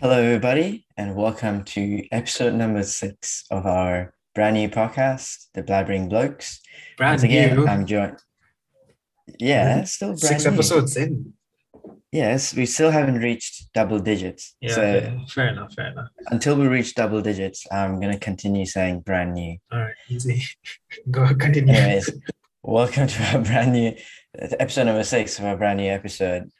Hello, 0.00 0.18
everybody, 0.22 0.86
and 0.96 1.14
welcome 1.16 1.64
to 1.64 2.06
episode 2.12 2.54
number 2.54 2.82
six 2.82 3.44
of 3.50 3.66
our 3.66 4.14
brand 4.34 4.54
new 4.54 4.68
podcast, 4.68 5.46
The 5.54 5.62
Blabbering 5.62 6.08
Blokes. 6.08 6.60
Brand 6.96 7.12
Once 7.14 7.22
again, 7.24 7.56
new. 7.56 7.66
I'm 7.66 7.86
joined. 7.86 8.18
Yeah, 9.38 9.84
still 9.84 10.08
brand 10.08 10.20
Six 10.20 10.44
new. 10.44 10.52
episodes 10.52 10.96
in. 10.96 11.32
Yes, 12.12 12.54
we 12.54 12.66
still 12.66 12.90
haven't 12.90 13.18
reached 13.18 13.72
double 13.74 13.98
digits. 13.98 14.54
Yeah, 14.60 14.74
so 14.74 14.82
okay. 14.82 15.20
fair 15.30 15.48
enough, 15.48 15.72
fair 15.74 15.86
enough. 15.88 16.08
until 16.28 16.56
we 16.56 16.66
reach 16.66 16.94
double 16.94 17.20
digits, 17.20 17.66
I'm 17.72 18.00
gonna 18.00 18.18
continue 18.18 18.66
saying 18.66 19.00
brand 19.00 19.34
new. 19.34 19.56
All 19.72 19.80
right, 19.80 19.94
easy. 20.08 20.42
Go 21.10 21.26
continue. 21.34 21.74
Anyways, 21.74 22.10
welcome 22.62 23.06
to 23.08 23.22
our 23.36 23.42
brand 23.42 23.72
new 23.72 23.94
episode 24.34 24.84
number 24.84 25.04
six 25.04 25.38
of 25.38 25.44
our 25.46 25.56
brand 25.56 25.78
new 25.78 25.90
episode. 25.90 26.50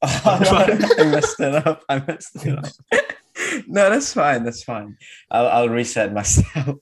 Oh, 0.02 0.38
no, 0.42 0.50
I 0.98 1.04
messed 1.10 1.40
it 1.40 1.66
up. 1.66 1.82
I 1.88 1.98
messed 1.98 2.46
it 2.46 2.56
up. 2.58 2.66
no, 3.66 3.90
that's 3.90 4.12
fine. 4.14 4.44
That's 4.44 4.62
fine. 4.62 4.96
I'll, 5.30 5.48
I'll 5.48 5.68
reset 5.68 6.12
myself. 6.12 6.76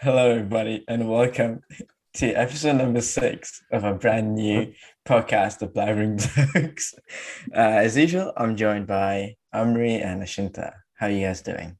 Hello, 0.00 0.30
everybody, 0.32 0.84
and 0.86 1.08
welcome 1.08 1.60
to 2.14 2.26
episode 2.32 2.76
number 2.76 3.00
six 3.00 3.62
of 3.72 3.84
a 3.84 3.94
brand 3.94 4.34
new 4.34 4.72
podcast, 5.06 5.60
The 5.60 5.68
Blabbering 5.68 6.52
Blokes. 6.52 6.94
Uh, 7.54 7.58
as 7.58 7.96
usual, 7.96 8.32
I'm 8.36 8.54
joined 8.56 8.86
by 8.86 9.36
Amri 9.54 10.04
and 10.04 10.22
Ashinta. 10.22 10.72
How 10.98 11.06
are 11.06 11.10
you 11.10 11.26
guys 11.26 11.40
doing? 11.40 11.78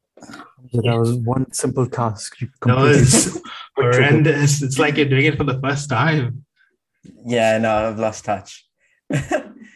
Yeah, 0.71 0.81
that 0.93 0.99
was 0.99 1.15
one 1.17 1.53
simple 1.53 1.87
task. 1.87 2.41
You 2.41 2.47
That 2.47 2.61
completed. 2.61 3.01
was 3.01 3.43
horrendous. 3.77 4.63
It's 4.63 4.79
like 4.79 4.97
you're 4.97 5.07
doing 5.09 5.27
it 5.27 5.37
for 5.37 5.45
the 5.45 5.61
first 5.61 5.91
time. 5.91 6.47
Yeah, 7.27 7.59
no, 7.59 7.89
I've 7.89 7.99
lost 7.99 8.25
touch. 8.25 8.65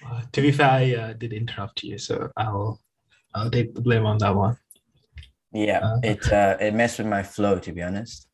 Uh, 0.08 0.22
to 0.32 0.40
be 0.40 0.52
fair, 0.52 0.70
I 0.70 0.94
uh, 0.94 1.12
did 1.14 1.32
interrupt 1.32 1.82
you, 1.82 1.98
so 1.98 2.30
I'll 2.36 2.80
I'll 3.34 3.50
take 3.50 3.74
the 3.74 3.80
blame 3.80 4.06
on 4.06 4.18
that 4.18 4.34
one. 4.34 4.56
yeah, 5.52 5.80
Uh. 5.82 6.00
it 6.02 6.32
uh, 6.32 6.56
it 6.60 6.74
messed 6.74 6.98
with 6.98 7.08
my 7.08 7.22
flow, 7.22 7.58
to 7.58 7.72
be 7.72 7.82
honest. 7.82 8.28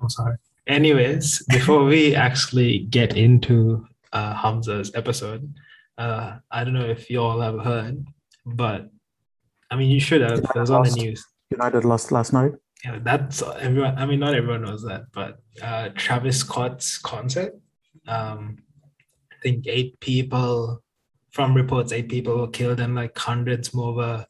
I'm 0.00 0.08
sorry. 0.10 0.36
Anyways, 0.66 1.44
before 1.50 1.84
we 1.84 2.14
actually 2.14 2.80
get 2.90 3.16
into 3.16 3.86
uh, 4.12 4.34
Hamza's 4.34 4.90
episode, 4.94 5.52
uh, 5.98 6.38
I 6.50 6.64
don't 6.64 6.72
know 6.74 6.86
if 6.86 7.10
you 7.10 7.20
all 7.20 7.40
have 7.40 7.60
heard, 7.60 8.04
but 8.46 8.88
I 9.70 9.76
mean, 9.76 9.90
you 9.90 10.00
should 10.00 10.22
have. 10.22 10.38
It 10.38 10.54
was 10.54 10.70
on 10.70 10.84
the 10.84 10.90
news. 10.90 11.24
United 11.50 11.84
lost 11.84 12.10
last 12.12 12.32
night. 12.32 12.52
Yeah, 12.84 12.98
that's 13.02 13.42
everyone. 13.42 13.96
I 13.96 14.04
mean, 14.06 14.20
not 14.20 14.34
everyone 14.34 14.62
knows 14.62 14.82
that, 14.84 15.04
but 15.12 15.38
uh, 15.62 15.88
Travis 15.94 16.38
Scott's 16.40 16.98
concert. 16.98 17.54
Um, 18.08 18.58
I 19.32 19.36
think 19.42 19.66
eight 19.66 19.98
people, 20.00 20.82
from 21.34 21.52
reports, 21.52 21.90
eight 21.90 22.08
people 22.08 22.38
were 22.38 22.48
killed 22.48 22.78
and 22.78 22.94
like 22.94 23.18
hundreds 23.18 23.74
more 23.74 23.92
were 23.92 24.24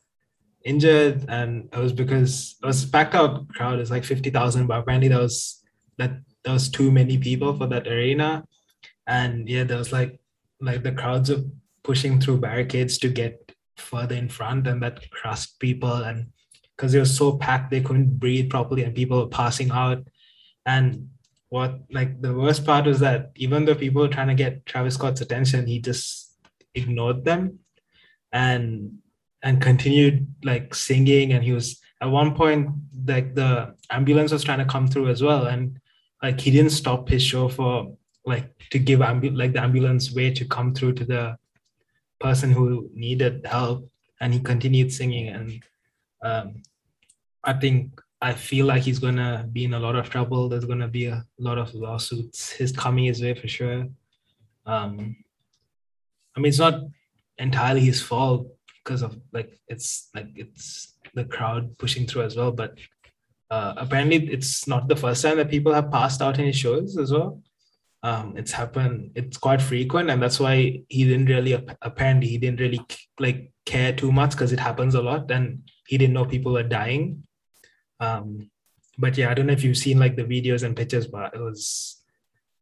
injured, 0.64 1.26
and 1.28 1.68
it 1.70 1.78
was 1.78 1.92
because 1.92 2.56
it 2.62 2.66
was 2.66 2.86
packed 2.86 3.14
out 3.14 3.46
crowd. 3.48 3.78
It's 3.78 3.90
like 3.90 4.04
fifty 4.04 4.30
thousand, 4.30 4.66
but 4.66 4.80
apparently 4.80 5.08
there 5.08 5.20
was 5.20 5.62
that 5.98 6.12
there 6.42 6.54
was 6.54 6.70
too 6.70 6.90
many 6.90 7.18
people 7.18 7.54
for 7.56 7.66
that 7.66 7.86
arena, 7.86 8.44
and 9.06 9.46
yeah, 9.46 9.64
there 9.64 9.76
was 9.76 9.92
like 9.92 10.18
like 10.60 10.82
the 10.82 10.92
crowds 10.92 11.28
of 11.28 11.44
pushing 11.82 12.20
through 12.20 12.38
barricades 12.38 12.96
to 12.98 13.10
get 13.10 13.52
further 13.76 14.14
in 14.14 14.30
front, 14.30 14.66
and 14.66 14.82
that 14.82 15.10
crushed 15.10 15.58
people. 15.58 15.92
And 15.92 16.32
because 16.74 16.94
it 16.94 17.00
was 17.00 17.14
so 17.14 17.36
packed 17.36 17.70
they 17.70 17.82
couldn't 17.82 18.18
breathe 18.18 18.48
properly 18.48 18.82
and 18.82 18.94
people 18.94 19.18
were 19.18 19.28
passing 19.28 19.70
out. 19.70 20.02
And 20.64 21.10
what 21.50 21.80
like 21.90 22.20
the 22.20 22.32
worst 22.32 22.64
part 22.64 22.86
was 22.86 23.00
that 23.00 23.30
even 23.36 23.64
though 23.64 23.74
people 23.74 24.02
were 24.02 24.08
trying 24.08 24.28
to 24.28 24.34
get 24.34 24.66
travis 24.66 24.94
scott's 24.94 25.20
attention 25.20 25.66
he 25.66 25.78
just 25.78 26.23
ignored 26.74 27.24
them 27.24 27.58
and 28.32 28.98
and 29.42 29.60
continued 29.60 30.26
like 30.42 30.74
singing 30.74 31.32
and 31.32 31.44
he 31.44 31.52
was 31.52 31.80
at 32.00 32.10
one 32.10 32.34
point 32.34 32.68
like 33.06 33.34
the 33.34 33.74
ambulance 33.90 34.32
was 34.32 34.42
trying 34.42 34.58
to 34.58 34.64
come 34.64 34.86
through 34.86 35.08
as 35.08 35.22
well 35.22 35.46
and 35.46 35.78
like 36.22 36.40
he 36.40 36.50
didn't 36.50 36.70
stop 36.70 37.08
his 37.08 37.22
show 37.22 37.48
for 37.48 37.94
like 38.24 38.50
to 38.70 38.78
give 38.78 39.00
ambu- 39.00 39.36
like 39.36 39.52
the 39.52 39.62
ambulance 39.62 40.12
way 40.12 40.30
to 40.30 40.44
come 40.44 40.74
through 40.74 40.92
to 40.92 41.04
the 41.04 41.36
person 42.20 42.50
who 42.50 42.88
needed 42.94 43.44
help 43.46 43.88
and 44.20 44.32
he 44.32 44.40
continued 44.40 44.90
singing 44.92 45.28
and 45.28 45.62
um, 46.22 46.62
I 47.44 47.52
think 47.52 48.00
I 48.22 48.32
feel 48.32 48.64
like 48.64 48.82
he's 48.82 48.98
gonna 48.98 49.46
be 49.52 49.64
in 49.64 49.74
a 49.74 49.78
lot 49.78 49.96
of 49.96 50.08
trouble. 50.08 50.48
There's 50.48 50.64
gonna 50.64 50.88
be 50.88 51.06
a 51.06 51.24
lot 51.38 51.58
of 51.58 51.74
lawsuits. 51.74 52.50
His 52.50 52.72
coming 52.72 53.04
his 53.04 53.20
way 53.20 53.34
for 53.34 53.46
sure. 53.46 53.86
Um, 54.64 55.16
I 56.36 56.40
mean, 56.40 56.48
it's 56.48 56.58
not 56.58 56.80
entirely 57.38 57.80
his 57.80 58.00
fault 58.02 58.48
because 58.82 59.02
of 59.02 59.18
like 59.32 59.58
it's 59.68 60.08
like 60.14 60.28
it's 60.34 60.94
the 61.14 61.24
crowd 61.24 61.76
pushing 61.78 62.06
through 62.06 62.22
as 62.22 62.36
well. 62.36 62.52
But 62.52 62.78
uh, 63.50 63.74
apparently, 63.76 64.16
it's 64.32 64.66
not 64.66 64.88
the 64.88 64.96
first 64.96 65.22
time 65.22 65.36
that 65.36 65.50
people 65.50 65.72
have 65.72 65.90
passed 65.90 66.20
out 66.22 66.38
in 66.38 66.46
his 66.46 66.56
shows 66.56 66.96
as 66.98 67.12
well. 67.12 67.42
Um, 68.02 68.34
it's 68.36 68.52
happened. 68.52 69.12
It's 69.14 69.38
quite 69.38 69.62
frequent, 69.62 70.10
and 70.10 70.22
that's 70.22 70.38
why 70.40 70.82
he 70.88 71.04
didn't 71.04 71.26
really. 71.26 71.54
ap- 71.54 71.78
Apparently, 71.82 72.28
he 72.28 72.38
didn't 72.38 72.60
really 72.60 72.80
like 73.18 73.52
care 73.64 73.92
too 73.92 74.12
much 74.12 74.32
because 74.32 74.52
it 74.52 74.60
happens 74.60 74.94
a 74.94 75.02
lot, 75.02 75.30
and 75.30 75.62
he 75.86 75.96
didn't 75.96 76.14
know 76.14 76.24
people 76.24 76.52
were 76.52 76.62
dying. 76.62 77.24
Um, 78.00 78.50
but 78.98 79.16
yeah, 79.16 79.30
I 79.30 79.34
don't 79.34 79.46
know 79.46 79.52
if 79.52 79.64
you've 79.64 79.78
seen 79.78 79.98
like 79.98 80.16
the 80.16 80.24
videos 80.24 80.62
and 80.62 80.76
pictures, 80.76 81.06
but 81.06 81.34
it 81.34 81.40
was 81.40 82.02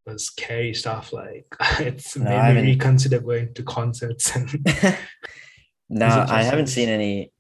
was 0.06 0.26
scary 0.26 0.74
stuff. 0.74 1.12
Like 1.12 1.46
it's 1.80 2.16
No, 2.16 2.30
made 2.30 2.56
me 2.56 2.72
reconsider 2.72 3.20
going 3.20 3.54
to 3.54 3.62
concerts 3.62 4.34
and 4.34 4.48
no, 5.88 6.06
I 6.28 6.42
haven't 6.42 6.68
seen 6.68 6.88
any 6.88 7.32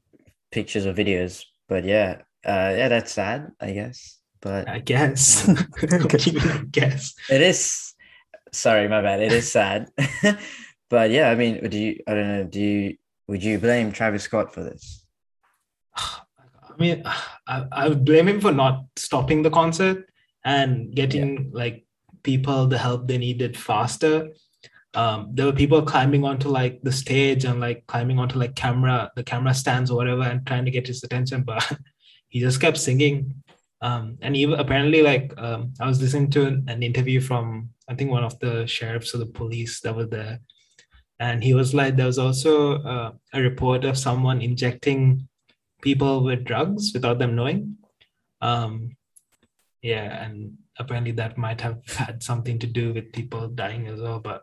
pictures 0.50 0.86
or 0.86 0.92
videos, 0.92 1.44
but 1.68 1.84
yeah, 1.84 2.22
uh, 2.44 2.74
yeah, 2.76 2.88
that's 2.88 3.12
sad, 3.12 3.52
I 3.60 3.72
guess. 3.72 4.18
But 4.40 4.68
I 4.68 4.80
guess 4.80 5.46
What 5.46 6.10
do 6.10 6.30
you 6.30 6.40
mean, 6.40 6.50
I 6.50 6.64
guess 6.70 7.14
it 7.30 7.40
is. 7.40 7.94
Sorry, 8.52 8.88
my 8.88 9.00
bad. 9.00 9.20
It 9.20 9.32
is 9.32 9.50
sad, 9.50 9.90
but 10.90 11.10
yeah, 11.10 11.30
I 11.30 11.36
mean, 11.36 11.68
do 11.68 11.78
you? 11.78 12.02
I 12.06 12.14
don't 12.14 12.28
know. 12.28 12.44
Do 12.44 12.60
you? 12.60 12.96
Would 13.28 13.42
you 13.42 13.58
blame 13.58 13.92
Travis 13.92 14.24
Scott 14.24 14.52
for 14.52 14.62
this? 14.62 15.06
I 15.96 16.74
mean, 16.78 17.02
I, 17.46 17.64
I 17.72 17.88
would 17.88 18.04
blame 18.04 18.28
him 18.28 18.40
for 18.40 18.52
not 18.52 18.84
stopping 18.96 19.42
the 19.42 19.50
concert 19.50 20.06
and 20.44 20.94
getting 20.94 21.50
like 21.54 21.84
people 22.22 22.66
the 22.66 22.78
help 22.78 23.06
they 23.06 23.18
needed 23.18 23.56
faster. 23.56 24.28
Um, 24.94 25.30
there 25.32 25.46
were 25.46 25.52
people 25.52 25.82
climbing 25.82 26.24
onto 26.24 26.48
like 26.48 26.82
the 26.82 26.92
stage 26.92 27.44
and 27.44 27.60
like 27.60 27.86
climbing 27.86 28.18
onto 28.18 28.38
like 28.38 28.54
camera, 28.54 29.10
the 29.16 29.24
camera 29.24 29.54
stands 29.54 29.90
or 29.90 29.96
whatever, 29.96 30.22
and 30.22 30.46
trying 30.46 30.64
to 30.64 30.70
get 30.70 30.86
his 30.86 31.02
attention, 31.02 31.42
but 31.42 31.78
he 32.28 32.40
just 32.40 32.60
kept 32.60 32.76
singing. 32.76 33.34
Um, 33.80 34.18
and 34.20 34.36
even 34.36 34.60
apparently, 34.60 35.02
like 35.02 35.34
um, 35.38 35.72
I 35.80 35.86
was 35.86 36.00
listening 36.00 36.30
to 36.32 36.46
an, 36.46 36.64
an 36.68 36.82
interview 36.82 37.20
from 37.20 37.70
I 37.88 37.94
think 37.94 38.10
one 38.10 38.22
of 38.22 38.38
the 38.38 38.66
sheriffs 38.66 39.14
or 39.14 39.18
the 39.18 39.26
police 39.26 39.80
that 39.80 39.96
were 39.96 40.06
there, 40.06 40.40
and 41.18 41.42
he 41.42 41.54
was 41.54 41.74
like, 41.74 41.96
there 41.96 42.06
was 42.06 42.18
also 42.18 42.82
uh, 42.82 43.12
a 43.32 43.40
report 43.40 43.84
of 43.84 43.98
someone 43.98 44.40
injecting 44.40 45.28
people 45.80 46.22
with 46.22 46.44
drugs 46.44 46.92
without 46.94 47.18
them 47.18 47.34
knowing. 47.34 47.76
Um, 48.40 48.96
yeah, 49.82 50.24
and 50.24 50.58
apparently 50.78 51.12
that 51.12 51.36
might 51.38 51.60
have 51.60 51.80
had 51.88 52.22
something 52.22 52.58
to 52.60 52.66
do 52.66 52.92
with 52.92 53.12
people 53.12 53.48
dying 53.48 53.86
as 53.88 54.00
well. 54.00 54.20
But 54.20 54.42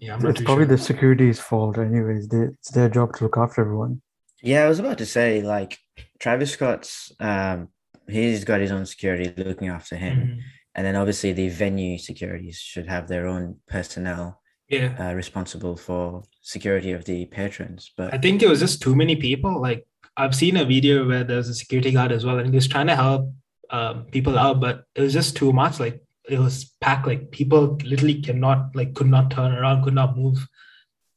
yeah, 0.00 0.14
I'm 0.14 0.20
not 0.20 0.30
It's 0.30 0.42
probably 0.42 0.66
sure. 0.66 0.76
the 0.76 0.82
security's 0.82 1.40
fault, 1.40 1.78
anyways. 1.78 2.28
They, 2.28 2.38
it's 2.58 2.70
their 2.70 2.88
job 2.88 3.14
to 3.16 3.24
look 3.24 3.36
after 3.36 3.60
everyone. 3.62 4.00
Yeah, 4.42 4.64
I 4.64 4.68
was 4.68 4.78
about 4.78 4.98
to 4.98 5.06
say 5.06 5.42
like 5.42 5.78
Travis 6.20 6.52
Scott's. 6.52 7.12
Um, 7.20 7.68
he's 8.08 8.44
got 8.44 8.60
his 8.60 8.70
own 8.70 8.86
security 8.86 9.32
looking 9.42 9.68
after 9.68 9.96
him, 9.96 10.16
Mhm. 10.18 10.40
and 10.74 10.86
then 10.86 10.96
obviously 10.96 11.32
the 11.32 11.48
venue 11.48 11.98
securities 11.98 12.58
should 12.58 12.86
have 12.86 13.08
their 13.08 13.26
own 13.26 13.56
personnel 13.66 14.40
Yeah, 14.68 14.94
uh, 15.00 15.14
responsible 15.14 15.76
for 15.76 16.22
security 16.42 16.92
of 16.92 17.04
the 17.04 17.24
patrons. 17.26 17.90
But 17.96 18.14
I 18.14 18.18
think 18.18 18.42
it 18.42 18.48
was 18.48 18.60
just 18.60 18.80
too 18.80 18.94
many 18.94 19.16
people. 19.16 19.60
Like 19.60 19.86
I've 20.16 20.34
seen 20.34 20.56
a 20.56 20.64
video 20.64 21.06
where 21.08 21.24
there's 21.24 21.48
a 21.48 21.54
security 21.54 21.90
guard 21.90 22.12
as 22.12 22.24
well, 22.24 22.38
and 22.38 22.48
he 22.48 22.54
was 22.54 22.68
trying 22.68 22.86
to 22.88 22.96
help 22.96 23.32
um, 23.70 24.04
people 24.06 24.38
out, 24.38 24.60
but 24.60 24.84
it 24.94 25.02
was 25.02 25.12
just 25.12 25.36
too 25.36 25.52
much. 25.52 25.80
Like 25.80 26.02
it 26.28 26.38
was 26.38 26.74
packed. 26.80 27.06
Like 27.06 27.30
people 27.30 27.78
literally 27.84 28.20
cannot, 28.22 28.74
like, 28.74 28.94
could 28.94 29.08
not 29.08 29.30
turn 29.30 29.52
around, 29.52 29.84
could 29.84 29.94
not 29.94 30.16
move. 30.16 30.46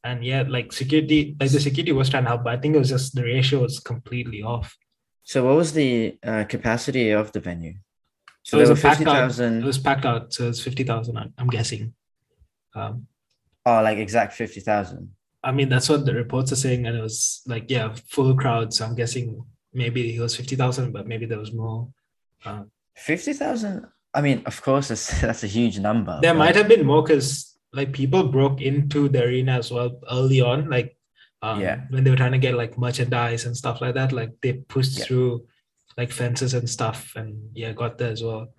And 0.04 0.26
yeah, 0.26 0.44
like 0.48 0.74
security, 0.74 1.36
like 1.40 1.52
the 1.52 1.60
security 1.60 1.92
was 1.92 2.10
trying 2.10 2.24
to 2.24 2.30
help, 2.30 2.44
but 2.44 2.54
I 2.54 2.58
think 2.58 2.76
it 2.76 2.80
was 2.80 2.90
just 2.90 3.14
the 3.14 3.24
ratio 3.24 3.62
was 3.62 3.80
completely 3.80 4.42
off. 4.42 4.76
so, 5.24 5.46
what 5.46 5.56
was 5.56 5.74
the 5.74 6.18
uh, 6.24 6.44
capacity 6.46 7.12
of 7.12 7.32
the 7.32 7.40
venue? 7.40 7.76
So 8.44 8.58
it 8.58 8.62
was 8.62 8.70
there 8.70 8.74
a 8.74 8.80
were 8.80 8.82
packed 8.82 8.98
fifty 8.98 9.12
out. 9.12 9.40
It 9.40 9.64
was 9.64 9.78
packed 9.78 10.06
out, 10.06 10.34
so 10.34 10.50
it's 10.50 10.62
fifty 10.62 10.84
thousand. 10.84 11.18
I'm, 11.18 11.34
I'm 11.38 11.48
guessing. 11.48 11.94
Um, 12.74 13.08
Oh, 13.66 13.82
like 13.84 14.00
exact 14.00 14.34
fifty 14.34 14.60
thousand. 14.60 15.12
I 15.44 15.52
mean, 15.52 15.70
that's 15.70 15.90
what 15.90 16.06
the 16.06 16.14
reports 16.14 16.52
are 16.52 16.56
saying, 16.56 16.86
and 16.88 16.98
it 16.98 17.02
was 17.02 17.42
like, 17.46 17.66
yeah, 17.70 17.94
full 18.10 18.36
crowd. 18.36 18.74
So 18.74 18.86
I'm 18.86 18.96
guessing 18.96 19.44
maybe 19.74 20.16
it 20.16 20.20
was 20.20 20.36
fifty 20.36 20.56
thousand, 20.56 20.92
but 20.94 21.08
maybe 21.08 21.26
there 21.26 21.40
was 21.40 21.54
more. 21.54 21.88
Um, 22.46 22.72
Fifty 22.96 23.34
thousand. 23.34 23.88
I 24.14 24.22
mean, 24.22 24.44
of 24.46 24.62
course, 24.62 24.90
that's 24.90 25.22
that's 25.26 25.44
a 25.44 25.48
huge 25.48 25.80
number. 25.80 26.20
there 26.22 26.34
but- 26.34 26.40
might 26.40 26.56
have 26.56 26.68
been 26.68 26.86
more 26.86 27.02
because 27.04 27.58
like 27.74 27.94
people 27.94 28.28
broke 28.28 28.60
into 28.62 29.08
the 29.08 29.24
arena 29.24 29.54
as 29.58 29.72
well 29.72 30.00
early 30.12 30.42
on. 30.42 30.70
Like 30.70 30.98
Um, 31.44 31.60
Yeah. 31.62 31.78
When 31.90 32.04
they 32.04 32.12
were 32.12 32.18
trying 32.22 32.34
to 32.38 32.46
get 32.48 32.54
like 32.54 32.78
merchandise 32.78 33.46
and 33.48 33.58
stuff 33.58 33.82
like 33.82 33.96
that, 33.96 34.12
like 34.12 34.32
they 34.42 34.54
pushed 34.54 34.98
Yeah. 35.00 35.06
through 35.06 35.48
like 35.98 36.12
fences 36.12 36.54
and 36.54 36.70
stuff, 36.70 37.14
and 37.16 37.50
yeah, 37.54 37.74
got 37.74 37.98
there 37.98 38.12
as 38.12 38.22
well. 38.24 38.54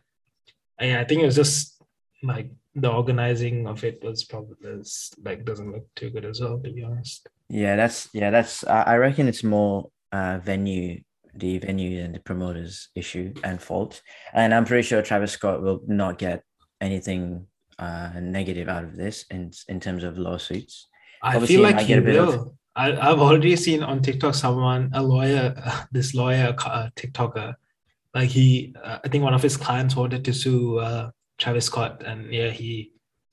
And 0.78 0.90
yeah, 0.90 1.00
I 1.00 1.04
think 1.06 1.22
it 1.22 1.26
was 1.30 1.36
just 1.38 1.78
like 2.22 2.50
the 2.74 2.90
organizing 2.90 3.66
of 3.68 3.84
it 3.84 4.02
was 4.02 4.24
probably 4.24 4.56
was, 4.78 5.12
like 5.22 5.44
doesn't 5.44 5.70
look 5.72 5.86
too 5.94 6.10
good 6.10 6.24
as 6.24 6.40
well, 6.40 6.58
to 6.58 6.70
be 6.72 6.82
honest. 6.82 7.28
Yeah, 7.48 7.76
that's 7.76 8.08
yeah, 8.12 8.30
that's 8.34 8.64
I 8.66 8.82
I 8.82 8.96
reckon 8.96 9.28
it's 9.28 9.44
more 9.44 9.90
uh 10.10 10.40
venue, 10.42 11.00
the 11.34 11.58
venue 11.58 12.02
and 12.02 12.14
the 12.14 12.20
promoters 12.20 12.88
issue 12.94 13.32
and 13.44 13.60
fault. 13.60 14.02
And 14.34 14.54
I'm 14.54 14.64
pretty 14.64 14.82
sure 14.86 15.02
Travis 15.02 15.32
Scott 15.32 15.62
will 15.62 15.80
not 15.86 16.18
get 16.18 16.42
anything 16.80 17.46
uh 17.78 18.10
negative 18.20 18.68
out 18.68 18.84
of 18.84 18.96
this 18.96 19.24
in 19.30 19.50
in 19.68 19.80
terms 19.80 20.04
of 20.04 20.18
lawsuits. 20.18 20.88
I 21.22 21.34
Obviously, 21.36 21.56
feel 21.56 21.64
I 21.64 21.68
like 21.68 21.76
might 21.76 21.86
he 21.86 22.00
bit 22.00 22.16
of- 22.16 22.28
will. 22.28 22.56
I, 22.74 22.92
I've 22.92 23.18
already 23.20 23.54
seen 23.56 23.82
on 23.82 24.00
TikTok 24.00 24.34
someone, 24.34 24.90
a 24.94 25.02
lawyer, 25.02 25.54
this 25.92 26.14
lawyer, 26.14 26.54
uh, 26.64 26.88
TikToker, 26.96 27.54
like 28.14 28.30
he, 28.30 28.74
uh, 28.82 28.98
I 29.04 29.08
think 29.08 29.22
one 29.24 29.34
of 29.34 29.42
his 29.42 29.58
clients 29.58 29.94
wanted 29.94 30.24
to 30.24 30.32
sue 30.32 30.78
uh, 30.78 31.10
Travis 31.38 31.66
Scott, 31.66 32.02
and 32.04 32.32
yeah, 32.32 32.48
he 32.48 32.92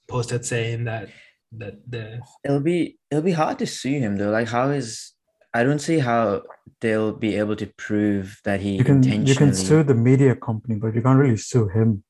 posted 0.10 0.44
saying 0.46 0.84
that 0.86 1.10
that 1.58 1.76
the 1.90 2.20
It'll 2.44 2.60
be 2.60 2.98
it'll 3.10 3.24
be 3.24 3.32
hard 3.32 3.60
to 3.60 3.68
sue 3.68 4.00
him 4.00 4.18
though. 4.18 4.30
Like 4.30 4.48
how 4.50 4.70
is 4.70 5.14
I 5.54 5.64
don't 5.64 5.80
see 5.80 6.00
how 6.00 6.44
they'll 6.82 7.12
be 7.14 7.36
able 7.38 7.56
to 7.56 7.68
prove 7.78 8.40
that 8.46 8.60
he 8.62 8.78
You 8.78 8.84
can 8.84 9.02
you 9.04 9.36
can 9.36 9.54
sue 9.54 9.84
the 9.84 9.96
media 9.96 10.36
company, 10.36 10.76
but 10.76 10.94
you 10.96 11.02
can't 11.02 11.20
really 11.20 11.38
sue 11.38 11.68
him. 11.68 12.04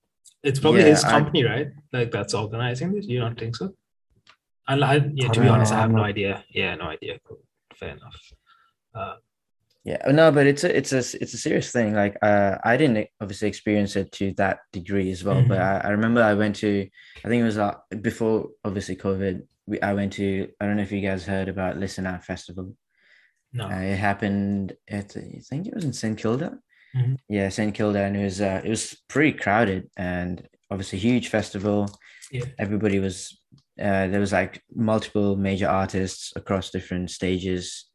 it's 0.44 0.60
probably 0.60 0.82
Yeah, 0.82 0.88
his 0.96 1.04
I- 1.04 1.12
company, 1.12 1.44
right? 1.44 1.68
Like 1.94 2.12
that's 2.12 2.34
organizing 2.34 2.94
this. 2.94 3.06
You 3.08 3.20
don't 3.22 3.38
think 3.40 3.56
so? 3.56 3.74
And 4.68 4.84
I, 4.84 4.96
yeah, 5.14 5.30
I 5.30 5.34
to 5.34 5.40
be 5.42 5.48
honest, 5.48 5.72
know, 5.72 5.78
I 5.78 5.82
have 5.82 5.92
no 5.92 6.04
idea. 6.04 6.44
Yeah, 6.50 6.76
no 6.76 6.86
idea. 6.86 7.18
Cool. 7.26 7.40
Fair 7.76 7.90
enough. 7.98 8.20
Uh, 8.94 9.16
Yeah, 9.86 10.12
no, 10.12 10.32
but 10.32 10.46
it's 10.46 10.64
a 10.68 10.72
it's 10.80 10.92
a 10.94 11.00
it's 11.24 11.34
a 11.34 11.42
serious 11.48 11.72
thing. 11.72 11.96
Like, 11.96 12.16
uh, 12.22 12.58
I 12.72 12.74
didn't 12.78 13.08
obviously 13.24 13.48
experience 13.48 13.96
it 13.96 14.12
to 14.20 14.26
that 14.42 14.58
degree 14.78 15.10
as 15.16 15.24
well. 15.24 15.42
But 15.52 15.58
Mhm. 15.60 15.68
I, 15.72 15.88
I 15.88 15.90
remember 15.98 16.22
I 16.22 16.36
went 16.44 16.56
to, 16.58 16.72
I 17.24 17.28
think 17.30 17.40
it 17.42 17.50
was 17.52 17.58
uh, 17.58 17.76
before 18.10 18.50
obviously 18.68 18.96
COVID. 18.98 19.36
We, 19.70 19.76
I 19.82 19.94
went 20.00 20.12
to. 20.20 20.28
I 20.60 20.66
don't 20.66 20.76
know 20.78 20.84
if 20.84 20.92
you 20.92 21.02
guys 21.10 21.26
heard 21.26 21.48
about 21.48 21.78
Listen 21.84 22.06
Out 22.06 22.24
Festival. 22.32 22.76
No. 23.54 23.66
Uh, 23.66 23.80
it 23.80 23.98
happened 23.98 24.74
at 24.88 25.16
I 25.18 25.40
think 25.50 25.68
it 25.68 25.76
was 25.76 25.86
in 25.86 25.94
St 25.94 26.18
Kilda. 26.18 26.58
Mhm. 26.96 27.18
Yeah, 27.28 27.50
St 27.50 27.74
Kilda, 27.74 28.00
and 28.00 28.16
it 28.18 28.24
was 28.24 28.42
uh, 28.42 28.62
it 28.64 28.70
was 28.70 28.96
pretty 29.08 29.34
crowded 29.38 29.90
and 29.98 30.48
obviously 30.72 31.00
huge 31.00 31.28
festival. 31.30 31.90
Yeah. 32.32 32.46
Everybody 32.58 33.00
was. 33.00 33.36
Uh, 33.80 34.08
there 34.08 34.20
was 34.20 34.34
like 34.34 34.62
multiple 34.76 35.36
major 35.38 35.68
artists 35.70 36.34
across 36.36 36.70
different 36.70 37.10
stages. 37.12 37.86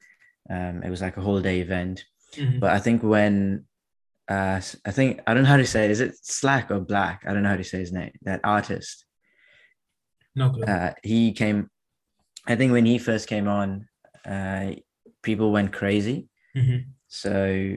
Um, 0.49 0.83
it 0.83 0.89
was 0.91 1.03
like 1.03 1.17
a 1.19 1.21
whole 1.21 1.41
day 1.43 1.61
event. 1.61 2.05
Mhm. 2.37 2.59
But 2.61 2.71
I 2.73 2.79
think 2.79 3.03
when 3.03 3.67
uh 4.29 4.61
I 4.87 4.91
think 4.91 5.21
I 5.27 5.35
don't 5.35 5.43
know 5.43 5.51
how 5.51 5.59
to 5.59 5.67
say 5.67 5.85
it. 5.85 5.91
Is 5.91 6.01
it 6.01 6.15
Slack 6.23 6.71
or 6.71 6.81
Black? 6.81 7.25
I 7.27 7.33
don't 7.35 7.43
know 7.43 7.51
how 7.51 7.56
to 7.56 7.65
say 7.73 7.79
his 7.79 7.93
name. 7.93 8.12
That 8.23 8.41
artist. 8.45 9.05
no 10.35 10.51
clue. 10.51 10.65
Uh 10.65 10.93
he 11.03 11.33
came 11.33 11.69
I 12.47 12.56
think 12.56 12.73
when 12.73 12.87
he 12.87 12.99
first 12.99 13.29
came 13.29 13.47
on, 13.49 13.87
uh 14.27 14.73
people 15.25 15.50
went 15.50 15.73
crazy. 15.73 16.29
Mhm. 16.56 16.85
So 17.09 17.76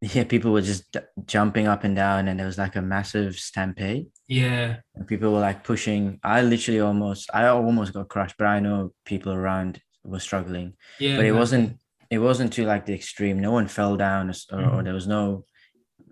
yeah, 0.14 0.24
people 0.24 0.52
were 0.52 0.62
just 0.72 0.90
d- 0.92 1.00
jumping 1.26 1.66
up 1.66 1.84
and 1.84 1.94
down 1.94 2.28
and 2.28 2.38
there 2.38 2.46
was 2.46 2.56
like 2.58 2.76
a 2.76 2.82
massive 2.82 3.36
stampede 3.36 4.06
Yeah. 4.28 4.76
and 4.94 5.06
people 5.06 5.32
were 5.32 5.40
like 5.48 5.62
pushing. 5.64 6.18
I 6.22 6.42
literally 6.42 6.80
almost 6.80 7.30
I 7.34 7.46
almost 7.48 7.92
got 7.92 8.08
crushed, 8.08 8.36
but 8.38 8.46
I 8.46 8.60
know 8.60 8.92
people 9.04 9.32
around 9.32 9.80
were 10.04 10.20
struggling 10.28 10.68
Yeah. 10.98 11.16
but 11.16 11.24
it 11.26 11.32
man. 11.32 11.38
wasn't 11.40 11.68
it 12.10 12.18
wasn't 12.18 12.52
to 12.54 12.64
like 12.72 12.84
the 12.86 12.94
extreme 12.94 13.38
no 13.40 13.52
one 13.52 13.68
fell 13.68 13.96
down 13.96 14.26
or, 14.28 14.36
s- 14.40 14.46
or, 14.50 14.82
there 14.82 14.94
was 15.00 15.06
no 15.06 15.44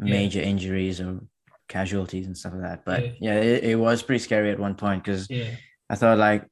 Yeah. 0.05 0.13
major 0.19 0.41
injuries 0.53 1.01
or 1.01 1.21
casualties 1.69 2.27
and 2.27 2.37
stuff 2.37 2.53
like 2.55 2.63
that 2.69 2.85
but 2.85 3.01
Yeah. 3.03 3.13
yeah, 3.21 3.41
it, 3.41 3.65
it 3.73 3.77
was 3.87 4.03
pretty 4.03 4.23
scary 4.29 4.51
at 4.51 4.59
one 4.67 4.75
point 4.75 5.03
because 5.03 5.23
Yeah. 5.31 5.51
i 5.91 5.95
thought 5.97 6.19
like 6.19 6.43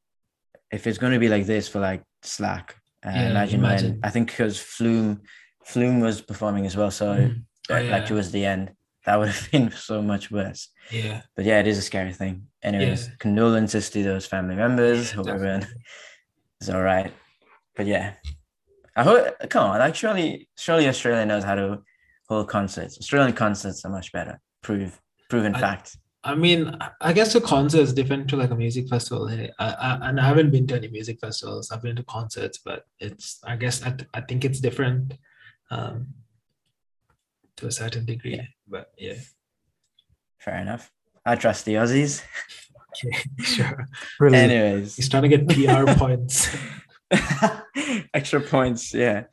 if 0.73 0.87
it's 0.87 0.99
going 1.03 1.13
to 1.13 1.19
be 1.27 1.29
like 1.29 1.47
this 1.47 1.69
for 1.69 1.81
like 1.91 2.03
slack 2.23 2.67
uh, 3.05 3.11
Yeah, 3.15 3.31
imagine, 3.31 3.61
imagine. 3.61 3.91
when 3.93 4.01
i 4.05 4.11
think 4.11 4.29
because 4.29 4.59
flume 4.59 5.21
flume 5.65 6.01
was 6.01 6.21
performing 6.21 6.65
as 6.67 6.77
well 6.77 6.91
so 6.91 7.07
Mhm. 7.17 7.43
Oh, 7.69 7.77
yeah. 7.79 7.91
like 7.91 8.07
towards 8.07 8.31
the 8.31 8.45
end 8.47 8.71
that 9.05 9.17
would 9.19 9.29
have 9.35 9.51
been 9.51 9.71
so 9.73 10.01
much 10.03 10.31
worse 10.31 10.69
Yeah. 10.91 11.23
but 11.35 11.45
yeah 11.45 11.59
it 11.61 11.67
is 11.67 11.79
a 11.79 11.83
scary 11.83 12.13
thing 12.13 12.47
anyways 12.63 13.07
Yeah. 13.09 13.15
condolences 13.19 13.91
to 13.91 14.03
those 14.03 14.27
family 14.27 14.57
members 14.57 15.11
hope 15.13 15.27
definitely. 15.27 15.49
everyone 15.57 15.75
is 16.61 16.71
all 16.71 16.83
right. 16.83 17.13
But 17.77 17.87
yeah, 17.87 18.15
I 18.97 19.03
hope. 19.05 19.25
Come 19.51 19.65
on, 19.71 19.79
like 19.81 19.95
surely, 19.95 20.49
surely 20.57 20.89
Australia 20.89 21.27
knows 21.27 21.45
how 21.45 21.55
to 21.57 21.83
hold 22.29 22.49
concerts. 22.49 22.97
Australian 22.99 23.35
concerts 23.35 23.85
are 23.85 23.91
much 23.91 24.11
better. 24.13 24.41
Prove, 24.63 24.99
proven 25.29 25.55
I- 25.55 25.61
fact. 25.61 25.99
I 26.27 26.35
mean, 26.35 26.77
I 27.01 27.13
guess 27.13 27.35
a 27.37 27.41
concert 27.41 27.81
is 27.81 27.93
different 27.93 28.29
to 28.31 28.37
like 28.37 28.51
a 28.51 28.57
music 28.57 28.89
festival. 28.89 29.29
I, 29.31 29.51
I, 29.61 30.09
and 30.09 30.21
I 30.21 30.27
haven't 30.27 30.51
been 30.51 30.67
to 30.67 30.75
any 30.75 30.89
music 30.89 31.21
festivals. 31.21 31.71
I've 31.71 31.83
been 31.83 31.97
to 31.97 32.03
concerts, 32.03 32.59
but 32.59 32.85
it's 32.99 33.39
I 33.45 33.55
guess 33.55 33.83
I, 33.85 33.95
I 34.13 34.21
think 34.23 34.45
it's 34.45 34.59
different, 34.59 35.15
um, 35.71 36.09
to 37.59 37.69
a 37.69 37.71
certain 37.71 38.05
degree. 38.05 38.37
Yeah. 38.37 38.47
But 38.67 38.93
yeah, 38.99 39.15
Fair 40.39 40.57
enough. 40.59 40.93
I 41.25 41.37
trust 41.37 41.65
the 41.65 41.75
Aussies. 41.75 42.23
Okay, 43.05 43.17
sure. 43.43 43.87
Really, 44.21 44.39
Anyways, 44.39 44.97
He's 44.97 45.09
trying 45.09 45.25
to 45.25 45.29
get 45.29 45.49
PR 45.49 45.93
points. 45.99 46.57
extra 48.15 48.41
points. 48.41 48.95
Yeah. 48.95 49.25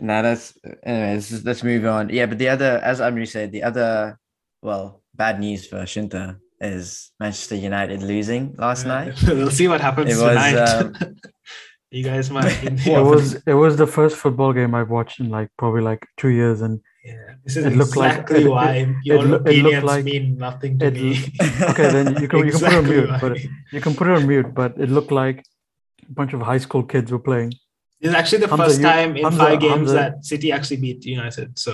Now 0.00 0.22
that's 0.22 0.56
anyways. 0.82 1.44
Let's 1.44 1.62
move 1.62 1.84
on. 1.86 2.08
Yeah, 2.10 2.26
but 2.26 2.38
the 2.38 2.48
other, 2.48 2.80
as 2.82 3.00
Amri 3.00 3.28
said, 3.28 3.52
the 3.52 3.62
other, 3.62 4.18
well, 4.62 5.01
bad 5.14 5.40
news 5.40 5.66
for 5.66 5.76
Shinta 5.82 6.38
is 6.60 7.10
Manchester 7.20 7.56
United 7.56 8.02
losing 8.02 8.54
last 8.58 8.86
night. 8.86 9.14
we'll 9.26 9.50
see 9.50 9.68
what 9.68 9.80
happens 9.80 10.10
It 10.10 10.22
was, 10.22 10.28
tonight. 10.28 10.56
um, 10.56 10.94
you 11.90 12.04
guys 12.04 12.30
might. 12.30 12.62
it 12.86 13.02
was 13.04 13.34
it 13.46 13.54
was 13.54 13.76
the 13.76 13.86
first 13.86 14.16
football 14.16 14.52
game 14.52 14.74
I've 14.74 14.90
watched 14.90 15.20
in 15.20 15.28
like 15.30 15.50
probably 15.58 15.82
like 15.82 16.06
two 16.16 16.28
years, 16.28 16.62
and 16.62 16.80
Yeah, 17.04 17.34
this 17.44 17.56
is 17.56 17.66
It 17.66 17.76
looked 17.76 17.96
like- 17.96 18.12
exactly 18.12 18.44
it- 18.44 18.48
why 18.48 18.94
your 19.04 19.18
it 19.18 19.26
loo- 19.26 19.34
it 19.34 19.40
opinions 19.40 19.84
like- 19.84 20.04
mean 20.04 20.38
nothing 20.38 20.78
to 20.78 20.86
it 20.86 20.94
me. 20.94 21.10
okay 21.72 21.88
then 21.96 22.06
you 22.22 22.28
can 22.28 22.46
you 22.46 22.52
can 22.52 22.60
put 22.60 22.72
it 22.72 22.78
on 22.78 22.88
mute, 22.88 23.08
why. 23.10 23.18
but 23.24 23.32
you 23.74 23.80
can 23.80 23.94
put 23.94 24.06
it 24.08 24.14
on 24.18 24.26
mute. 24.26 24.54
But 24.54 24.78
it 24.78 24.88
looked 24.88 25.12
like 25.12 25.38
a 26.08 26.12
bunch 26.12 26.32
of 26.32 26.40
high 26.42 26.58
school 26.58 26.84
kids 26.84 27.10
were 27.12 27.18
playing. 27.30 27.50
This 28.00 28.10
is 28.10 28.14
actually 28.14 28.38
the 28.46 28.48
Hamza, 28.48 28.64
first 28.64 28.82
time 28.82 29.16
in 29.16 29.22
Hamza- 29.24 29.38
five 29.44 29.60
games 29.60 29.74
Hamza- 29.90 29.94
that 29.94 30.24
City 30.24 30.48
actually 30.52 30.78
beat 30.84 31.04
United. 31.04 31.58
So, 31.58 31.72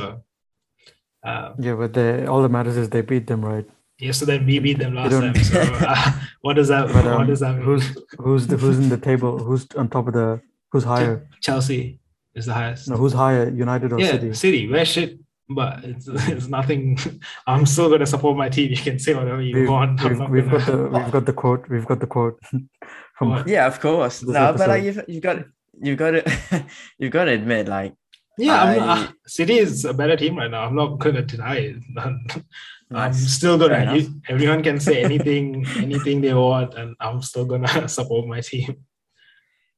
uh, 1.25 1.53
Yeah, 1.59 1.75
but 1.75 1.93
they, 1.95 2.27
all 2.27 2.43
that 2.43 2.51
matters 2.51 2.77
is 2.77 2.89
they 2.91 3.01
beat 3.03 3.27
them, 3.27 3.45
right? 3.45 3.67
yeah, 3.99 4.13
so 4.13 4.25
then 4.25 4.47
we 4.47 4.59
beat 4.61 4.79
them 4.79 4.95
last 4.95 5.11
time. 5.13 5.35
So, 5.35 5.61
uh, 5.81 6.13
what 6.43 6.55
does 6.55 6.69
that? 6.69 6.87
But 6.87 7.05
what 7.05 7.21
um, 7.23 7.27
does 7.27 7.41
that 7.41 7.57
mean? 7.57 7.65
who's 7.65 7.97
who's 8.19 8.47
the, 8.47 8.57
who's 8.57 8.79
in 8.79 8.89
the 8.89 8.97
table? 8.97 9.39
Who's 9.39 9.67
on 9.77 9.89
top 9.89 10.07
of 10.07 10.15
the? 10.15 10.41
Who's 10.71 10.85
higher? 10.85 11.29
Chelsea 11.41 11.99
is 12.35 12.47
the 12.47 12.55
highest. 12.55 12.89
No, 12.89 12.97
who's 12.97 13.13
higher? 13.13 13.51
United 13.51 13.93
or 13.93 13.99
yeah, 13.99 14.13
City? 14.13 14.35
City. 14.35 14.71
We're 14.71 14.85
shit, 14.85 15.19
but 15.49 15.83
it's, 15.85 16.07
it's 16.07 16.47
nothing. 16.47 16.97
I'm 17.49 17.67
still 17.67 17.91
gonna 17.91 18.07
support 18.07 18.37
my 18.37 18.49
team. 18.49 18.71
You 18.71 18.77
can 18.77 18.99
say 19.01 19.15
whatever 19.15 19.43
you 19.43 19.57
We've, 19.61 19.69
want. 19.69 20.01
We've, 20.05 20.21
we've 20.31 20.49
gonna- 20.49 20.59
got 20.59 20.67
the 20.67 20.99
we've 20.99 21.11
got 21.13 21.27
the 21.27 21.33
quote. 21.33 21.69
We've 21.69 21.87
got 21.87 21.99
the 21.99 22.07
quote 22.07 22.39
from 23.19 23.31
What? 23.31 23.49
Yeah, 23.49 23.67
of 23.67 23.81
course. 23.81 24.21
This 24.21 24.31
No, 24.31 24.55
but 24.57 24.69
like 24.69 24.85
you've 24.85 25.03
you've 25.09 25.23
got 25.23 25.39
you've 25.81 25.99
got 25.99 26.13
to 26.13 26.65
you've 26.99 27.13
got 27.13 27.25
to 27.25 27.33
admit, 27.33 27.67
like 27.67 27.95
Yeah, 28.39 28.63
I'm, 28.63 28.83
I- 28.83 28.93
uh, 29.05 29.09
City 29.27 29.59
is 29.59 29.85
a 29.85 29.93
better 29.93 30.17
team 30.17 30.37
right 30.37 30.51
now. 30.51 30.65
I'm 30.65 30.77
not 30.77 30.99
gonna 30.99 31.23
deny 31.23 31.57
it. 31.57 31.77
I'm 32.91 33.13
still 33.13 33.59
gonna. 33.59 34.01
everyone 34.29 34.63
can 34.63 34.81
say 34.81 35.03
anything, 35.09 35.67
anything 35.77 36.21
they 36.23 36.33
want, 36.33 36.75
and 36.75 36.97
I'm 37.01 37.21
still 37.23 37.45
gonna 37.45 37.89
support 37.99 38.27
my 38.27 38.41
team. 38.41 38.77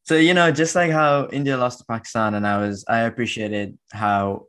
So 0.04 0.14
you 0.16 0.34
know, 0.34 0.50
just 0.50 0.74
like 0.74 0.90
how 0.92 1.28
India 1.32 1.56
lost 1.56 1.78
to 1.80 1.84
Pakistan, 1.84 2.34
and 2.34 2.46
I 2.46 2.58
was 2.58 2.84
I 2.88 3.00
appreciated 3.00 3.78
how 3.92 4.46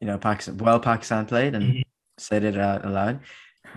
you 0.00 0.06
know 0.06 0.16
Pakistan 0.18 0.56
well 0.58 0.80
Pakistan 0.80 1.26
played 1.26 1.54
and 1.54 1.64
Mhm. 1.74 1.82
said 2.18 2.44
it 2.44 2.56
out 2.58 2.86
loud. 2.88 3.20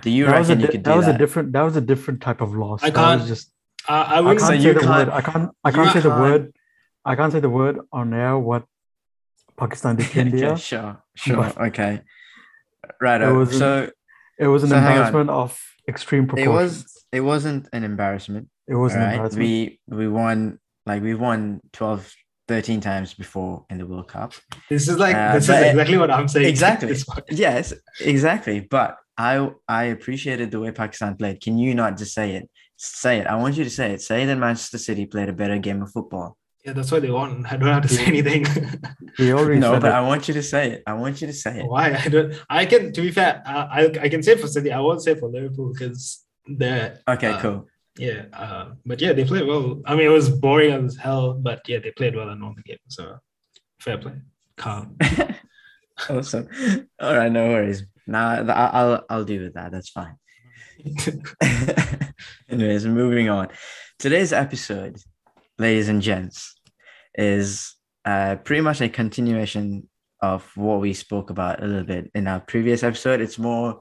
Do 0.01 0.09
you 0.09 0.25
that 0.25 0.39
was 0.39 0.49
a 0.49 0.53
reckon 0.53 0.61
you 0.61 0.67
di- 0.67 0.71
could 0.73 0.83
that 0.85 0.91
do 0.91 0.97
was 0.97 1.05
that? 1.07 1.15
a 1.15 1.17
different 1.17 1.51
that 1.53 1.61
was 1.61 1.75
a 1.75 1.81
different 1.81 2.21
type 2.21 2.41
of 2.41 2.55
loss. 2.55 2.83
I 2.83 2.87
was 2.89 2.95
can't- 2.95 3.25
just 3.27 3.51
I, 3.87 4.01
I 4.01 4.17
I 4.17 4.21
wouldn't 4.21 4.39
So 4.41 4.47
can't 4.47 4.61
you 4.61 4.69
say 4.69 4.73
the 4.73 4.79
can't- 4.79 5.07
word. 5.07 5.09
I 5.09 5.21
can't 5.21 5.49
I 5.63 5.71
can't 5.71 5.91
say 5.93 5.99
the 5.99 6.09
can't- 6.09 6.21
word. 6.21 6.53
I 7.05 7.15
can't 7.17 7.31
say 7.33 7.39
the 7.41 7.49
word 7.49 7.79
on 7.91 8.13
air. 8.13 8.37
What 8.39 8.63
Pakistan 9.57 9.95
did 9.95 10.07
to 10.11 10.19
India. 10.19 10.51
okay, 10.51 10.61
sure, 10.61 11.03
sure, 11.15 11.37
But- 11.37 11.57
okay, 11.69 12.01
right. 13.01 13.21
It 13.21 13.31
wasn't- 13.33 13.59
So 13.59 13.89
It 14.39 14.47
was 14.47 14.63
an 14.63 14.69
So 14.69 14.77
embarrassment 14.77 15.29
of 15.29 15.59
extreme 15.87 16.25
proportions. 16.27 16.47
it 16.49 16.57
was 16.61 17.05
it 17.11 17.21
wasn't 17.21 17.69
an 17.71 17.83
embarrassment. 17.83 18.47
It 18.67 18.75
was 18.75 18.93
all 18.95 19.01
an 19.01 19.11
embarrassment. 19.11 19.45
We 19.47 19.79
we 19.87 20.07
won 20.07 20.59
like 20.85 21.01
we've 21.03 21.19
won 21.19 21.61
12, 21.73 22.11
13 22.47 22.81
times 22.81 23.13
before 23.13 23.65
in 23.69 23.77
the 23.77 23.85
World 23.85 24.07
Cup. 24.07 24.33
This 24.69 24.87
is 24.89 24.97
like 24.97 25.15
Uh, 25.15 25.33
this 25.35 25.43
is 25.43 25.49
but- 25.49 25.67
exactly 25.67 25.97
what 25.97 26.11
I'm 26.11 26.27
saying. 26.27 26.47
Exactly. 26.47 26.95
Yes, 27.45 27.73
exactly. 28.01 28.57
But 28.75 28.97
I 29.17 29.51
I 29.67 29.83
appreciated 29.95 30.49
the 30.51 30.59
way 30.59 30.71
Pakistan 30.71 31.15
played. 31.15 31.39
Can 31.45 31.57
you 31.59 31.75
not 31.75 31.95
just 31.97 32.13
say 32.13 32.27
it? 32.37 32.49
Say 32.75 33.19
it. 33.19 33.27
I 33.27 33.35
want 33.35 33.55
you 33.57 33.63
to 33.63 33.69
say 33.79 33.91
it. 33.93 34.01
Say 34.01 34.25
that 34.25 34.37
Manchester 34.37 34.79
City 34.79 35.05
played 35.05 35.29
a 35.29 35.33
better 35.41 35.59
game 35.59 35.81
of 35.83 35.91
football 35.91 36.35
Yeah, 36.65 36.73
that's 36.73 36.91
what 36.91 37.01
they 37.01 37.11
want. 37.11 37.51
I 37.51 37.57
don't 37.57 37.67
have 37.67 37.81
to 37.83 37.89
say 37.89 38.05
anything. 38.05 38.45
He 39.17 39.31
already 39.33 39.59
No, 39.59 39.73
said 39.73 39.81
but 39.81 39.89
it. 39.91 39.95
I 39.95 40.01
want 40.01 40.27
you 40.27 40.33
to 40.35 40.41
say 40.43 40.71
it. 40.71 40.83
I 40.87 40.93
want 40.93 41.19
you 41.21 41.27
to 41.27 41.33
say 41.33 41.59
it. 41.59 41.65
Why? 41.67 41.93
I 41.93 42.07
don't. 42.07 42.33
I 42.49 42.65
can. 42.65 42.93
To 42.93 43.01
be 43.01 43.11
fair, 43.11 43.43
I 43.45 43.81
I, 43.81 43.81
I 44.03 44.09
can 44.09 44.23
say 44.23 44.35
for 44.37 44.47
City. 44.47 44.71
I 44.71 44.79
won't 44.79 45.01
say 45.03 45.13
for 45.15 45.27
Liverpool 45.29 45.73
because 45.73 46.23
they're 46.47 46.99
Okay, 47.07 47.27
uh, 47.27 47.39
cool. 47.41 47.67
Yeah, 47.97 48.23
uh, 48.33 48.71
but 48.85 49.01
yeah, 49.01 49.13
they 49.13 49.25
played 49.25 49.45
well. 49.45 49.81
I 49.85 49.95
mean, 49.95 50.05
it 50.05 50.09
was 50.09 50.29
boring 50.29 50.71
as 50.85 50.95
hell, 50.95 51.33
but 51.33 51.61
yeah, 51.67 51.79
they 51.79 51.91
played 51.91 52.15
well 52.15 52.29
and 52.29 52.41
won 52.41 52.55
the 52.55 52.63
game. 52.63 52.79
So 52.87 53.17
fair 53.79 53.97
play. 53.97 54.13
Calm. 54.57 54.97
awesome. 56.09 56.47
All 56.99 57.15
right, 57.15 57.31
no 57.31 57.49
worries. 57.49 57.83
Now 58.07 58.37
th- 58.37 58.49
I- 58.49 58.71
I'll 58.73 59.05
I'll 59.09 59.25
deal 59.25 59.43
with 59.43 59.53
that. 59.55 59.71
That's 59.71 59.89
fine. 59.89 60.15
Anyways, 62.49 62.85
moving 62.85 63.29
on. 63.29 63.49
Today's 63.99 64.33
episode, 64.33 64.97
ladies 65.59 65.89
and 65.89 66.01
gents, 66.01 66.55
is 67.15 67.75
uh, 68.05 68.35
pretty 68.43 68.61
much 68.61 68.81
a 68.81 68.89
continuation 68.89 69.87
of 70.21 70.43
what 70.55 70.79
we 70.79 70.93
spoke 70.93 71.29
about 71.29 71.61
a 71.63 71.67
little 71.67 71.83
bit 71.85 72.09
in 72.15 72.27
our 72.27 72.39
previous 72.39 72.83
episode. 72.83 73.21
It's 73.21 73.37
more 73.37 73.79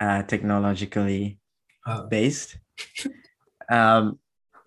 uh, 0.00 0.22
technologically 0.24 1.38
Uh, 1.86 2.02
based. 2.06 2.58
um, 3.70 4.18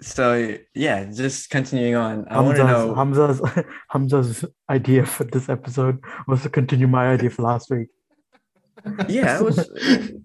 so 0.01 0.57
yeah, 0.73 1.05
just 1.05 1.49
continuing 1.49 1.95
on. 1.95 2.25
I 2.29 2.39
want 2.41 2.57
to 2.57 2.63
know. 2.63 2.95
Hamza's, 2.95 3.39
Hamza's 3.39 3.65
Hamza's 3.89 4.45
idea 4.69 5.05
for 5.05 5.25
this 5.25 5.47
episode 5.49 5.99
was 6.27 6.41
to 6.43 6.49
continue 6.49 6.87
my 6.87 7.11
idea 7.13 7.29
for 7.29 7.43
last 7.43 7.69
week. 7.69 7.87
yeah, 9.07 9.39
was, 9.47 9.69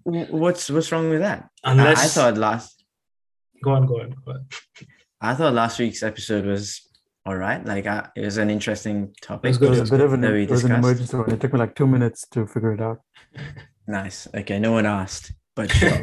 what's 0.04 0.70
what's 0.70 0.90
wrong 0.92 1.10
with 1.10 1.20
that? 1.20 1.48
I- 1.62 1.72
unless 1.72 1.98
I 1.98 2.08
thought 2.08 2.38
last 2.38 2.84
go 3.62 3.72
on, 3.72 3.86
go 3.86 4.00
on, 4.00 4.10
go 4.24 4.32
on. 4.32 4.46
I 5.20 5.34
thought 5.34 5.54
last 5.54 5.78
week's 5.78 6.02
episode 6.02 6.44
was 6.44 6.82
all 7.24 7.36
right. 7.36 7.64
Like 7.64 7.86
uh, 7.86 8.04
it 8.14 8.24
was 8.24 8.36
an 8.36 8.50
interesting 8.50 9.14
topic. 9.20 9.48
was 9.48 9.62
It 9.62 9.70
was 9.70 9.90
a 9.90 9.96
bit 9.96 10.00
of 10.00 10.12
an, 10.12 10.24
it 10.24 10.50
was 10.50 10.64
an 10.64 10.72
emergency 10.72 11.16
one. 11.16 11.30
It 11.30 11.40
took 11.40 11.52
me 11.52 11.58
like 11.58 11.74
two 11.74 11.86
minutes 11.86 12.26
to 12.32 12.46
figure 12.46 12.72
it 12.72 12.80
out. 12.80 13.00
Nice. 13.88 14.26
Okay, 14.34 14.58
no 14.58 14.72
one 14.72 14.84
asked, 14.84 15.32
but 15.54 15.70
sure. 15.70 15.92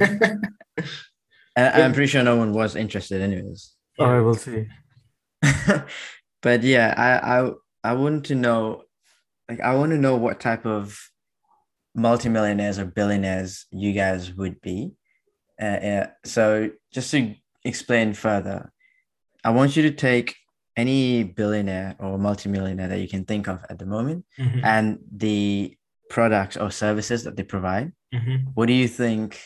and 1.58 1.84
I'm 1.84 1.92
pretty 1.92 2.08
sure 2.08 2.24
no 2.24 2.38
one 2.38 2.54
was 2.54 2.78
interested, 2.78 3.22
anyways. 3.22 3.74
All 4.00 4.08
right, 4.08 4.22
we'll 4.22 4.36
see. 4.36 4.68
but 6.42 6.64
yeah, 6.64 6.94
I 6.96 7.42
I 7.42 7.52
I 7.84 7.94
want 7.96 8.26
to 8.28 8.36
know, 8.36 8.84
like, 9.50 9.60
I 9.60 9.76
want 9.76 9.92
to 9.92 9.98
know 9.98 10.16
what 10.16 10.40
type 10.40 10.66
of 10.66 10.98
multimillionaires 11.94 12.80
or 12.80 12.86
billionaires 12.86 13.66
you 13.72 13.92
guys 13.92 14.34
would 14.34 14.62
be. 14.62 14.94
Uh, 15.62 15.66
uh, 15.66 16.08
so 16.24 16.72
just 16.94 17.12
to 17.12 17.36
explain 17.66 18.14
further, 18.14 18.72
I 19.44 19.50
want 19.52 19.76
you 19.76 19.84
to 19.84 19.92
take 19.92 20.36
any 20.76 21.24
billionaire 21.24 21.96
or 22.00 22.18
multimillionaire 22.18 22.88
that 22.88 23.00
you 23.00 23.08
can 23.08 23.26
think 23.26 23.48
of 23.48 23.60
at 23.70 23.78
the 23.80 23.86
moment 23.86 24.26
Mhm, 24.40 24.62
and 24.64 25.00
the 25.12 25.78
products 26.10 26.58
or 26.58 26.72
services 26.72 27.24
that 27.24 27.36
they 27.38 27.44
provide. 27.44 27.92
mhm. 28.14 28.52
What 28.56 28.68
do 28.68 28.74
you 28.74 28.88
think 28.88 29.40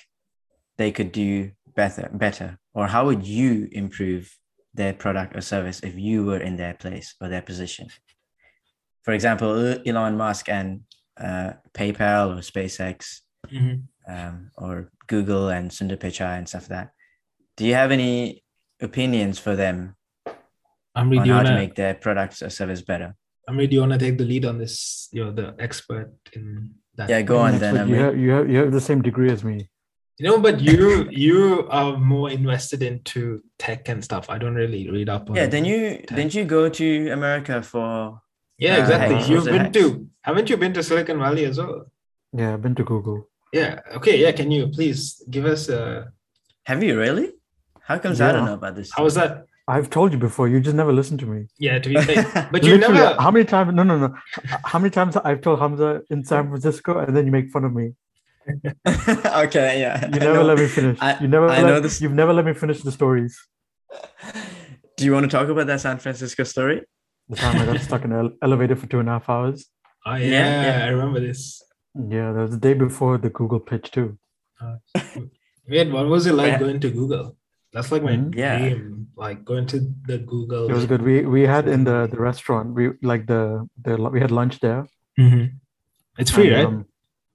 they 0.78 0.92
could 0.92 1.12
do 1.12 1.52
better? 1.76 2.10
Better, 2.14 2.58
or 2.74 2.88
how 2.88 3.06
would 3.06 3.26
you 3.26 3.68
improve 3.72 4.38
their 4.74 4.94
product 4.94 5.36
or 5.36 5.42
service 5.42 5.80
if 5.84 5.96
you 5.98 6.24
were 6.26 6.40
in 6.40 6.56
their 6.58 6.74
place 6.74 7.16
or 7.22 7.28
their 7.30 7.42
position? 7.42 7.88
For 9.04 9.14
example, 9.14 9.80
Elon 9.86 10.18
Musk 10.18 10.50
and 10.50 10.82
uh, 11.18 11.54
PayPal 11.74 12.38
or 12.38 12.42
SpaceX 12.42 13.22
Mhm. 13.52 13.84
um, 14.08 14.52
or 14.56 14.92
Google 15.08 15.50
and 15.50 15.72
Sundar 15.72 15.98
Pichai 15.98 16.38
and 16.38 16.48
stuff 16.48 16.64
like 16.70 16.70
that. 16.78 16.92
Do 17.56 17.66
you 17.66 17.74
have 17.74 17.92
any 17.92 18.44
opinions 18.82 19.40
for 19.40 19.56
them 19.56 19.96
I'm 20.96 21.10
really 21.10 21.30
on 21.32 21.38
how 21.38 21.44
to 21.44 21.50
wanna, 21.50 21.60
make 21.60 21.76
their 21.76 21.94
products 21.94 22.42
or 22.42 22.50
service 22.50 22.82
better? 22.82 23.16
I'm 23.48 23.60
you 23.60 23.80
wanna 23.80 23.98
take 23.98 24.18
the 24.18 24.26
lead 24.26 24.46
on 24.46 24.58
this. 24.58 25.08
You're 25.12 25.32
the 25.32 25.56
expert 25.60 26.12
in 26.34 26.72
that. 26.96 27.10
Yeah, 27.10 27.22
go 27.22 27.38
on 27.38 27.60
then. 27.60 27.88
week, 27.88 27.96
you, 27.96 28.04
have, 28.04 28.18
you, 28.18 28.32
have, 28.32 28.50
you 28.50 28.58
have 28.58 28.72
the 28.72 28.82
same 28.82 29.02
degree 29.02 29.32
as 29.32 29.44
me. 29.44 29.70
You 30.18 30.28
know, 30.28 30.40
but 30.40 30.60
you 30.60 31.08
you 31.12 31.68
are 31.70 31.96
more 31.96 32.32
invested 32.32 32.82
into 32.82 33.44
tech 33.60 33.88
and 33.88 34.04
stuff. 34.04 34.32
I 34.32 34.40
don't 34.40 34.56
really 34.56 34.90
read 34.90 35.10
up 35.10 35.30
on. 35.30 35.36
Yeah, 35.36 35.46
then 35.46 35.64
you 35.64 35.98
tech. 35.98 36.08
didn't 36.08 36.34
you 36.34 36.44
go 36.44 36.70
to 36.70 37.10
America 37.10 37.62
for 37.62 38.20
Yeah, 38.58 38.78
uh, 38.78 38.82
exactly. 38.82 39.16
hacks? 39.16 39.30
You've 39.30 39.46
been 39.46 39.70
hacks? 39.70 39.78
to. 39.78 40.08
Haven't 40.24 40.50
you 40.50 40.58
been 40.58 40.74
to 40.74 40.82
Silicon 40.82 41.20
Valley 41.20 41.46
as 41.46 41.60
well? 41.60 41.86
Yeah, 42.34 42.56
I've 42.56 42.64
been 42.64 42.74
to 42.76 42.84
Google. 42.84 43.30
Yeah. 43.54 43.80
Okay. 43.96 44.18
Yeah. 44.18 44.32
Can 44.32 44.50
you 44.50 44.70
please 44.70 45.22
give 45.30 45.46
us 45.46 45.70
a? 45.70 46.12
Have 46.66 46.82
you 46.82 46.98
really? 46.98 47.37
How 47.88 47.98
comes 48.00 48.20
I 48.20 48.32
don't 48.34 48.46
know 48.46 48.54
about 48.56 48.76
this? 48.76 48.92
How 48.96 49.04
was 49.04 49.16
that? 49.16 49.46
I've 49.70 49.90
told 49.90 50.12
you 50.14 50.18
before. 50.18 50.48
You 50.48 50.60
just 50.60 50.76
never 50.76 50.94
listen 50.94 51.18
to 51.20 51.26
me. 51.26 51.48
Yeah. 51.60 51.80
To 51.80 51.90
be 51.90 51.96
fair, 52.02 52.50
but 52.52 52.64
you 52.64 52.74
Literally, 52.76 53.00
never. 53.00 53.22
How 53.22 53.32
many 53.32 53.46
times? 53.46 53.74
No, 53.74 53.84
no, 53.84 53.98
no. 53.98 54.16
How 54.66 54.80
many 54.80 54.90
times 54.90 55.16
I've 55.18 55.42
told 55.42 55.60
Hamza 55.60 56.02
in 56.10 56.24
San 56.24 56.50
Francisco, 56.50 57.00
and 57.00 57.16
then 57.16 57.26
you 57.26 57.32
make 57.32 57.50
fun 57.50 57.64
of 57.66 57.74
me. 57.74 57.94
okay, 58.88 59.80
yeah. 59.82 60.06
You 60.14 60.20
never 60.20 60.44
let 60.44 60.58
me 60.58 60.68
finish. 60.68 60.98
I- 61.02 61.18
you 61.20 61.28
never. 61.28 61.48
I 61.48 61.62
let, 61.62 61.68
know 61.68 61.80
this- 61.80 62.00
You've 62.02 62.14
never 62.14 62.34
let 62.34 62.46
me 62.46 62.54
finish 62.54 62.82
the 62.82 62.92
stories. 62.92 63.38
Do 64.98 65.06
you 65.06 65.14
want 65.14 65.26
to 65.30 65.30
talk 65.38 65.48
about 65.50 65.68
that 65.68 65.82
San 65.82 65.98
Francisco 66.00 66.44
story? 66.44 66.82
The 67.30 67.36
time 67.36 67.62
I 67.62 67.66
got 67.66 67.82
stuck 67.82 68.04
in 68.06 68.12
an 68.14 68.38
elevator 68.42 68.76
for 68.76 68.88
two 68.88 69.00
and 69.00 69.10
a 69.10 69.14
half 69.14 69.30
hours. 69.30 69.66
Oh 70.06 70.16
Yeah, 70.16 70.28
yeah, 70.28 70.78
yeah. 70.80 70.86
I 70.86 70.90
remember 70.90 71.20
this. 71.20 71.62
Yeah, 71.94 72.32
that 72.32 72.42
was 72.42 72.52
the 72.52 72.58
day 72.58 72.74
before 72.74 73.18
the 73.18 73.30
Google 73.30 73.60
pitch 73.60 73.92
too. 73.92 74.18
Oh, 74.62 74.78
Wait, 75.70 75.92
what 75.92 76.08
was 76.08 76.26
it 76.26 76.34
like 76.34 76.54
Yeah. 76.54 76.60
going 76.60 76.80
to 76.80 76.90
Google? 76.90 77.36
That's 77.74 77.92
like 77.92 78.04
my 78.04 78.16
Mhm. 78.18 78.36
Yeah. 78.36 78.58
dream. 78.60 79.08
Like 79.16 79.44
going 79.46 79.66
to 79.68 79.80
the 80.10 80.18
Google. 80.20 80.70
It 80.70 80.74
was 80.74 80.86
good. 80.86 81.02
We 81.02 81.26
we 81.26 81.42
had 81.44 81.68
in 81.68 81.84
the 81.84 82.08
the 82.14 82.20
restaurant. 82.30 82.74
We 82.78 82.84
like 83.02 83.26
the 83.28 83.68
the 83.86 83.98
we 84.16 84.20
had 84.20 84.32
lunch 84.32 84.60
there. 84.60 84.86
Mhm. 85.20 85.44
It's 86.20 86.32
free, 86.32 86.48
and, 86.48 86.56
right? 86.58 86.66
um, 86.68 86.80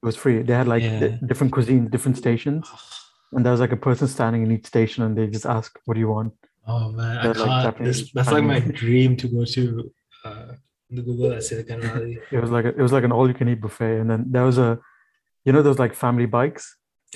it 0.02 0.06
was 0.06 0.16
free. 0.16 0.42
They 0.42 0.54
had 0.54 0.68
like 0.68 0.82
di- 0.82 1.06
Yeah. 1.06 1.18
different 1.30 1.52
cuisines, 1.52 1.90
different 1.90 2.16
stations, 2.16 2.62
and 3.32 3.44
there 3.44 3.52
was 3.52 3.60
like 3.60 3.72
a 3.72 3.82
person 3.88 4.06
standing 4.08 4.42
in 4.46 4.50
each 4.52 4.66
station, 4.66 5.04
and 5.04 5.16
they 5.16 5.26
just 5.26 5.46
ask, 5.46 5.70
"What 5.86 5.94
do 5.94 6.00
you 6.00 6.08
want?" 6.16 6.32
Oh 6.66 6.90
man, 6.92 7.18
I 7.18 7.22
They're 7.22 7.34
like 7.34 7.50
can't. 7.50 7.64
Japanese, 7.68 7.98
this, 8.02 8.12
that's 8.12 8.32
like 8.32 8.44
my 8.44 8.60
dream 8.82 9.16
to 9.22 9.26
go 9.28 9.44
to 9.56 9.62
uh, 10.24 10.48
the 10.90 11.02
Google 11.02 11.32
at 11.32 11.42
Silicon 11.42 11.80
Valley. 11.86 12.18
It 12.30 12.40
was 12.40 12.50
like 12.56 12.64
a, 12.64 12.72
it 12.78 12.82
was 12.86 12.92
like 12.96 13.04
an 13.04 13.12
all-you-can-eat 13.12 13.60
buffet, 13.60 13.94
and 14.00 14.08
then 14.10 14.20
there 14.34 14.44
was 14.50 14.58
a, 14.58 14.78
you 15.44 15.52
know, 15.52 15.62
those 15.62 15.78
like 15.84 15.94
family 15.94 16.26
bikes. 16.26 16.64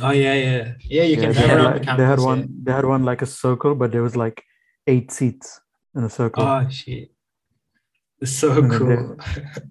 Oh 0.02 0.10
yeah, 0.10 0.34
yeah, 0.34 0.72
yeah. 0.84 1.02
You 1.04 1.16
can 1.16 1.24
Yeah, 1.24 1.32
drive 1.32 1.34
they 1.34 1.48
had, 1.48 1.58
around 1.58 1.72
like, 1.72 1.86
the 1.86 1.96
they 1.96 2.04
had 2.04 2.20
one. 2.20 2.38
yeah. 2.40 2.46
They 2.64 2.72
had 2.72 2.84
one 2.84 3.04
like 3.04 3.22
a 3.22 3.26
circle, 3.26 3.74
but 3.74 3.92
there 3.92 4.02
was 4.02 4.14
like 4.16 4.42
eight 4.86 5.10
seats 5.10 5.60
in 5.94 6.04
a 6.04 6.10
circle. 6.10 6.44
Oh 6.44 6.68
shit, 6.68 7.10
it's 8.20 8.32
so 8.32 8.52
And 8.58 8.70
cool. 8.70 9.16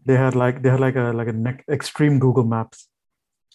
they 0.05 0.15
had 0.15 0.36
like 0.36 0.63
they 0.63 0.70
had 0.70 0.79
like 0.79 0.96
a 0.96 1.12
like 1.13 1.27
a 1.27 1.34
ne- 1.34 1.63
extreme 1.70 2.17
Google 2.20 2.44
Maps, 2.44 2.88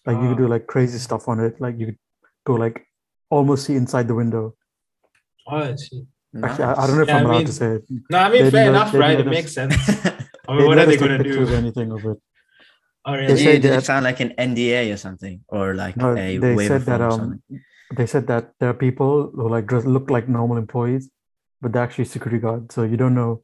like 0.07 0.17
you 0.23 0.29
could 0.29 0.39
do 0.39 0.45
oh. 0.47 0.49
like 0.55 0.67
crazy 0.69 0.99
stuff 0.99 1.27
on 1.29 1.41
it. 1.41 1.61
Like 1.61 1.77
you 1.79 1.87
could 1.87 1.99
go 2.47 2.55
like 2.55 2.87
almost 3.31 3.67
see 3.67 3.75
inside 3.75 4.07
the 4.07 4.15
window. 4.15 4.55
oh 5.49 5.75
shit. 5.77 6.07
Actually, 6.45 6.65
I, 6.65 6.73
I 6.85 6.87
don't 6.87 6.97
know 6.97 7.03
if 7.03 7.09
Yeah, 7.09 7.17
I'm 7.17 7.27
I 7.27 7.31
allowed 7.31 7.47
to 7.47 7.53
say 7.53 7.67
it. 7.77 7.83
No, 8.09 8.19
I 8.19 8.31
mean 8.31 8.45
They 8.45 8.51
fair 8.53 8.69
enough, 8.71 8.93
they 8.93 8.99
right? 9.01 9.19
It 9.19 9.27
let 9.27 9.35
makes 9.35 9.53
sense. 9.53 9.75
I 10.49 10.53
mean, 10.53 10.59
They 10.59 10.65
what 10.65 10.77
let 10.77 10.87
are 10.87 10.91
they 10.93 10.97
gonna 10.97 11.19
pictures 11.19 11.49
do? 11.51 11.55
anything 11.57 11.91
of 11.91 12.05
it. 12.07 12.19
Oh, 13.05 13.13
They 13.13 13.19
really? 13.23 13.37
say 13.37 13.53
Did 13.59 13.65
it 13.67 13.69
that- 13.71 13.85
sound 13.85 14.05
like 14.05 14.21
an 14.21 14.35
NDA 14.39 14.93
or 14.93 14.97
something, 14.97 15.43
or 15.49 15.75
like 15.75 15.97
No, 15.97 16.13
a 16.17 16.37
they 16.39 16.55
waiver 16.55 16.79
said 16.79 16.83
that 16.87 16.99
form 17.01 17.11
or 17.11 17.13
um, 17.15 17.21
something? 17.21 17.61
they 17.97 18.07
said 18.07 18.27
that 18.29 18.53
there 18.61 18.69
are 18.71 18.75
people 18.75 19.31
who 19.35 19.49
like 19.49 19.67
dress, 19.67 19.85
look 19.85 20.11
like 20.11 20.29
normal 20.29 20.57
employees, 20.59 21.11
but 21.61 21.73
they're 21.73 21.83
actually 21.83 22.05
security 22.05 22.39
guards. 22.41 22.75
So 22.75 22.83
you 22.83 22.97
don't 22.97 23.15
know 23.15 23.43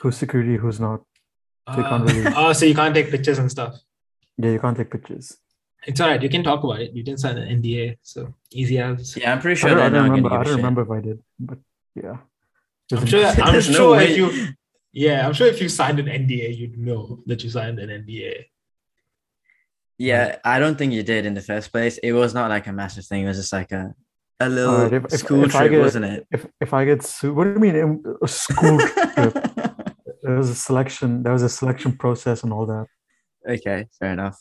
who's 0.00 0.16
security, 0.16 0.56
who's 0.56 0.78
not. 0.80 1.00
so 1.70 1.78
you 1.78 1.84
can't 1.84 2.02
Uh, 2.02 2.12
really- 2.14 2.32
oh, 2.36 2.52
so 2.52 2.64
you 2.66 2.74
can't 2.74 2.94
take 2.94 3.10
pictures 3.10 3.38
and 3.38 3.50
stuff. 3.50 3.74
Yeah, 4.36 4.50
you 4.50 4.58
can't 4.60 4.76
take 4.76 4.90
pictures. 4.90 5.36
It's 5.86 6.00
all 6.00 6.08
right. 6.08 6.22
You 6.22 6.28
can 6.28 6.44
talk 6.44 6.62
about 6.62 6.80
it. 6.80 6.92
You 6.92 7.02
didn't 7.02 7.20
sign 7.20 7.36
an 7.38 7.48
NDA, 7.60 7.96
so 8.02 8.34
easy 8.52 8.78
as. 8.78 9.16
Yeah, 9.16 9.32
I'm 9.32 9.40
pretty 9.40 9.58
I 9.58 9.60
sure 9.62 9.70
don't, 9.70 9.80
I 9.80 9.88
don't 9.88 10.04
remember. 10.10 10.28
I 10.30 10.36
don't 10.36 10.42
give 10.44 10.46
a 10.46 10.50
shit. 10.50 10.56
remember 10.56 10.82
if 10.82 10.90
I 10.90 11.00
did, 11.00 11.18
but 11.40 11.58
yeah. 11.94 12.16
It 12.90 12.94
was 12.94 13.00
I'm 13.02 13.06
sure. 13.06 13.18
interesting. 13.20 13.44
I'm 13.44 13.52
There's 13.52 13.68
no 13.70 13.74
sure 13.76 13.96
way. 13.96 14.04
if 14.10 14.16
you. 14.16 14.48
Yeah, 14.92 15.26
I'm 15.26 15.32
sure 15.32 15.46
if 15.48 15.60
you 15.62 15.68
signed 15.68 15.98
an 15.98 16.06
NDA, 16.06 16.56
you'd 16.56 16.78
know 16.78 17.22
that 17.26 17.42
you 17.42 17.50
signed 17.50 17.78
an 17.80 17.88
NDA. 17.88 18.44
Yeah, 19.98 20.38
I 20.44 20.58
don't 20.58 20.76
think 20.76 20.92
you 20.92 21.02
did 21.02 21.26
in 21.26 21.34
the 21.34 21.40
first 21.42 21.70
place. 21.72 21.98
It 21.98 22.12
was 22.12 22.34
not 22.34 22.48
like 22.50 22.66
a 22.66 22.72
massive 22.72 23.04
thing. 23.06 23.24
It 23.24 23.28
was 23.28 23.36
just 23.36 23.52
like 23.52 23.72
a 23.72 23.94
a 24.40 24.48
little 24.48 24.74
Alright, 24.74 24.92
if- 24.94 25.04
if- 25.12 25.20
school 25.20 25.44
if 25.44 25.54
I 25.54 25.60
trip, 25.60 25.70
get- 25.72 25.80
wasn't 25.80 26.04
it? 26.06 26.26
if 26.32 26.46
if 26.60 26.72
I 26.74 26.84
get 26.84 27.02
sued, 27.04 27.36
what 27.36 27.44
do 27.44 27.50
you 27.50 27.58
mean 27.60 27.80
um, 27.80 28.02
a 28.22 28.28
school 28.28 28.78
trip? 28.78 29.36
There 30.24 30.36
was 30.36 30.50
a 30.50 30.54
selection. 30.54 31.24
There 31.24 31.32
was 31.32 31.42
a 31.42 31.48
selection 31.48 31.96
process 31.96 32.44
and 32.44 32.52
all 32.52 32.64
that. 32.66 32.86
okay, 33.48 33.86
fair 33.98 34.12
enough. 34.12 34.38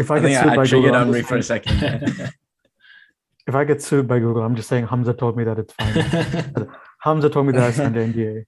If 0.00 0.10
I 0.10 0.16
I 0.16 0.20
get 0.20 0.40
sued 0.40 0.48
I, 0.48 0.52
I 0.52 0.56
by 0.56 0.64
triggered 0.64 0.84
Google, 0.84 0.94
I'm 0.96 1.06
on 1.08 1.12
me 1.12 1.18
just 1.20 1.28
for 1.28 1.36
a 1.36 1.42
saying- 1.42 1.62
second. 1.64 2.32
If 3.46 3.54
I 3.56 3.64
get 3.64 3.82
sued 3.82 4.06
by 4.06 4.20
Google, 4.20 4.42
I'm 4.44 4.54
just 4.54 4.68
saying 4.68 4.86
Hamza 4.86 5.12
told 5.12 5.36
me 5.36 5.42
that 5.44 5.58
it's 5.58 5.74
fine. 5.74 6.68
Hamza 7.00 7.28
told 7.28 7.46
me 7.46 7.52
that 7.54 7.62
I 7.64 7.70
signed 7.72 7.96
an 7.96 8.12
NDA. 8.14 8.44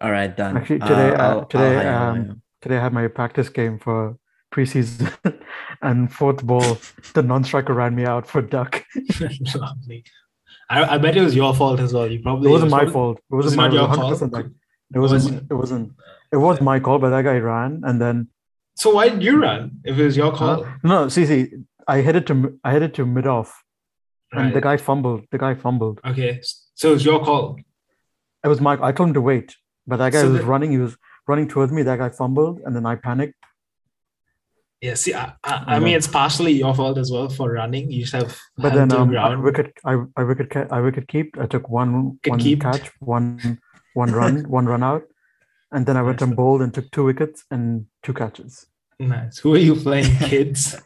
All 0.00 0.10
right, 0.12 0.36
done. 0.36 0.56
Actually, 0.58 0.80
today, 0.80 1.10
uh, 1.14 1.22
I'll- 1.22 1.38
I'll 1.40 1.44
today, 1.46 1.76
I'll 1.88 2.10
um. 2.12 2.42
Today 2.62 2.76
I 2.78 2.82
had 2.82 2.92
my 2.92 3.06
practice 3.08 3.48
game 3.48 3.78
for 3.78 4.16
preseason, 4.52 5.12
and 5.82 6.12
fourth 6.12 6.44
ball, 6.44 6.78
the 7.14 7.22
non-striker 7.22 7.72
ran 7.72 7.94
me 7.94 8.04
out 8.04 8.26
for 8.26 8.42
duck. 8.42 8.84
Lovely. 9.54 10.04
I, 10.70 10.94
I 10.94 10.98
bet 10.98 11.16
it 11.16 11.22
was 11.22 11.34
your 11.36 11.54
fault 11.54 11.80
as 11.80 11.92
well. 11.92 12.06
You 12.10 12.18
It 12.18 12.22
probably 12.22 12.50
wasn't 12.50 12.70
my 12.70 12.86
fault. 12.86 13.18
It 13.30 13.34
was 13.34 13.46
wasn't 13.46 13.62
it 13.62 13.68
my 13.68 13.74
your 13.74 13.94
fault? 13.94 14.32
like, 14.32 14.46
it 14.94 14.98
wasn't. 14.98 15.24
Was 15.24 15.32
it? 15.32 15.44
It 15.50 15.54
wasn't. 15.54 15.92
It 16.32 16.36
was 16.36 16.60
my 16.60 16.78
call, 16.80 16.98
but 16.98 17.10
that 17.10 17.22
guy 17.22 17.38
ran, 17.38 17.82
and 17.84 18.00
then 18.00 18.28
So 18.74 18.90
why 18.94 19.08
did 19.08 19.22
you 19.22 19.40
run 19.40 19.80
if 19.84 19.98
it 19.98 20.04
was 20.04 20.16
your 20.16 20.32
call? 20.32 20.64
Huh? 20.64 20.70
no. 20.82 21.08
See, 21.08 21.24
see, 21.26 21.48
I 21.86 21.98
headed 21.98 22.26
to 22.26 22.58
I 22.64 22.72
headed 22.72 22.92
to 22.94 23.06
mid 23.06 23.26
off, 23.26 23.62
and 24.32 24.52
the 24.54 24.60
guy 24.60 24.76
fumbled. 24.76 25.24
The 25.30 25.38
guy 25.38 25.54
fumbled. 25.54 26.00
Okay, 26.04 26.40
so 26.74 26.90
it 26.90 26.94
was 26.94 27.04
your 27.04 27.24
call. 27.24 27.58
It 28.44 28.48
was 28.48 28.60
my. 28.60 28.76
I 28.82 28.92
told 28.92 29.08
him 29.10 29.14
to 29.14 29.20
wait, 29.22 29.56
but 29.86 29.96
that 29.98 30.12
guy 30.12 30.20
So 30.22 30.30
was 30.30 30.40
the- 30.40 30.46
running. 30.46 30.70
He 30.72 30.78
was 30.78 30.96
running 31.28 31.46
towards 31.48 31.72
me. 31.72 31.82
That 31.82 31.98
guy 31.98 32.08
fumbled, 32.08 32.60
and 32.64 32.74
then 32.74 32.86
I 32.86 32.96
panicked. 32.96 33.34
Yeah, 34.80 34.94
see, 34.94 35.12
I, 35.12 35.32
I, 35.42 35.64
I 35.74 35.78
mean, 35.80 35.96
it's 35.96 36.06
partially 36.06 36.52
your 36.52 36.72
fault 36.72 36.98
as 36.98 37.10
well 37.10 37.28
for 37.28 37.50
running. 37.52 37.90
You 37.90 38.02
just 38.02 38.12
have 38.12 38.38
But 38.56 38.72
held 38.72 38.80
then 38.80 38.88
to 38.90 38.98
um, 39.00 39.08
I 39.08 39.12
ground. 39.12 39.42
wicket, 39.42 39.72
I, 39.84 39.96
I 40.16 40.22
wicket, 40.22 40.68
I 40.70 40.80
wicket 40.80 41.08
keep. 41.08 41.36
I 41.38 41.46
took 41.46 41.68
one, 41.68 42.10
Wicket 42.12 42.30
one 42.30 42.38
keeped. 42.38 42.62
catch, 42.62 42.90
one, 43.00 43.58
one 43.94 44.12
run, 44.12 44.48
one 44.48 44.66
run 44.66 44.84
out, 44.84 45.02
and 45.72 45.84
then 45.84 45.96
I 45.96 46.02
went 46.02 46.20
Nice. 46.20 46.28
and 46.28 46.36
bowled 46.36 46.62
and 46.62 46.72
took 46.72 46.90
two 46.92 47.04
wickets 47.04 47.44
and 47.50 47.86
two 48.04 48.14
catches. 48.14 48.66
Nice. 49.00 49.38
Who 49.38 49.54
are 49.54 49.58
you 49.58 49.74
playing, 49.74 50.14
kids? 50.28 50.76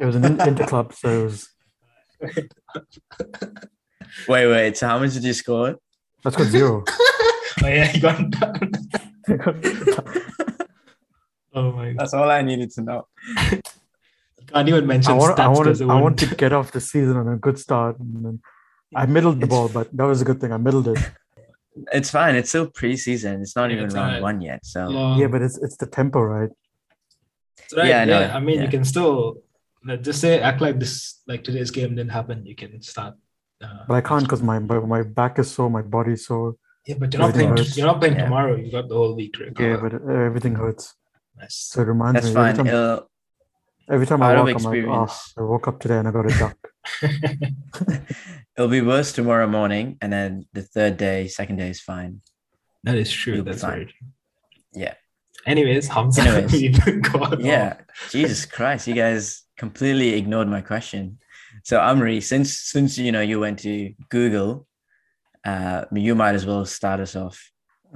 It 0.00 0.04
was 0.04 0.16
an 0.16 0.24
inter 0.24 0.66
club, 0.66 0.92
so 0.94 1.08
it 1.08 1.22
was 1.24 1.48
Wait, 4.28 4.46
wait. 4.46 4.76
So 4.76 4.88
how 4.88 4.98
much 4.98 5.12
did 5.14 5.24
you 5.24 5.32
score? 5.32 5.76
that's 6.24 6.34
got 6.36 6.46
zero. 6.46 6.82
oh 7.62 7.68
yeah, 7.68 7.92
you 7.92 8.00
got 8.00 8.28
done. 8.30 8.72
Oh 11.54 11.72
my 11.72 11.86
god! 11.92 11.96
That's 11.98 12.14
all 12.14 12.30
I 12.30 12.42
needed 12.42 12.70
to 12.72 12.82
know. 12.82 13.06
Can't 14.48 14.68
even 14.68 14.86
mention 14.86 15.12
I 15.12 15.16
want, 15.16 15.36
stats 15.36 15.42
I 15.44 15.48
want, 15.48 15.64
because 15.64 15.80
I 15.82 16.00
want 16.00 16.18
to 16.20 16.26
get 16.34 16.52
off 16.52 16.70
the 16.70 16.80
season 16.80 17.16
on 17.16 17.28
a 17.28 17.36
good 17.36 17.58
start. 17.58 17.98
And 17.98 18.24
then 18.24 18.40
I 18.94 19.06
middled 19.06 19.36
the 19.40 19.46
It's- 19.46 19.50
ball, 19.50 19.68
but 19.68 19.86
that 19.96 20.04
was 20.04 20.20
a 20.22 20.24
good 20.24 20.40
thing. 20.40 20.52
I 20.52 20.58
middled 20.58 20.88
it. 20.88 20.98
It's 21.92 22.10
fine. 22.10 22.36
It's 22.36 22.48
still 22.50 22.68
preseason. 22.68 23.40
It's 23.42 23.56
not 23.56 23.70
Yeah, 23.70 23.76
even 23.76 23.86
it's 23.86 23.94
round 23.94 24.06
alright. 24.06 24.22
one 24.22 24.40
yet. 24.40 24.64
So 24.64 24.86
Long. 24.88 25.18
Yeah, 25.18 25.26
but 25.28 25.42
it's 25.42 25.58
it's 25.58 25.76
the 25.76 25.86
tempo, 25.86 26.20
right? 26.20 26.50
Right, 27.76 27.88
Yeah, 27.88 28.04
yeah, 28.04 28.04
no, 28.04 28.18
I 28.36 28.40
mean, 28.40 28.56
yeah. 28.56 28.62
you 28.64 28.68
can 28.68 28.84
still 28.84 29.42
like, 29.84 30.02
just 30.02 30.20
say 30.20 30.38
act 30.40 30.60
like 30.60 30.78
this, 30.78 31.22
like 31.26 31.42
today's 31.42 31.70
game 31.70 31.90
didn't 31.96 32.12
happen. 32.12 32.46
You 32.46 32.54
can 32.54 32.80
start. 32.82 33.14
Uh, 33.62 33.84
But 33.88 33.94
I 33.94 34.00
can't 34.02 34.22
because 34.24 34.42
my 34.42 34.58
my 34.60 34.78
my 34.80 35.02
back 35.02 35.38
is 35.38 35.50
sore, 35.50 35.68
my 35.70 35.82
body 35.82 36.12
is 36.12 36.24
sore. 36.26 36.54
Yeah, 36.86 36.96
but 36.98 37.12
you're 37.12 37.22
not 37.22 37.34
playing. 37.34 37.48
hurts. 37.50 37.76
You're 37.76 37.86
not 37.86 37.98
playing 38.00 38.16
Yeah. 38.16 38.24
tomorrow. 38.24 38.54
You 38.56 38.70
got 38.70 38.88
the 38.88 38.94
whole 38.94 39.14
week 39.16 39.32
to 39.34 39.44
recover. 39.44 39.68
Yeah, 39.70 39.76
but 39.82 39.92
uh, 39.94 40.24
everything 40.28 40.54
hurts. 40.54 40.94
Nice. 41.38 41.54
So 41.70 41.82
it 41.82 41.86
reminds 41.86 42.14
that's 42.14 42.26
me 42.28 42.34
fine. 42.34 42.50
every 42.50 42.64
time, 42.64 42.66
It'll, 42.68 43.10
every 43.90 44.06
time 44.06 44.22
I 44.22 44.32
out 44.32 44.38
of 44.38 44.44
walk, 44.46 44.56
I'm 44.56 44.62
like, 44.62 44.66
oh, 44.66 44.70
experience. 44.72 45.34
I 45.36 45.42
woke 45.42 45.68
up 45.68 45.80
today 45.80 45.98
and 45.98 46.08
I 46.08 46.10
got 46.12 46.30
a 46.30 46.38
duck. 46.38 46.58
it'll 48.56 48.68
be 48.70 48.80
worse 48.80 49.12
tomorrow 49.12 49.46
morning, 49.46 49.98
and 50.00 50.12
then 50.12 50.46
the 50.52 50.62
third 50.62 50.96
day, 50.96 51.28
second 51.28 51.56
day 51.56 51.70
is 51.70 51.80
fine. 51.80 52.20
that 52.84 52.96
is 52.96 53.10
true. 53.10 53.34
You'll 53.34 53.44
That's 53.44 53.62
fine. 53.62 53.70
very 53.72 53.84
true. 53.86 54.08
Yeah. 54.72 54.94
Anyways, 55.44 55.88
Hamza, 55.88 56.22
Anyways. 56.22 56.52
we've 56.86 57.40
Yeah. 57.40 57.76
off. 57.78 58.10
Jesus 58.10 58.46
Christ, 58.46 58.86
you 58.86 58.94
guys 58.94 59.42
completely 59.56 60.14
ignored 60.14 60.48
my 60.48 60.60
question. 60.60 61.18
So 61.64 61.78
Amri, 61.78 62.22
since 62.22 62.58
since 62.58 62.96
you 62.98 63.10
know 63.12 63.20
you 63.20 63.40
went 63.40 63.58
to 63.60 63.92
Google, 64.08 64.66
uh, 65.46 65.84
you 65.92 66.14
might 66.14 66.34
as 66.34 66.44
well 66.44 66.64
start 66.66 67.00
us 67.00 67.14
off. 67.16 67.38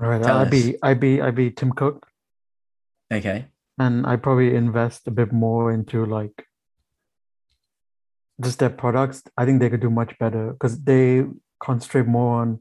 All 0.01 0.09
right, 0.09 0.23
Tell 0.23 0.39
I'd 0.39 0.51
be 0.51 0.77
I'd 0.83 1.01
be 1.01 1.21
I'd 1.21 1.35
be 1.35 1.51
Tim 1.51 1.73
Cook, 1.73 2.07
Okay. 3.13 3.47
and 3.79 4.07
I 4.07 4.17
probably 4.17 4.55
invest 4.55 5.09
a 5.09 5.11
bit 5.11 5.33
more 5.33 5.73
into 5.73 6.07
like 6.07 6.47
just 8.41 8.59
their 8.61 8.71
products. 8.71 9.23
I 9.37 9.45
think 9.45 9.61
they 9.61 9.69
could 9.69 9.81
do 9.81 9.91
much 9.91 10.17
better 10.19 10.53
because 10.53 10.81
they 10.83 11.25
concentrate 11.63 12.07
more 12.07 12.41
on 12.43 12.61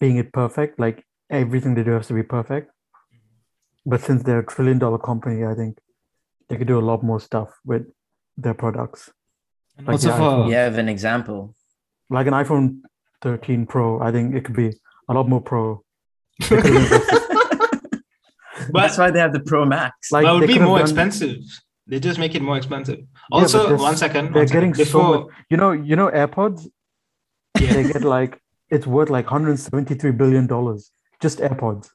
being 0.00 0.16
it 0.16 0.32
perfect. 0.32 0.78
Like 0.78 1.04
everything 1.28 1.74
they 1.74 1.82
do 1.82 1.92
has 1.92 2.06
to 2.08 2.14
be 2.14 2.22
perfect. 2.22 2.70
But 3.84 4.00
since 4.00 4.22
they're 4.22 4.40
a 4.40 4.46
trillion 4.46 4.78
dollar 4.78 4.98
company, 4.98 5.44
I 5.44 5.54
think 5.54 5.78
they 6.48 6.56
could 6.56 6.68
do 6.68 6.78
a 6.78 6.86
lot 6.90 7.02
more 7.02 7.20
stuff 7.20 7.48
with 7.64 7.84
their 8.36 8.54
products. 8.54 9.10
And 9.76 9.86
Like 9.86 9.94
also 9.94 10.08
the 10.10 10.16
for 10.16 10.22
iPhone. 10.22 10.48
You 10.48 10.54
have 10.54 10.78
an 10.78 10.88
example. 10.88 11.54
Like 12.10 12.26
an 12.26 12.34
iPhone 12.34 12.80
13 13.22 13.66
Pro, 13.66 14.00
I 14.00 14.10
think 14.12 14.34
it 14.34 14.44
could 14.44 14.56
be 14.56 14.72
a 15.08 15.14
lot 15.14 15.28
more 15.28 15.40
pro. 15.40 15.82
They 16.40 16.46
could 16.62 16.64
have 16.74 16.92
invested- 16.92 17.24
but 18.72 18.80
That's 18.82 18.98
why 18.98 19.10
they 19.10 19.20
have 19.20 19.32
the 19.32 19.40
Pro 19.40 19.64
Max. 19.64 20.10
like 20.12 20.24
that 20.24 20.32
would 20.32 20.46
be 20.46 20.58
more 20.58 20.78
done- 20.78 20.86
expensive. 20.86 21.38
They 21.86 21.98
just 22.00 22.18
make 22.18 22.34
it 22.34 22.42
more 22.42 22.56
expensive. 22.58 23.00
Also, 23.32 23.70
this- 23.70 23.80
one 23.80 23.96
second. 23.96 24.26
they're 24.34 24.42
one 24.42 24.48
second. 24.48 24.70
getting 24.72 24.74
so 24.74 24.84
Before, 24.84 25.18
much- 25.24 25.28
You 25.50 25.56
know, 25.56 25.72
you 25.72 25.96
know, 25.96 26.08
AirPods. 26.10 26.68
yeah. 27.60 27.72
They 27.74 27.84
get 27.92 28.02
like 28.04 28.40
it's 28.70 28.86
worth 28.86 29.08
like 29.10 29.24
173 29.30 30.10
billion 30.12 30.46
dollars 30.46 30.90
just 31.22 31.38
AirPods. 31.38 31.88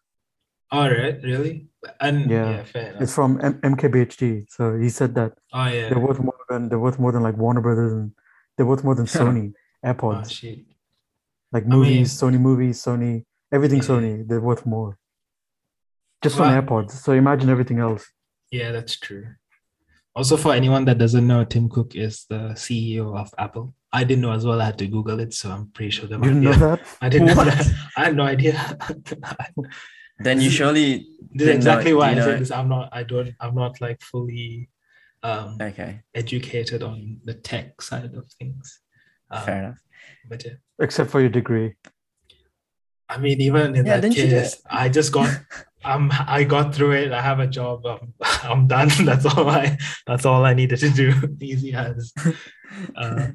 Oh, 0.72 0.80
All 0.80 0.90
right, 0.90 1.22
really? 1.24 1.68
And 2.00 2.30
yeah, 2.32 2.50
Yeah. 2.50 2.64
fair. 2.64 2.98
It's 3.00 3.14
from 3.14 3.40
M- 3.44 3.60
MKBHD. 3.62 4.46
So 4.50 4.76
he 4.80 4.90
said 4.90 5.14
that 5.16 5.34
oh 5.54 5.68
yeah. 5.68 5.90
they're 5.90 6.00
worth 6.00 6.20
more 6.20 6.40
than 6.50 6.70
they're 6.70 6.80
worth 6.80 6.98
more 6.98 7.12
than 7.12 7.22
like 7.22 7.38
Warner 7.38 7.62
Brothers 7.62 7.94
and 7.94 8.12
they're 8.58 8.66
worth 8.66 8.84
more 8.84 8.96
than 8.96 9.06
oh, 9.14 9.18
Sony 9.20 9.54
Oh, 9.84 9.88
AirPods. 9.94 10.32
shit. 10.32 10.60
Like 11.54 11.64
I 11.64 11.68
mean- 11.68 11.80
movies, 11.80 12.14
Sony 12.20 12.40
movies, 12.40 12.82
Sony 12.84 13.24
everything 13.52 13.80
Yeah. 13.80 13.90
Sony. 13.90 14.28
They're 14.28 14.42
worth 14.42 14.66
more. 14.66 14.98
Just 16.24 16.40
Well, 16.40 16.50
on 16.50 16.56
AirPods. 16.66 16.92
So 16.92 17.12
imagine 17.14 17.50
everything 17.50 17.80
else. 17.80 18.04
Yeah, 18.52 18.72
that's 18.72 18.98
true. 18.98 19.26
Also, 20.16 20.38
for 20.38 20.54
anyone 20.54 20.86
that 20.86 20.98
doesn't 21.00 21.26
know, 21.26 21.44
Tim 21.44 21.68
Cook 21.70 21.96
is 21.96 22.26
the 22.30 22.54
CEO 22.56 23.18
of 23.18 23.34
Apple. 23.38 23.74
I 23.92 24.04
didn't 24.04 24.22
know 24.22 24.32
as 24.32 24.46
well. 24.46 24.62
I 24.62 24.66
had 24.66 24.78
to 24.80 24.88
Google 24.88 25.20
it, 25.20 25.34
so 25.34 25.50
I'm 25.52 25.68
pretty 25.68 25.90
sure 25.92 26.08
there 26.08 26.20
You 26.20 26.26
didn't 26.26 26.44
know 26.44 26.54
that? 26.54 26.80
I 27.02 27.10
didn't 27.10 27.28
know 27.28 27.44
that. 27.44 27.68
I 27.98 28.06
had 28.06 28.16
no 28.16 28.24
idea. 28.24 28.78
then 30.20 30.40
you 30.42 30.50
surely 30.50 30.86
this 30.94 31.04
is 31.04 31.08
Didn't 31.34 31.48
know- 31.48 31.56
exactly 31.56 31.94
why 31.94 32.08
I 32.10 32.12
you 32.16 32.22
said 32.22 32.32
know- 32.34 32.40
this. 32.40 32.52
I'm 32.52 32.70
not. 32.70 32.90
I 32.92 33.04
don't. 33.04 33.34
I'm 33.40 33.56
not 33.56 33.82
like 33.82 34.02
fully 34.02 34.70
um, 35.24 35.58
okay. 35.62 36.02
educated 36.14 36.84
on 36.84 37.20
the 37.26 37.34
tech 37.34 37.82
side 37.82 38.14
of 38.14 38.32
things. 38.40 38.80
Um, 39.32 39.44
Fair 39.46 39.60
enough. 39.64 39.80
But 40.30 40.46
yeah, 40.46 40.54
Except 40.80 41.10
for 41.10 41.20
your 41.22 41.30
degree. 41.30 41.76
I 43.10 43.18
mean, 43.18 43.42
even 43.42 43.76
in 43.76 43.86
Yeah, 43.86 44.00
that 44.00 44.02
didn't 44.12 44.16
case, 44.30 44.62
I 44.70 44.90
just 44.90 45.12
got. 45.12 45.30
Um, 45.86 46.14
I 46.14 46.46
got 46.46 46.74
through 46.74 46.94
it. 46.94 47.12
I 47.12 47.22
have 47.22 47.40
a 47.40 47.46
job. 47.48 47.86
I'm, 47.86 48.14
I'm 48.44 48.68
done. 48.68 48.88
That's 49.04 49.26
all 49.26 49.50
I. 49.50 49.78
That's 50.08 50.26
all 50.26 50.46
I 50.46 50.54
needed 50.54 50.80
to 50.80 50.90
do. 50.90 51.12
Easy 51.42 51.74
as. 51.74 52.14
Uh, 52.96 53.28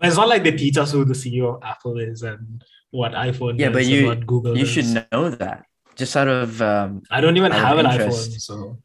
it's 0.00 0.16
not 0.16 0.28
like 0.28 0.42
they 0.42 0.50
teach 0.50 0.76
us 0.78 0.90
who 0.90 1.04
the 1.04 1.14
CEO 1.14 1.54
of 1.54 1.62
Apple 1.62 2.00
is 2.00 2.22
and 2.24 2.64
what 2.90 3.12
iPhone 3.12 3.56
Yeah, 3.56 3.68
is 3.68 3.72
but 3.72 3.82
and 3.82 3.90
you- 3.92 4.06
what 4.08 4.26
Google 4.26 4.56
You 4.58 4.64
is. 4.64 4.70
should 4.70 5.06
know 5.12 5.30
that. 5.30 5.64
Just 5.94 6.16
out 6.16 6.26
of 6.26 6.60
um, 6.60 7.02
I 7.08 7.20
don't 7.20 7.36
even 7.36 7.52
have 7.52 7.78
an 7.78 7.86
interest. 7.86 8.32
iPhone, 8.32 8.40
so 8.40 8.78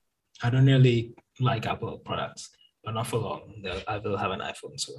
I 0.43 0.51
don't 0.51 0.67
really 0.67 1.15
like 1.39 1.65
Apple 1.65 1.97
products. 2.05 2.51
But 2.83 2.93
not 2.93 3.07
for 3.07 3.17
long. 3.17 3.51
I 3.87 3.97
will 3.97 4.15
have 4.17 4.29
an 4.29 4.41
iPhone 4.41 4.79
soon. 4.79 4.97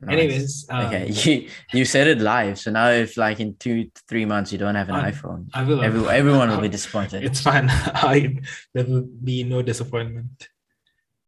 Nice. 0.00 0.12
Anyways, 0.12 0.66
um, 0.70 0.86
okay, 0.86 1.08
you 1.12 1.48
you 1.72 1.84
said 1.84 2.06
it 2.06 2.20
live. 2.20 2.58
So 2.58 2.70
now, 2.70 2.88
if 2.90 3.16
like 3.16 3.40
in 3.40 3.56
two 3.56 3.90
three 4.08 4.24
months 4.24 4.52
you 4.52 4.58
don't 4.58 4.74
have 4.74 4.88
an 4.88 4.96
I- 4.96 5.10
iPhone, 5.12 5.48
I 5.54 5.62
will. 5.64 5.82
every, 5.82 6.06
everyone 6.08 6.48
will 6.50 6.60
be 6.60 6.68
disappointed. 6.78 7.24
It's 7.24 7.40
fine. 7.40 7.68
I 7.70 8.36
there 8.74 8.84
will 8.84 9.02
be 9.24 9.44
no 9.44 9.62
disappointment. 9.62 10.48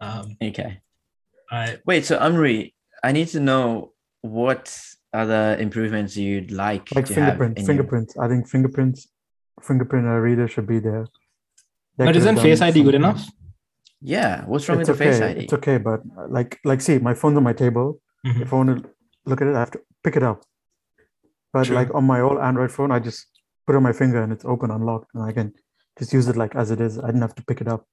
Um, 0.00 0.36
Okay. 0.42 0.80
I 1.50 1.78
Wait. 1.86 2.04
So 2.04 2.18
Amri, 2.18 2.74
I 3.02 3.12
need 3.12 3.28
to 3.28 3.40
know 3.40 3.92
what 4.20 4.64
other 5.12 5.56
improvements 5.58 6.16
you'd 6.16 6.50
like, 6.50 6.94
Like 6.94 7.06
to 7.06 7.14
have 7.14 7.14
fingerprints. 7.14 7.60
your- 7.60 7.66
Fingerprints. 7.66 8.16
I 8.18 8.28
think 8.28 8.48
fingerprints 8.48 9.08
fingerprint 9.62 10.06
uh, 10.06 10.10
reader 10.10 10.46
should 10.46 10.66
be 10.68 10.78
there. 10.78 11.06
They 11.96 12.04
but 12.04 12.14
isn't 12.16 12.36
Face 12.36 12.60
done 12.60 12.68
ID 12.68 12.82
good 12.84 12.94
enough? 12.94 13.26
Yeah. 14.00 14.44
What's 14.44 14.68
wrong 14.68 14.78
It's 14.80 14.88
with 14.88 14.98
the 14.98 15.04
okay. 15.04 15.12
Face 15.18 15.22
ID? 15.22 15.40
It's 15.44 15.52
okay, 15.54 15.78
but 15.78 16.00
like 16.28 16.60
like 16.64 16.80
see, 16.80 16.98
my 16.98 17.14
phone's 17.14 17.36
on 17.38 17.42
my 17.42 17.52
table. 17.54 18.00
Mhm. 18.26 18.42
If 18.42 18.52
I 18.52 18.56
want 18.56 18.82
to 18.82 18.90
look 19.26 19.40
at 19.40 19.48
it, 19.48 19.54
I 19.54 19.60
have 19.60 19.70
to 19.72 19.80
pick 20.04 20.16
it 20.16 20.22
up. 20.22 20.42
But 21.52 21.64
True. 21.66 21.76
like 21.76 21.94
on 21.94 22.04
my 22.04 22.20
old 22.20 22.38
Android 22.38 22.70
phone, 22.72 22.90
I 22.92 22.98
just 22.98 23.26
put 23.66 23.76
on 23.76 23.82
my 23.82 23.92
finger 23.92 24.22
and 24.22 24.32
it's 24.32 24.44
open, 24.44 24.70
unlocked, 24.70 25.10
and 25.14 25.22
I 25.24 25.32
can 25.32 25.54
just 25.98 26.12
use 26.12 26.28
it 26.28 26.36
like 26.36 26.54
as 26.56 26.70
it 26.70 26.80
is. 26.80 26.98
I 26.98 27.06
didn't 27.06 27.22
have 27.22 27.34
to 27.36 27.44
pick 27.44 27.60
it 27.60 27.68
up. 27.68 27.86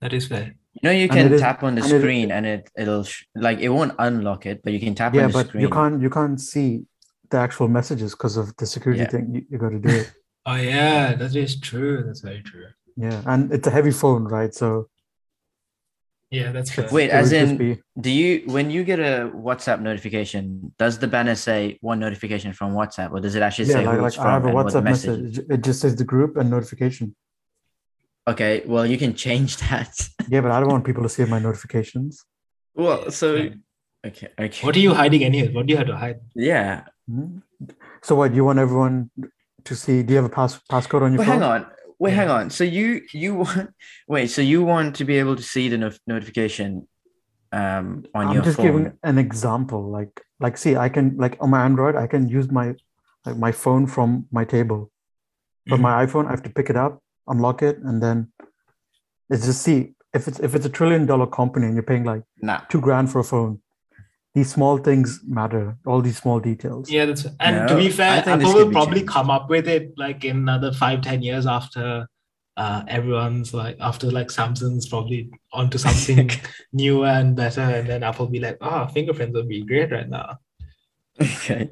That 0.00 0.12
is 0.12 0.26
fair. 0.28 0.54
You 0.74 0.80
know, 0.84 0.90
you 0.92 1.08
can 1.08 1.26
it 1.26 1.32
is- 1.32 1.40
tap 1.40 1.62
on 1.62 1.74
the 1.74 1.82
and 1.82 1.92
it- 1.92 2.00
screen 2.00 2.30
and 2.32 2.46
it 2.46 2.70
it'll 2.76 3.04
sh- 3.04 3.24
like 3.34 3.58
it 3.58 3.68
won't 3.70 3.92
unlock 3.98 4.46
it, 4.46 4.62
but 4.62 4.72
you 4.72 4.80
can 4.80 4.94
tap 4.94 5.14
yeah, 5.14 5.24
on 5.24 5.28
the 5.30 5.32
but 5.38 5.46
screen. 5.48 5.62
you 5.62 5.68
can't 5.70 6.00
you 6.00 6.10
can't 6.10 6.40
see 6.40 6.86
the 7.30 7.36
actual 7.38 7.68
messages 7.68 8.12
because 8.12 8.36
of 8.36 8.56
the 8.56 8.66
security 8.66 9.02
Yeah. 9.02 9.08
thing. 9.08 9.34
You, 9.34 9.42
you 9.50 9.58
got 9.58 9.70
to 9.70 9.78
do 9.78 9.88
it. 9.88 10.12
Oh 10.46 10.56
yeah, 10.56 11.12
that 11.16 11.36
is 11.36 11.60
true. 11.60 12.02
That's 12.06 12.20
very 12.20 12.42
true. 12.42 12.64
yeah, 12.96 13.20
and 13.26 13.52
it's 13.52 13.66
a 13.66 13.70
heavy 13.70 13.90
phone, 13.90 14.24
right? 14.24 14.54
So 14.54 14.88
Yeah, 16.30 16.52
that's 16.52 16.70
fair. 16.70 16.88
Wait, 16.92 17.06
it 17.06 17.10
as 17.12 17.32
in- 17.32 17.56
be- 17.56 17.82
Do 18.00 18.10
you 18.10 18.42
when 18.46 18.70
you 18.70 18.84
get 18.84 19.00
a 19.00 19.30
WhatsApp 19.34 19.80
notification, 19.80 20.72
does 20.78 20.98
the 20.98 21.08
banner 21.08 21.34
say 21.34 21.78
one 21.80 21.98
notification 21.98 22.52
from 22.52 22.72
WhatsApp, 22.72 23.10
or 23.10 23.18
does 23.20 23.34
it 23.34 23.42
actually 23.42 23.66
yeah, 23.68 23.74
say 23.74 23.86
like, 23.86 23.96
who 23.96 24.02
like 24.02 24.12
it's 24.12 24.18
I 24.18 24.30
have 24.32 24.44
a 24.44 24.46
and 24.48 24.54
what 24.54 24.72
the 24.72 24.80
WhatsApp 24.80 24.84
message? 24.84 25.22
message. 25.22 25.46
It 25.50 25.62
just 25.64 25.80
says 25.80 25.96
the 25.96 26.04
group 26.04 26.36
and 26.36 26.48
notification. 26.48 27.16
Okay, 28.28 28.62
well 28.66 28.86
you 28.86 28.96
can 28.96 29.14
change 29.14 29.56
that. 29.68 29.92
Yeah, 30.28 30.40
but 30.40 30.52
I 30.52 30.60
don't 30.60 30.68
want 30.70 30.84
people 30.84 31.02
to 31.02 31.08
see 31.08 31.24
my 31.24 31.40
notifications. 31.40 32.24
well, 32.74 33.10
so 33.10 33.48
Okay. 34.06 34.28
Okay. 34.40 34.64
What 34.66 34.74
are 34.76 34.80
you 34.80 34.94
hiding 34.94 35.24
anyway? 35.24 35.52
What 35.52 35.66
do 35.66 35.72
you 35.72 35.76
have 35.78 35.88
to 35.88 35.96
hide? 35.96 36.20
yeah. 36.34 36.84
Mhm. 37.10 37.42
So 38.02 38.14
what 38.14 38.28
do 38.30 38.36
you 38.36 38.44
want 38.44 38.58
everyone 38.58 39.10
to 39.64 39.74
see? 39.76 40.02
Do 40.04 40.12
you 40.14 40.16
have 40.22 40.24
a 40.32 40.34
pass 40.40 40.58
passcode 40.70 41.02
on 41.02 41.12
your 41.12 41.18
Wait, 41.20 41.26
phone? 41.26 41.40
hang 41.42 41.42
on. 41.42 41.66
Wait, 42.00 42.10
Yeah. 42.12 42.16
hang 42.20 42.30
on. 42.30 42.50
So 42.50 42.64
you 42.64 43.02
you 43.12 43.34
want 43.42 43.70
wait, 44.08 44.28
so 44.36 44.42
you 44.42 44.64
want 44.64 44.96
to 44.96 45.04
be 45.04 45.18
able 45.22 45.36
to 45.36 45.42
see 45.42 45.68
the 45.68 45.78
no- 45.78 45.92
notification 46.12 46.88
um 47.52 48.04
on 48.14 48.22
your 48.22 48.22
phone? 48.22 48.28
I'm 48.28 48.34
your 48.34 48.44
just 48.44 48.56
phone. 48.56 48.66
giving 48.66 48.92
an 49.02 49.18
example. 49.18 49.82
Like 49.98 50.14
like 50.40 50.56
see, 50.58 50.76
I 50.76 50.88
can 50.88 51.16
like 51.24 51.36
on 51.40 51.50
my 51.50 51.62
Android, 51.64 51.94
I 52.04 52.06
can 52.06 52.28
use 52.28 52.50
my 52.50 52.74
like 53.26 53.36
my 53.46 53.52
phone 53.52 53.86
from 53.86 54.26
my 54.32 54.44
table. 54.44 54.90
But 55.66 55.78
Mhm. 55.78 55.82
my 55.82 56.06
iPhone, 56.06 56.26
I 56.26 56.30
have 56.30 56.42
to 56.48 56.50
pick 56.58 56.70
it 56.70 56.76
up, 56.76 56.92
unlock 57.28 57.62
it, 57.62 57.76
and 57.88 58.02
then 58.02 58.32
it's 59.28 59.44
just 59.46 59.62
see 59.62 59.94
if 60.14 60.26
it's 60.26 60.40
if 60.40 60.54
it's 60.54 60.66
a 60.66 60.70
trillion 60.78 61.04
dollar 61.06 61.26
company 61.26 61.66
and 61.66 61.74
you're 61.76 61.90
paying 61.92 62.04
like 62.12 62.22
Nah. 62.42 62.60
two 62.70 62.80
grand 62.80 63.10
for 63.12 63.18
a 63.20 63.24
phone. 63.32 63.60
These 64.34 64.52
small 64.52 64.78
things 64.78 65.20
matter. 65.26 65.76
All 65.86 66.00
these 66.00 66.16
small 66.18 66.38
details. 66.40 66.88
Yeah, 66.90 67.04
that's 67.06 67.26
and 67.40 67.68
to 67.68 67.74
be 67.76 67.88
fair, 67.90 68.22
Apple 68.26 68.54
will 68.54 68.70
probably 68.70 69.00
changed. 69.00 69.12
come 69.12 69.28
up 69.30 69.50
with 69.50 69.66
it 69.66 69.92
like 69.96 70.24
in 70.24 70.36
another 70.38 70.72
five, 70.72 71.00
ten 71.02 71.22
years 71.22 71.46
after 71.46 72.06
uh 72.56 72.82
everyone's 72.88 73.54
like 73.54 73.76
after 73.80 74.10
like 74.10 74.28
Samsung's 74.28 74.88
probably 74.88 75.30
onto 75.52 75.78
something 75.78 76.30
newer 76.72 77.06
and 77.08 77.34
better, 77.34 77.60
and 77.62 77.88
then 77.88 78.02
Apple 78.04 78.26
be 78.28 78.38
like, 78.40 78.58
oh, 78.60 78.86
fingerprints 78.88 79.34
would 79.34 79.48
be 79.48 79.64
great 79.64 79.90
right 79.90 80.08
now. 80.08 80.38
Okay. 81.20 81.70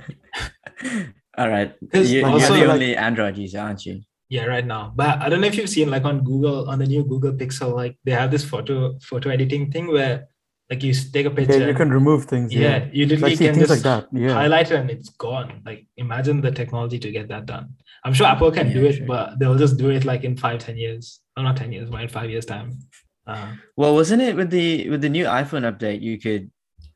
All 1.36 1.48
right. 1.48 1.74
Because 1.80 2.10
You, 2.12 2.20
you're 2.20 2.28
also, 2.28 2.54
the 2.54 2.60
like- 2.60 2.68
only 2.68 2.96
Android 2.96 3.36
user, 3.36 3.60
aren't 3.60 3.84
you? 3.86 4.00
Yeah, 4.30 4.44
right 4.44 4.64
now. 4.66 4.92
But 4.94 5.20
I 5.22 5.28
don't 5.30 5.40
know 5.40 5.46
if 5.46 5.56
you've 5.56 5.70
seen 5.70 5.90
like 5.90 6.04
on 6.04 6.22
Google 6.22 6.68
on 6.68 6.78
the 6.78 6.86
new 6.86 7.02
Google 7.04 7.32
Pixel, 7.32 7.74
like 7.74 7.96
they 8.04 8.12
have 8.12 8.30
this 8.30 8.44
photo 8.44 8.98
photo 9.02 9.30
editing 9.30 9.70
thing 9.72 9.86
where 9.88 10.26
like 10.70 10.82
you 10.82 10.92
take 10.92 11.26
a 11.26 11.30
Yeah, 11.30 11.34
picture. 11.34 11.66
you 11.68 11.74
can 11.74 11.90
remove 11.90 12.24
things. 12.26 12.52
yeah, 12.54 12.60
Yeah, 12.60 12.84
you 12.92 13.06
literally 13.06 13.30
like 13.30 13.38
can 13.38 13.54
things 13.54 13.68
like 13.70 13.82
just 13.82 13.82
that. 13.84 14.08
Yeah, 14.12 14.34
highlight 14.34 14.70
it 14.70 14.76
and 14.80 14.90
it's 14.90 15.08
gone. 15.10 15.62
Like 15.64 15.86
imagine 15.96 16.40
the 16.40 16.50
technology 16.50 16.98
to 16.98 17.10
get 17.10 17.28
that 17.28 17.46
done. 17.46 17.74
I'm 18.04 18.12
sure 18.14 18.26
Apple 18.26 18.50
can 18.52 18.72
do 18.72 18.84
it, 18.86 18.96
sure. 18.96 19.06
but 19.06 19.38
they'll 19.38 19.56
just 19.58 19.76
do 19.78 19.90
it 19.90 20.04
like 20.04 20.24
in 20.24 20.36
five, 20.36 20.58
ten 20.60 20.76
years. 20.76 21.20
Oh, 21.36 21.42
not 21.42 21.56
ten 21.56 21.72
years, 21.72 21.88
but 21.90 22.00
in 22.02 22.08
five 22.08 22.30
years 22.30 22.44
time. 22.46 22.78
Uh, 23.26 23.52
Well, 23.76 23.94
wasn't 23.94 24.22
it 24.22 24.36
with 24.36 24.50
the 24.50 24.88
with 24.90 25.00
the 25.02 25.08
new 25.08 25.24
iPhone 25.24 25.64
update 25.70 26.00
you 26.02 26.18
could 26.18 26.50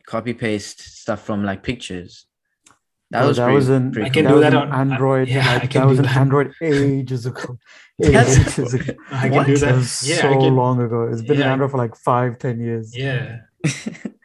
copy 0.06 0.34
paste 0.34 0.80
stuff 0.80 1.24
from 1.24 1.42
like 1.44 1.62
pictures? 1.62 2.26
That 3.10 3.20
Bro, 3.20 3.28
was 3.28 3.36
that 3.36 3.44
pretty, 3.44 3.56
was 3.56 3.68
in 3.68 3.92
pretty 3.92 4.06
I 4.06 4.10
can 4.10 4.24
that 4.24 4.28
do 4.30 4.34
was 4.36 4.42
that 4.42 4.52
in 4.54 4.58
on- 4.58 4.72
I- 4.72 4.80
Android. 4.80 5.28
yeah, 5.28 5.58
I 5.62 5.66
can 5.66 5.80
that 5.82 5.86
was 5.88 5.98
do 5.98 6.04
in 6.04 6.08
that. 6.08 6.16
Android 6.16 6.52
ages 6.62 7.26
ago. 7.26 7.58
Ages 8.02 8.74
ago. 8.74 8.94
I 9.12 9.28
can 9.28 9.36
What? 9.36 9.46
do 9.46 9.56
That 9.58 9.66
that. 9.66 9.74
was 9.76 10.08
Yeah, 10.08 10.16
so 10.22 10.30
can, 10.40 10.56
long 10.56 10.80
ago. 10.80 11.08
It's 11.12 11.20
been 11.22 11.36
in 11.36 11.40
Yeah. 11.42 11.52
Android 11.52 11.70
for 11.72 11.76
like 11.78 11.94
five, 11.96 12.38
ten 12.38 12.58
years. 12.60 12.96
yeah. 12.96 13.40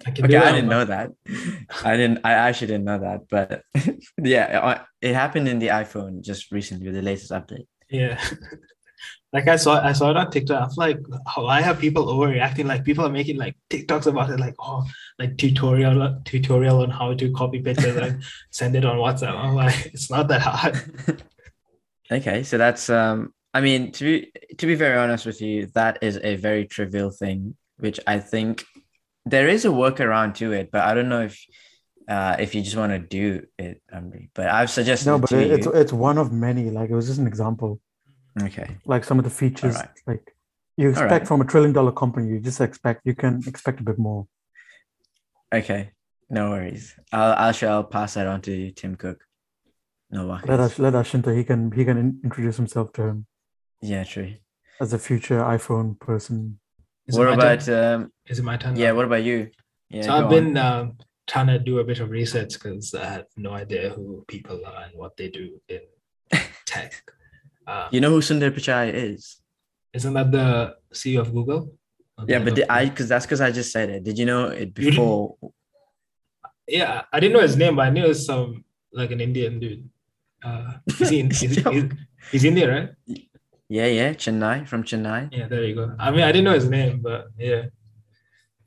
I 0.05 0.11
okay, 0.11 0.37
I 0.37 0.51
didn't 0.51 0.69
know 0.69 0.85
that. 0.85 1.11
I 1.83 1.97
didn't. 1.97 2.19
I 2.23 2.33
actually 2.33 2.67
didn't 2.67 2.85
know 2.85 2.99
that. 2.99 3.27
But 3.29 3.63
yeah, 4.17 4.59
uh, 4.59 4.83
it 5.01 5.13
happened 5.13 5.47
in 5.47 5.59
the 5.59 5.67
iPhone 5.67 6.21
just 6.21 6.51
recently 6.51 6.87
with 6.87 6.95
the 6.95 7.01
latest 7.01 7.31
update. 7.31 7.67
Yeah. 7.89 8.19
like 9.33 9.47
I 9.47 9.57
saw 9.57 9.83
I 9.83 9.93
saw 9.93 10.11
it 10.11 10.17
on 10.17 10.31
TikTok. 10.31 10.69
I'm 10.69 10.75
like, 10.77 10.99
why 11.35 11.61
are 11.63 11.75
people 11.75 12.07
overreacting? 12.07 12.65
Like 12.65 12.85
people 12.85 13.05
are 13.05 13.09
making 13.09 13.37
like 13.37 13.55
TikToks 13.69 14.07
about 14.07 14.29
it, 14.29 14.39
like, 14.39 14.55
oh, 14.59 14.85
like 15.19 15.37
tutorial 15.37 16.21
tutorial 16.23 16.81
on 16.81 16.89
how 16.89 17.13
to 17.13 17.31
copy 17.31 17.61
pictures 17.61 17.97
and 17.97 18.23
send 18.51 18.75
it 18.75 18.85
on 18.85 18.97
WhatsApp. 18.97 19.35
I'm 19.35 19.55
like, 19.55 19.87
it's 19.87 20.09
not 20.09 20.27
that 20.29 20.41
hard. 20.41 21.21
Okay, 22.11 22.43
so 22.43 22.57
that's 22.57 22.89
um. 22.89 23.33
I 23.53 23.61
mean, 23.61 23.91
to 23.93 24.03
be 24.03 24.31
to 24.57 24.67
be 24.67 24.75
very 24.75 24.97
honest 24.97 25.25
with 25.25 25.41
you, 25.41 25.67
that 25.73 25.99
is 26.01 26.19
a 26.23 26.35
very 26.35 26.65
trivial 26.65 27.11
thing, 27.11 27.55
which 27.77 27.99
I 28.07 28.19
think 28.19 28.63
there 29.29 29.47
is 29.55 29.65
a 29.65 29.69
workaround 29.69 30.35
to 30.35 30.51
it, 30.53 30.71
but 30.71 30.81
I 30.81 30.93
don't 30.95 31.09
know 31.09 31.23
if 31.29 31.35
uh 32.07 32.35
if 32.39 32.55
you 32.55 32.61
just 32.61 32.75
want 32.81 32.91
to 32.93 32.99
do 32.99 33.45
it, 33.57 33.81
Amri. 33.93 34.29
But 34.33 34.47
I've 34.57 34.69
suggested 34.69 35.07
No, 35.09 35.19
but 35.19 35.31
it, 35.31 35.51
it's 35.51 35.65
you. 35.65 35.73
it's 35.73 35.93
one 35.93 36.17
of 36.17 36.31
many. 36.31 36.69
Like 36.77 36.89
it 36.89 36.95
was 36.95 37.07
just 37.07 37.19
an 37.19 37.27
example. 37.27 37.79
Okay. 38.41 38.77
Like 38.85 39.03
some 39.03 39.17
of 39.19 39.25
the 39.25 39.31
features, 39.41 39.75
Alright. 39.75 39.89
like 40.05 40.25
you 40.77 40.89
expect 40.89 41.11
Alright. 41.11 41.27
from 41.27 41.41
a 41.41 41.45
trillion 41.45 41.73
dollar 41.73 41.91
company, 41.91 42.27
you 42.29 42.39
just 42.39 42.61
expect 42.61 43.01
you 43.03 43.15
can 43.15 43.41
expect 43.47 43.79
a 43.79 43.83
bit 43.83 43.97
more. 43.97 44.27
Okay. 45.53 45.91
No 46.29 46.49
worries. 46.51 46.93
I'll 47.11 47.53
I'll 47.69 47.83
pass 47.83 48.13
that 48.15 48.27
on 48.27 48.41
to 48.41 48.71
Tim 48.71 48.95
Cook. 48.95 49.19
No 50.11 50.25
Let 50.25 50.47
worries. 50.47 50.59
us 50.73 50.79
let 50.79 50.93
Ashinta. 50.93 51.35
He 51.35 51.43
can 51.43 51.71
he 51.71 51.83
can 51.85 51.97
in, 51.97 52.19
introduce 52.23 52.57
himself 52.57 52.93
to 52.93 53.01
him 53.03 53.25
Yeah, 53.81 54.03
true. 54.03 54.35
as 54.79 54.93
a 54.93 54.99
future 54.99 55.39
iPhone 55.41 55.99
person. 55.99 56.59
Is 57.07 57.17
What 57.17 57.33
about 57.33 57.67
um 57.69 58.11
Is 58.27 58.39
it 58.39 58.43
my 58.43 58.57
turn? 58.57 58.75
yeah, 58.75 58.89
now? 58.89 58.95
what 58.95 59.05
about 59.05 59.23
you? 59.23 59.49
Yeah, 59.89 60.01
so 60.03 60.11
I've 60.13 60.29
been 60.29 60.57
um, 60.57 60.97
trying 61.27 61.47
to 61.47 61.59
do 61.59 61.79
a 61.79 61.83
bit 61.83 61.99
of 62.01 62.09
research 62.09 62.53
because 62.53 62.93
I 62.93 63.05
had 63.05 63.25
no 63.37 63.51
idea 63.53 63.89
who 63.89 64.25
people 64.27 64.59
are 64.65 64.83
and 64.83 64.93
what 64.95 65.15
they 65.15 65.29
do 65.29 65.61
in 65.69 65.79
tech. 66.65 66.91
Uh, 67.65 67.87
You 67.91 68.01
know 68.01 68.09
who 68.09 68.19
Sundar 68.21 68.51
Pichai 68.51 68.93
is? 68.93 69.37
isn't 69.93 70.13
that 70.13 70.31
the 70.31 70.75
CEO 70.93 71.21
of 71.21 71.33
Google? 71.33 71.73
Yeah, 72.27 72.39
but 72.39 72.55
the, 72.55 72.69
I 72.71 72.85
because 72.89 73.07
that's 73.07 73.25
because 73.25 73.41
I 73.41 73.51
just 73.51 73.71
said 73.71 73.89
it. 73.89 74.03
Did 74.03 74.17
you 74.19 74.25
know 74.25 74.47
it 74.47 74.73
before? 74.73 75.37
yeah, 76.67 77.03
I 77.13 77.19
didn't 77.19 77.33
know 77.37 77.41
his 77.41 77.55
name, 77.55 77.75
but 77.77 77.87
I 77.87 77.89
knew 77.89 78.03
it 78.05 78.07
was 78.09 78.25
some 78.25 78.65
like 78.91 79.11
an 79.11 79.21
Indian 79.21 79.59
dude. 79.59 79.89
Uh, 80.43 80.73
is 80.99 81.09
he, 81.09 81.19
is, 81.31 81.39
he- 81.39 81.47
is, 81.47 81.91
he's 82.31 82.43
Indian, 82.45 82.69
right? 82.69 82.89
Yeah, 83.69 83.87
yeah, 83.87 84.13
Chennai 84.13 84.67
from 84.67 84.83
Chennai. 84.83 85.29
Yeah, 85.31 85.47
there 85.47 85.63
you 85.65 85.75
go. 85.75 85.93
I 85.99 86.11
mean, 86.11 86.21
I 86.21 86.31
didn't 86.31 86.45
know 86.45 86.53
his 86.53 86.69
name, 86.69 87.01
but 87.01 87.27
yeah, 87.37 87.63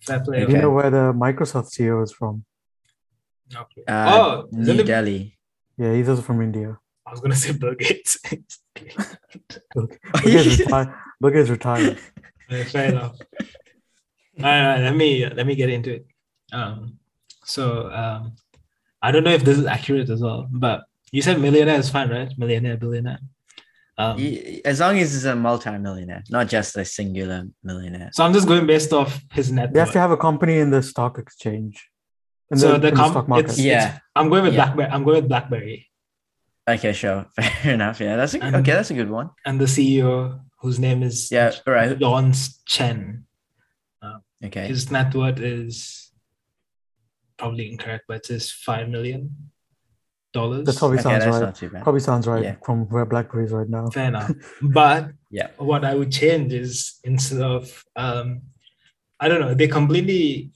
fair 0.00 0.20
play. 0.20 0.40
Do 0.40 0.44
Okay. 0.44 0.52
you 0.56 0.62
know 0.62 0.70
where 0.70 0.90
the 0.90 1.12
Microsoft 1.14 1.70
CEO 1.74 2.02
is 2.04 2.12
from? 2.12 2.44
Okay. 3.54 3.82
Uh, 3.88 4.10
oh, 4.14 4.48
isn't 4.60 4.76
New 4.76 4.82
it- 4.82 4.86
Delhi. 4.86 5.38
Yeah, 5.78 5.94
he's 5.94 6.08
also 6.08 6.20
from 6.22 6.42
India. 6.42 6.78
I 7.06 7.10
was 7.10 7.20
gonna 7.20 7.34
say 7.34 7.52
Bill 7.52 7.74
Gates. 7.74 8.18
Bill 8.28 8.38
Bill 9.74 9.88
Gates 10.22 10.58
retired. 10.60 10.94
Bill 11.20 11.30
Gates 11.30 11.48
retired. 11.48 11.98
Yeah, 12.50 12.64
fair 12.64 12.88
enough. 12.90 13.16
All 14.38 14.44
right, 14.44 14.60
all 14.60 14.66
right, 14.74 14.80
let 14.82 14.94
me 14.96 15.26
let 15.26 15.46
me 15.46 15.54
get 15.54 15.70
into 15.70 15.90
it. 15.94 16.06
Um, 16.52 16.98
so 17.44 17.90
um, 17.90 18.34
I 19.00 19.10
don't 19.12 19.24
know 19.24 19.32
if 19.32 19.44
this 19.44 19.56
is 19.58 19.64
accurate 19.66 20.10
as 20.10 20.20
well, 20.20 20.46
but 20.52 20.84
you 21.10 21.22
said 21.22 21.40
millionaire 21.40 21.78
is 21.78 21.88
fine, 21.88 22.10
right? 22.10 22.30
Millionaire, 22.36 22.76
billionaire. 22.76 23.18
Um, 24.00 24.16
As 24.64 24.80
long 24.80 24.98
as 24.98 25.12
he's 25.12 25.26
a 25.26 25.36
multi-millionaire, 25.36 26.22
not 26.30 26.48
just 26.48 26.76
a 26.76 26.84
singular 26.84 27.44
millionaire. 27.62 28.10
so 28.14 28.24
I'm 28.24 28.32
just 28.32 28.48
going 28.48 28.66
based 28.66 28.92
off 28.92 29.10
his 29.32 29.52
net 29.52 29.72
They 29.74 29.80
have 29.80 29.92
to 29.92 30.00
have 30.00 30.10
a 30.10 30.16
company 30.16 30.58
in 30.58 30.70
the 30.70 30.82
stock 30.82 31.18
exchange. 31.18 31.74
In 32.50 32.56
so 32.58 32.72
the, 32.72 32.78
the, 32.78 32.88
in 32.88 32.94
com- 32.96 33.10
stock 33.10 33.28
market. 33.28 33.50
it's, 33.50 33.58
Yeah. 33.60 33.72
it's- 33.84 34.00
I'm 34.16 34.28
going 34.30 34.44
with 34.44 34.54
Yeah. 34.54 34.64
BlackBerry. 34.64 34.88
I'm 34.90 35.04
going 35.04 35.16
with 35.20 35.28
BlackBerry, 35.28 35.86
Okay, 36.68 36.92
sure, 36.92 37.26
fair 37.36 37.74
enough. 37.74 38.00
Yeah, 38.00 38.16
that's 38.16 38.34
a, 38.34 38.40
And- 38.42 38.56
okay. 38.56 38.72
That's 38.72 38.90
a 38.90 38.94
good 38.94 39.10
one. 39.10 39.30
and 39.44 39.60
the 39.60 39.66
CEO 39.66 40.40
whose 40.60 40.78
name 40.78 41.02
is 41.02 41.30
Yeah, 41.30 41.52
all 41.66 41.74
right. 41.74 41.98
John 41.98 42.32
Chen. 42.66 43.26
Okay, 44.42 44.68
His 44.68 44.90
net 44.90 45.14
worth 45.14 45.38
is 45.38 46.10
probably 47.36 47.70
incorrect, 47.70 48.04
but 48.08 48.16
it 48.18 48.26
says 48.26 48.50
five 48.50 48.88
million 48.88 49.49
dollars. 50.32 50.66
That 50.66 50.76
probably 50.76 50.98
okay, 50.98 51.02
sounds 51.02 51.24
that's 51.24 51.34
right. 51.36 51.42
not 51.46 51.54
too 51.54 51.70
bad. 51.70 51.82
Probably 51.82 52.00
sounds 52.00 52.26
right 52.26 52.42
Yeah. 52.44 52.56
from 52.64 52.88
where 52.88 53.04
BlackBerry 53.04 53.44
is 53.46 53.52
right 53.52 53.68
now. 53.68 53.88
Fair 53.90 54.08
enough. 54.08 54.30
But 54.62 55.10
Yeah. 55.30 55.48
what 55.58 55.84
I 55.84 55.94
would 55.94 56.12
change 56.12 56.52
is 56.52 56.98
instead 57.04 57.40
of 57.42 57.84
um, 57.96 58.42
I 59.18 59.28
don't 59.28 59.40
know, 59.40 59.54
they 59.54 59.68
completely 59.68 60.50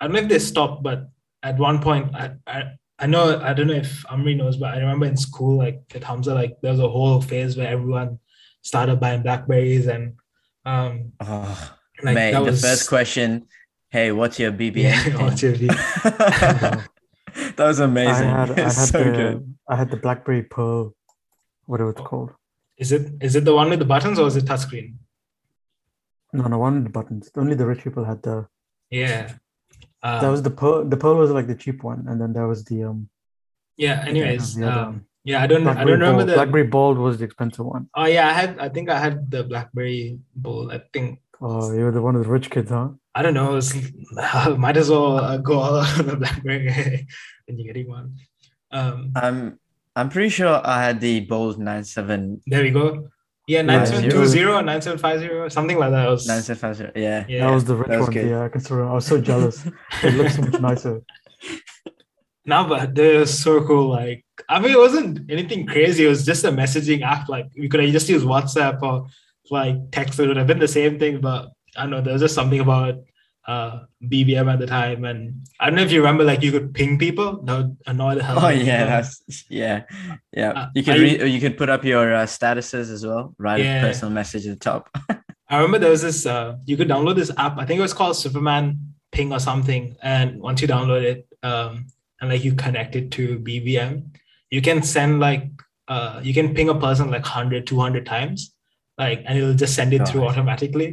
I 0.00 0.06
don't 0.06 0.14
know 0.14 0.20
if 0.20 0.28
they 0.28 0.38
stopped, 0.38 0.82
but 0.82 1.08
at 1.42 1.58
one 1.58 1.80
point 1.80 2.14
I 2.14 2.32
I, 2.46 2.62
I 2.98 3.06
know 3.06 3.40
I 3.40 3.52
don't 3.54 3.66
know 3.68 3.74
if 3.74 4.04
Amri 4.04 4.36
knows, 4.36 4.56
but 4.56 4.74
I 4.74 4.78
remember 4.78 5.06
in 5.06 5.16
school, 5.16 5.56
like 5.58 5.80
at 5.94 6.04
Hamza, 6.04 6.34
like 6.34 6.56
there 6.62 6.72
was 6.72 6.80
a 6.80 6.88
whole 6.88 7.20
phase 7.20 7.56
where 7.56 7.68
everyone 7.68 8.18
started 8.62 9.00
buying 9.00 9.22
Blackberries 9.22 9.86
and 9.86 10.14
um 10.66 11.12
Oh, 11.20 11.76
like 12.02 12.14
mate, 12.14 12.32
that 12.32 12.44
the 12.44 12.50
was 12.50 12.60
first 12.60 12.88
question. 12.88 13.46
Hey, 13.90 14.12
what's 14.12 14.38
your 14.38 14.52
BBM? 14.52 14.76
Yeah, 14.84 15.16
what's 15.24 15.42
your 15.42 15.52
view? 15.52 15.70
that 17.60 17.68
was 17.68 17.80
amazing. 17.80 18.28
I 18.28 18.46
had 18.46 18.50
I 18.58 18.62
had 18.62 18.72
so 18.72 19.04
the 19.04 19.10
good. 19.10 19.54
I 19.68 19.76
had 19.76 19.90
the 19.90 19.96
BlackBerry 19.96 20.42
Pearl, 20.42 20.94
whatever 21.66 21.90
it's 21.90 22.00
called. 22.00 22.32
Is 22.78 22.90
it 22.92 23.12
is 23.20 23.36
it 23.36 23.44
the 23.44 23.54
one 23.54 23.68
with 23.68 23.78
the 23.78 23.84
buttons 23.84 24.18
or 24.18 24.26
is 24.26 24.36
it 24.36 24.46
touchscreen? 24.46 24.94
No, 26.32 26.44
no, 26.44 26.58
one 26.58 26.78
of 26.78 26.84
the 26.84 26.90
buttons. 26.90 27.30
Only 27.36 27.54
the 27.54 27.66
rich 27.66 27.84
people 27.84 28.04
had 28.04 28.22
the. 28.22 28.48
Yeah. 28.90 29.34
Um, 30.02 30.20
that 30.22 30.30
was 30.30 30.42
the 30.42 30.50
Pearl. 30.50 30.84
The 30.88 30.96
Pearl 30.96 31.16
was 31.16 31.30
like 31.30 31.48
the 31.48 31.54
cheap 31.54 31.82
one, 31.82 32.06
and 32.08 32.20
then 32.20 32.32
there 32.32 32.48
was 32.48 32.64
the 32.64 32.84
um. 32.84 33.08
yeah. 33.76 34.04
Anyways, 34.06 34.54
the 34.56 34.70
um, 34.80 35.04
yeah, 35.24 35.42
I 35.42 35.46
don't 35.46 35.66
I 35.66 35.84
don't 35.84 36.00
remember 36.00 36.24
Bold. 36.24 36.28
the 36.30 36.34
BlackBerry 36.34 36.66
Bold 36.66 36.96
was 36.98 37.18
the 37.18 37.24
expensive 37.24 37.66
one. 37.66 37.90
Oh 37.94 38.06
yeah, 38.06 38.26
I 38.28 38.32
had. 38.32 38.58
I 38.58 38.68
think 38.70 38.88
I 38.88 38.98
had 38.98 39.30
the 39.30 39.44
BlackBerry 39.44 40.18
Bold. 40.34 40.72
I 40.72 40.80
think 40.94 41.20
Oh, 41.42 41.72
you 41.72 41.84
were 41.84 41.90
the 41.90 42.02
one 42.02 42.16
of 42.16 42.24
the 42.24 42.28
rich 42.30 42.50
kids, 42.50 42.70
huh? 42.70 42.88
I 43.14 43.22
don't 43.22 43.34
know. 43.34 43.56
It's, 43.56 43.74
might 44.58 44.76
as 44.76 44.88
well 44.90 45.18
uh, 45.18 45.36
go 45.38 45.58
all 45.58 45.76
out 45.80 45.98
on 45.98 46.06
the 46.06 46.16
BlackBerry 46.16 47.06
when 47.46 47.58
you're 47.58 47.72
getting 47.72 47.88
one. 47.88 48.16
Um, 48.70 49.12
I'm 49.16 49.58
I'm 49.96 50.08
pretty 50.08 50.28
sure 50.28 50.60
I 50.64 50.82
had 50.84 51.00
the 51.00 51.20
bold 51.20 51.58
nine 51.58 51.84
seven. 51.84 52.40
there 52.46 52.62
we 52.62 52.70
go. 52.70 53.08
Yeah, 53.48 53.62
Yeah, 53.62 53.62
9720, 53.62 54.64
9750, 54.64 55.50
something 55.50 55.78
like 55.78 55.90
that. 55.90 56.08
Was, 56.08 56.28
Nine 56.28 56.42
seven 56.42 56.60
five 56.60 56.76
zero. 56.76 56.92
Yeah. 56.94 57.24
yeah. 57.28 57.46
That 57.46 57.54
was 57.54 57.64
the 57.64 57.74
rich 57.74 57.88
was 57.88 58.00
one. 58.02 58.10
good. 58.12 58.30
Yeah, 58.30 58.44
I 58.44 58.48
can 58.48 58.60
still 58.60 58.76
remember. 58.76 58.92
I 58.92 58.94
was 58.94 59.06
so 59.06 59.20
jealous. 59.20 59.66
it 60.04 60.14
looks 60.14 60.36
so 60.36 60.42
much 60.42 60.60
nicer. 60.60 61.02
No, 62.46 62.64
but 62.68 62.94
they're 62.94 63.26
so 63.26 63.66
cool. 63.66 63.88
Like, 63.88 64.24
I 64.48 64.60
mean, 64.60 64.70
it 64.72 64.78
wasn't 64.78 65.30
anything 65.30 65.66
crazy. 65.66 66.04
It 66.04 66.08
was 66.08 66.24
just 66.24 66.44
a 66.44 66.52
messaging 66.52 67.02
app. 67.02 67.28
Like, 67.28 67.46
we 67.58 67.68
could 67.68 67.80
have 67.80 67.90
just 67.90 68.08
used 68.08 68.24
WhatsApp 68.24 68.80
or 68.82 69.08
like 69.50 69.76
text. 69.90 70.20
It 70.20 70.28
would 70.28 70.36
have 70.36 70.46
been 70.46 70.58
the 70.60 70.68
same 70.68 70.98
thing. 70.98 71.20
But 71.20 71.50
I 71.76 71.82
don't 71.82 71.90
know. 71.90 72.00
There 72.00 72.12
was 72.12 72.22
just 72.22 72.34
something 72.34 72.60
about 72.60 72.94
uh, 73.46 73.80
BBM 74.04 74.52
at 74.52 74.58
the 74.58 74.66
time. 74.66 75.04
And 75.04 75.46
I 75.58 75.66
don't 75.66 75.76
know 75.76 75.82
if 75.82 75.92
you 75.92 76.00
remember, 76.00 76.24
like, 76.24 76.42
you 76.42 76.52
could 76.52 76.74
ping 76.74 76.98
people. 76.98 77.42
That 77.42 77.56
would 77.56 77.76
annoy 77.86 78.14
the 78.16 78.22
hell 78.22 78.38
Oh 78.44 78.48
yeah, 78.48 78.84
that's 78.86 79.22
yeah, 79.48 79.84
yeah. 80.32 80.50
Uh, 80.50 80.66
you 80.74 80.82
could 80.82 80.94
I- 80.94 80.98
read, 80.98 81.22
you 81.28 81.40
could 81.40 81.56
put 81.56 81.68
up 81.68 81.84
your 81.84 82.14
uh, 82.14 82.24
statuses 82.26 82.92
as 82.92 83.04
well. 83.06 83.34
Write 83.38 83.64
Yeah. 83.64 83.78
a 83.82 83.86
personal 83.86 84.12
message 84.12 84.46
at 84.46 84.58
the 84.58 84.64
top. 84.64 84.90
I 85.48 85.56
remember 85.56 85.78
there 85.78 85.90
was 85.90 86.02
this, 86.02 86.26
uh, 86.26 86.56
you 86.64 86.76
could 86.76 86.88
download 86.88 87.16
this 87.16 87.32
app. 87.36 87.58
I 87.58 87.64
think 87.66 87.78
it 87.78 87.82
was 87.82 87.92
called 87.94 88.16
Superman 88.16 88.94
Ping 89.10 89.32
or 89.32 89.40
something. 89.40 89.96
And 90.02 90.40
once 90.40 90.60
you 90.62 90.68
download 90.68 91.02
it, 91.02 91.26
um, 91.42 91.86
and 92.20 92.30
like 92.30 92.44
you 92.44 92.52
connect 92.54 92.94
it 92.94 93.10
to 93.12 93.38
BBM, 93.40 94.04
you 94.50 94.60
can 94.62 94.82
send 94.82 95.18
like, 95.18 95.48
uh, 95.88 96.20
you 96.22 96.34
can 96.34 96.54
ping 96.54 96.68
a 96.68 96.74
person 96.74 97.10
like 97.10 97.22
100, 97.22 97.66
200 97.66 98.06
times, 98.06 98.54
like, 99.00 99.18
and 99.26 99.38
it'll 99.38 99.54
just 99.64 99.74
send 99.74 99.90
it 99.96 100.06
through 100.08 100.24
automatically. 100.28 100.88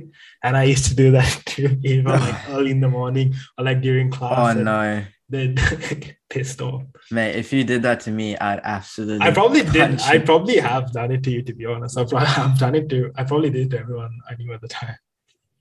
And 0.46 0.56
I 0.62 0.64
used 0.74 0.86
to 0.90 0.96
do 0.96 1.08
that 1.18 1.30
too, 1.54 1.70
even 1.84 2.06
like 2.26 2.40
early 2.50 2.72
in 2.72 2.80
the 2.86 2.88
morning 3.00 3.28
or 3.58 3.66
like 3.70 3.82
during 3.88 4.10
class. 4.18 4.38
oh 4.40 4.46
and 4.56 4.64
no, 4.66 5.04
Then 5.30 5.50
pissed 6.34 6.62
off. 6.62 6.84
mate! 7.12 7.36
If 7.36 7.48
you 7.54 7.64
did 7.72 7.82
that 7.88 8.00
to 8.06 8.12
me, 8.20 8.28
I'd 8.48 8.62
absolutely. 8.64 9.28
I 9.28 9.32
probably 9.40 9.64
did. 9.64 10.00
I 10.14 10.18
probably 10.20 10.58
have 10.72 10.86
done 11.00 11.12
it 11.16 11.22
to 11.26 11.32
you, 11.36 11.42
to 11.50 11.54
be 11.60 11.66
honest. 11.74 11.98
I 11.98 12.04
probably 12.06 12.28
have 12.42 12.58
done 12.64 12.76
it 12.80 12.88
to, 12.94 13.12
I 13.20 13.24
probably 13.30 13.50
did 13.58 13.68
to 13.72 13.80
everyone 13.84 14.14
I 14.30 14.36
knew 14.40 14.54
at 14.54 14.62
the 14.62 14.68
time. 14.82 14.98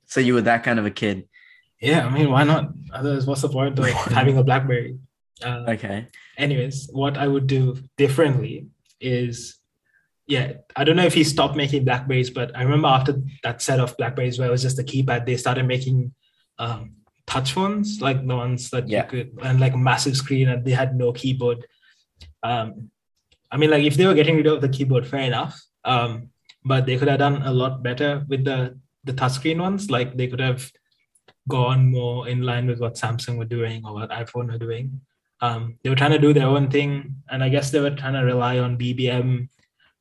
So 0.06 0.20
you 0.20 0.34
were 0.34 0.42
that 0.50 0.62
kind 0.62 0.78
of 0.78 0.86
a 0.86 0.90
kid. 1.02 1.26
Yeah, 1.80 2.06
I 2.06 2.10
mean, 2.16 2.30
why 2.30 2.44
not? 2.44 2.70
Otherwise, 2.92 3.26
what's 3.26 3.42
the 3.42 3.48
point 3.58 3.78
of 3.78 3.84
having 4.18 4.38
a 4.38 4.44
BlackBerry? 4.44 4.98
Uh, 5.44 5.64
Okay. 5.74 6.06
anyways, 6.38 6.88
what 6.92 7.18
I 7.18 7.26
would 7.28 7.46
do 7.48 7.76
differently 7.98 8.54
is, 9.00 9.58
yeah, 10.26 10.54
I 10.74 10.84
don't 10.84 10.96
know 10.96 11.04
if 11.04 11.14
he 11.14 11.24
stopped 11.24 11.56
making 11.56 11.84
Blackberries, 11.84 12.30
but 12.30 12.56
I 12.56 12.62
remember 12.62 12.88
after 12.88 13.22
that 13.44 13.62
set 13.62 13.78
of 13.78 13.96
Blackberries 13.96 14.38
where 14.38 14.48
it 14.48 14.50
was 14.50 14.62
just 14.62 14.78
a 14.78 14.82
keypad, 14.82 15.24
they 15.24 15.36
started 15.36 15.66
making 15.66 16.12
um, 16.58 16.96
touch 17.26 17.52
phones, 17.52 18.00
like 18.00 18.26
the 18.26 18.34
ones 18.34 18.70
that 18.70 18.88
Yeah. 18.88 19.04
you 19.04 19.08
could, 19.10 19.38
and 19.42 19.60
like 19.60 19.76
massive 19.76 20.16
screen, 20.16 20.48
and 20.48 20.64
they 20.64 20.72
had 20.72 20.96
no 20.96 21.12
keyboard. 21.12 21.66
Um, 22.42 22.90
I 23.52 23.56
mean, 23.56 23.70
like 23.70 23.84
if 23.84 23.96
they 23.96 24.06
were 24.06 24.14
getting 24.14 24.36
rid 24.36 24.46
of 24.46 24.60
the 24.60 24.68
keyboard, 24.68 25.06
fair 25.06 25.20
enough. 25.20 25.60
Um, 25.84 26.30
but 26.64 26.86
they 26.86 26.96
could 26.96 27.06
have 27.08 27.20
done 27.20 27.42
a 27.42 27.52
lot 27.52 27.82
better 27.82 28.24
with 28.28 28.44
the 28.44 28.78
the 29.04 29.12
touchscreen 29.12 29.60
ones. 29.60 29.90
Like 29.90 30.16
they 30.16 30.26
could 30.26 30.40
have 30.40 30.68
gone 31.48 31.88
more 31.92 32.26
in 32.28 32.42
line 32.42 32.66
with 32.66 32.80
what 32.80 32.94
Samsung 32.94 33.38
were 33.38 33.44
doing 33.44 33.82
or 33.84 33.94
what 33.94 34.10
iPhone 34.10 34.50
were 34.50 34.58
doing. 34.58 35.00
Um, 35.40 35.78
they 35.84 35.90
were 35.90 35.94
trying 35.96 36.10
to 36.10 36.18
do 36.18 36.32
their 36.32 36.48
own 36.48 36.68
thing, 36.70 37.22
and 37.30 37.44
I 37.44 37.48
guess 37.48 37.70
they 37.70 37.78
were 37.78 37.90
trying 37.94 38.14
to 38.14 38.24
rely 38.24 38.58
on 38.58 38.76
BBM 38.76 39.48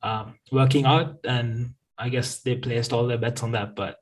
um, 0.02 0.34
working 0.52 0.84
out, 0.84 1.16
and 1.24 1.74
I 1.98 2.08
guess 2.08 2.40
they 2.40 2.56
placed 2.56 2.92
all 2.92 3.06
their 3.06 3.18
bets 3.18 3.42
on 3.42 3.52
that. 3.52 3.74
But 3.76 3.96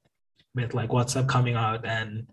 with 0.54 0.74
like 0.74 0.90
WhatsApp 0.90 1.28
coming 1.28 1.54
out 1.54 1.84
and 1.86 2.28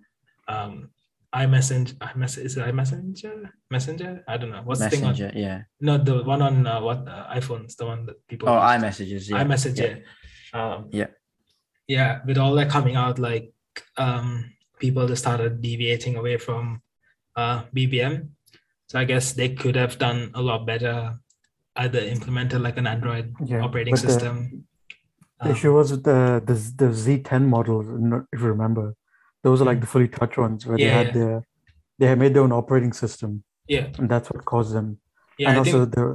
um, 0.47 0.89
iMessage, 1.34 1.93
iMessage 1.95 2.45
is 2.45 2.58
it 2.58 2.65
iMessenger, 2.65 3.50
Messenger? 3.69 4.24
I 4.28 4.38
don't 4.38 4.52
know 4.52 4.62
what's 4.63 4.80
the 4.82 4.89
thing 4.89 5.04
on 5.06 5.12
Messenger. 5.12 5.32
Yeah. 5.39 5.62
no 5.80 5.97
the 5.97 6.24
one 6.24 6.41
on 6.41 6.67
uh, 6.67 6.82
what 6.82 7.08
uh, 7.08 7.28
iPhones, 7.34 7.76
the 7.78 7.86
one 7.86 8.06
that 8.08 8.28
people 8.28 8.50
Oh, 8.50 8.54
iMessages. 8.54 9.30
Yeah. 9.30 9.43
iMessage, 9.43 9.78
Yeah. 9.78 9.95
yeah. 10.54 10.74
Um, 10.76 10.89
Yeah. 10.91 11.08
Yeah, 11.88 12.19
with 12.26 12.38
all 12.38 12.54
that 12.56 12.69
coming 12.69 12.95
out, 12.95 13.19
like 13.19 13.54
um, 13.97 14.54
people 14.80 15.08
just 15.08 15.21
started 15.24 15.62
deviating 15.62 16.15
away 16.15 16.38
from 16.38 16.82
uh, 17.36 17.63
BBM. 17.76 18.30
So 18.88 19.00
I 19.00 19.06
guess 19.06 19.34
they 19.34 19.50
could 19.56 19.76
have 19.76 19.97
done 19.97 20.32
a 20.36 20.41
lot 20.41 20.65
better, 20.65 21.17
either 21.75 21.99
implemented 21.99 22.62
like 22.62 22.77
an 22.77 22.88
Android 22.88 23.34
Yeah, 23.45 23.62
operating 23.62 23.93
but 23.93 24.01
the- 24.01 24.07
system. 24.10 24.65
The 25.39 25.47
Um, 25.49 25.51
issue 25.55 25.73
was 25.73 25.91
with 25.91 26.03
the 26.03 26.41
the, 26.45 26.53
the 26.81 26.89
Z10 26.93 27.47
models, 27.47 27.86
if 28.31 28.39
you 28.41 28.47
remember. 28.47 28.95
Those 29.43 29.60
are 29.62 29.65
like 29.65 29.81
the 29.81 29.88
fully 29.88 30.07
touch 30.07 30.38
ones 30.38 30.65
where 30.67 30.77
they 30.77 30.84
Mm. 30.86 30.93
Had 30.99 31.07
yeah. 31.07 31.13
their 31.13 31.43
they 31.99 32.07
had 32.07 32.19
made 32.19 32.34
their 32.36 32.43
own 32.43 32.51
operating 32.51 32.93
system, 32.93 33.43
yeah, 33.67 33.88
and 33.97 34.07
that's 34.10 34.29
what 34.31 34.43
caused 34.45 34.73
them. 34.75 34.99
yeah, 35.39 35.49
and 35.49 35.55
I 35.57 35.60
also 35.60 35.79
think, 35.86 35.95
the 35.95 36.05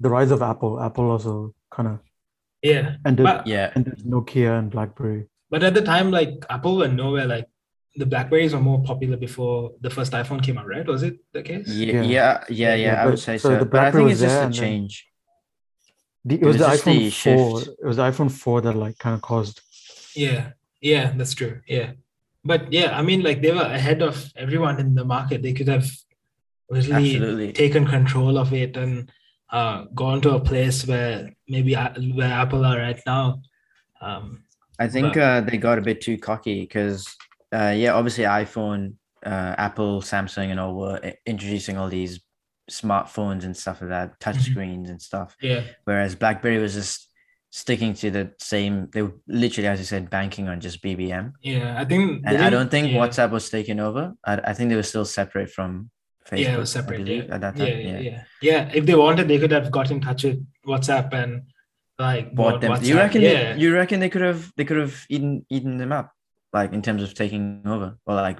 the 0.00 0.10
rise 0.10 0.30
of 0.32 0.42
Apple. 0.42 0.80
Apple 0.80 1.10
also 1.14 1.54
kind 1.70 1.88
of 1.92 1.98
yeah. 2.62 2.96
and 3.04 3.18
Yeah. 3.46 3.70
ended 3.76 3.98
Nokia 4.14 4.58
and 4.58 4.70
BlackBerry. 4.70 5.28
but 5.50 5.62
at 5.62 5.74
the 5.74 5.82
time, 5.82 6.10
like 6.10 6.44
Apple 6.50 6.76
were 6.78 6.88
nowhere. 6.88 7.26
Like 7.26 7.46
the 7.96 8.06
Blackberries 8.06 8.52
were 8.54 8.60
more 8.60 8.82
popular 8.82 9.16
before 9.16 9.72
the 9.80 9.90
first 9.90 10.12
iPhone 10.12 10.42
came 10.42 10.58
out, 10.58 10.66
right? 10.66 10.86
Was 10.86 11.02
it 11.02 11.16
the 11.32 11.42
case? 11.42 11.68
Yeah, 11.68 11.86
Yeah. 11.94 12.02
yeah, 12.02 12.44
yeah, 12.48 12.74
yeah, 12.74 12.74
Yeah, 12.74 13.02
I 13.02 13.06
would 13.06 13.18
say 13.18 13.38
so 13.38 13.50
so. 13.50 13.58
the 13.58 13.64
But 13.64 13.80
I 13.86 13.90
think 13.92 14.10
it's 14.10 14.20
just 14.20 14.48
a 14.48 14.50
change. 14.52 15.06
The, 16.24 16.34
it, 16.36 16.42
It 16.42 16.46
was, 16.46 16.58
was 16.58 16.66
the 16.66 16.90
iPhone 16.90 16.98
the 16.98 17.10
4. 17.10 17.60
shift. 17.60 17.78
It 17.82 17.86
was 17.86 17.96
the 17.96 18.02
iPhone 18.02 18.30
4 18.30 18.60
that 18.62 18.76
like 18.76 18.98
kind 18.98 19.14
of 19.14 19.22
caused. 19.22 19.60
Yeah, 20.14 20.50
yeah, 20.80 21.12
that's 21.16 21.34
true. 21.34 21.60
Yeah, 21.66 21.92
but 22.44 22.72
yeah, 22.72 22.98
I 22.98 23.02
mean, 23.02 23.22
like 23.22 23.42
they 23.42 23.52
were 23.52 23.62
ahead 23.62 24.02
of 24.02 24.30
everyone 24.36 24.78
in 24.80 24.94
the 24.94 25.04
market. 25.04 25.42
They 25.42 25.52
could 25.52 25.68
have 25.68 25.86
really 26.68 26.92
Absolutely. 26.92 27.52
taken 27.52 27.86
control 27.86 28.36
of 28.38 28.52
it 28.52 28.76
and 28.76 29.10
uh, 29.50 29.84
gone 29.94 30.20
to 30.22 30.30
a 30.34 30.40
place 30.40 30.86
where 30.86 31.30
maybe 31.48 31.74
where 31.74 32.32
Apple 32.32 32.64
are 32.66 32.76
right 32.78 33.00
now. 33.06 33.40
Um, 34.00 34.42
I 34.78 34.88
think 34.88 35.14
But- 35.14 35.22
uh, 35.22 35.40
they 35.42 35.56
got 35.58 35.78
a 35.78 35.82
bit 35.82 36.00
too 36.02 36.18
cocky 36.18 36.60
because, 36.62 37.14
uh, 37.58 37.72
yeah, 37.82 37.92
obviously 37.98 38.24
iPhone, 38.24 38.82
uh, 39.24 39.54
Apple, 39.66 40.00
Samsung, 40.10 40.48
and 40.52 40.58
all 40.60 40.74
were 40.82 40.98
introducing 41.32 41.76
all 41.78 41.88
these 41.98 42.14
smartphones 42.70 43.44
and 43.44 43.56
stuff 43.56 43.80
like 43.80 43.90
that, 43.90 44.18
touch 44.20 44.36
Mhm. 44.36 44.50
screens 44.50 44.90
and 44.90 45.00
stuff. 45.00 45.36
yeah, 45.40 45.62
Whereas 45.84 46.14
BlackBerry 46.16 46.58
was 46.58 46.74
just 46.74 47.08
sticking 47.50 47.94
to 47.94 48.10
the 48.10 48.24
same. 48.40 48.88
They 48.92 49.02
were 49.02 49.14
literally, 49.42 49.68
as 49.68 49.78
you 49.78 49.84
said, 49.86 50.10
banking 50.10 50.48
on 50.48 50.60
just 50.60 50.82
BBM. 50.82 51.32
yeah. 51.42 51.80
I 51.80 51.84
think. 51.84 52.22
And 52.26 52.38
I 52.38 52.50
don't 52.50 52.70
think 52.70 52.92
yeah, 52.92 52.98
WhatsApp 52.98 53.30
was 53.30 53.48
taken 53.48 53.80
over. 53.80 54.14
I, 54.24 54.34
I 54.50 54.52
think 54.52 54.70
they 54.70 54.76
were 54.76 54.82
still 54.94 55.04
separate 55.04 55.50
from 55.50 55.90
Facebook. 56.28 56.40
Yeah, 56.40 56.54
it 56.56 56.58
was 56.58 56.72
separate. 56.72 56.98
believe, 57.04 57.24
Yeah. 57.28 57.34
at 57.34 57.40
that 57.40 57.56
yeah, 57.56 57.64
time. 57.66 57.78
yeah, 57.80 57.98
Yeah. 57.98 58.00
yeah, 58.00 58.22
yeah. 58.42 58.70
If 58.74 58.84
they 58.86 58.94
wanted, 58.96 59.28
they 59.28 59.38
could 59.38 59.52
have 59.52 59.70
got 59.70 59.90
in 59.92 60.00
touch 60.00 60.24
with 60.24 60.44
WhatsApp 60.66 61.12
and 61.14 61.42
like 61.98 62.34
Bought 62.34 62.60
them. 62.60 62.76
You 62.82 62.96
reckon? 62.96 63.22
Yeah. 63.22 63.54
They, 63.54 63.60
you 63.60 63.72
reckon 63.72 64.00
they 64.00 64.10
could 64.10 64.22
have? 64.22 64.52
They 64.56 64.64
could 64.66 64.76
have 64.84 64.94
eaten 65.08 65.46
eaten 65.48 65.78
them 65.78 65.92
up, 65.92 66.12
like 66.52 66.72
in 66.72 66.82
terms 66.82 67.02
of 67.02 67.14
taking 67.14 67.62
over 67.66 67.96
or 68.06 68.14
like 68.14 68.38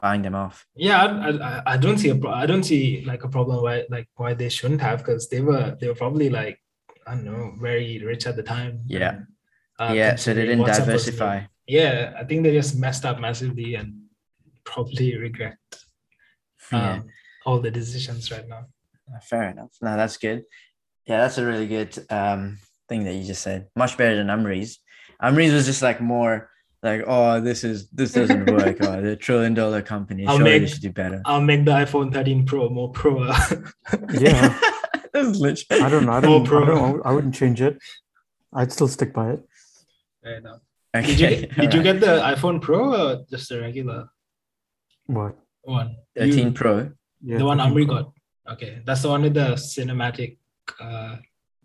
buying 0.00 0.22
them 0.22 0.34
off. 0.34 0.66
Yeah, 0.74 1.04
I, 1.04 1.30
I, 1.30 1.62
I 1.74 1.76
don't 1.76 1.98
see 1.98 2.08
a 2.08 2.14
pro- 2.16 2.32
I 2.32 2.46
don't 2.46 2.62
see 2.64 3.04
like 3.04 3.24
a 3.24 3.28
problem 3.28 3.62
why 3.62 3.84
like 3.90 4.08
why 4.16 4.34
they 4.34 4.48
shouldn't 4.48 4.80
have 4.80 4.98
because 5.00 5.28
they 5.28 5.40
were 5.40 5.76
they 5.80 5.88
were 5.88 5.94
probably 5.94 6.30
like 6.30 6.58
I 7.06 7.14
don't 7.14 7.24
know 7.24 7.54
very 7.60 7.98
rich 8.04 8.26
at 8.26 8.36
the 8.36 8.42
time. 8.42 8.80
Yeah. 8.86 9.20
And, 9.78 9.90
uh, 9.90 9.92
yeah, 9.94 10.16
so 10.16 10.34
they 10.34 10.46
didn't 10.46 10.60
WhatsApp 10.64 10.68
was 10.68 10.78
diversify. 10.78 11.42
Yeah, 11.66 12.14
I 12.18 12.24
think 12.24 12.42
they 12.42 12.52
just 12.52 12.78
messed 12.78 13.04
up 13.04 13.20
massively 13.20 13.74
and 13.74 14.02
probably 14.64 15.16
regret 15.26 15.56
Yeah, 16.72 16.92
um, 16.94 17.04
all 17.46 17.60
the 17.60 17.70
decisions 17.70 18.30
right 18.30 18.46
now. 18.48 18.66
fair 19.22 19.44
enough. 19.50 19.70
No, 19.80 19.96
that's 19.96 20.16
good. 20.16 20.44
Yeah, 21.06 21.18
that's 21.18 21.38
a 21.38 21.46
really 21.46 21.66
good 21.66 21.98
um 22.10 22.58
thing 22.88 23.04
that 23.04 23.14
you 23.14 23.24
just 23.24 23.42
said. 23.42 23.68
Much 23.76 23.96
better 23.96 24.16
than 24.16 24.28
Amri's. 24.28 24.78
Amri's 25.22 25.52
was 25.52 25.66
just 25.66 25.82
like 25.82 26.00
more 26.00 26.50
like, 26.82 27.02
oh, 27.06 27.40
this 27.40 27.62
is 27.64 27.88
this 27.90 28.12
doesn't 28.12 28.46
work. 28.50 28.78
oh, 28.82 29.00
the 29.02 29.16
trillion 29.16 29.54
dollar 29.54 29.82
company. 29.82 30.26
I'll 30.26 30.36
Surely 30.38 30.60
make- 30.60 30.68
should 30.68 30.80
do 30.82 30.90
better. 30.90 31.20
I'll 31.26 31.40
make 31.42 31.64
the 31.64 31.72
iPhone 31.72 32.12
13 32.12 32.46
Pro 32.46 32.68
more 32.68 32.90
pro. 32.90 33.26
Yeah. 34.12 34.58
that's 35.12 35.36
literally. 35.38 35.82
I 35.82 35.88
don't 35.90 36.06
know. 36.06 36.12
I 36.12 36.20
don't, 36.20 36.46
I, 36.46 36.64
don't, 36.66 37.06
I 37.06 37.12
wouldn't 37.12 37.34
change 37.34 37.60
it. 37.60 37.78
I'd 38.52 38.72
still 38.72 38.88
stick 38.88 39.12
by 39.12 39.32
it. 39.32 39.40
Right 40.24 40.42
now. 40.42 40.60
Okay, 40.94 41.14
Did 41.14 41.20
you 41.20 41.46
did 41.62 41.74
you 41.74 41.82
get 41.82 42.00
the 42.00 42.18
iPhone 42.20 42.60
Pro 42.60 42.94
or 42.94 43.24
just 43.30 43.48
the 43.48 43.60
regular 43.60 44.08
What? 45.06 45.36
one? 45.62 45.96
13 46.16 46.46
You- 46.46 46.52
Pro? 46.52 46.90
Yeah, 47.22 47.38
the 47.38 47.44
one 47.44 47.58
13 47.58 47.72
Amri 47.74 47.86
Pro. 47.86 47.94
got. 47.96 48.12
Okay, 48.54 48.82
that's 48.84 49.02
the 49.02 49.08
one 49.08 49.22
with 49.22 49.34
the 49.34 49.54
cinematic 49.54 50.38
uh, 50.80 51.16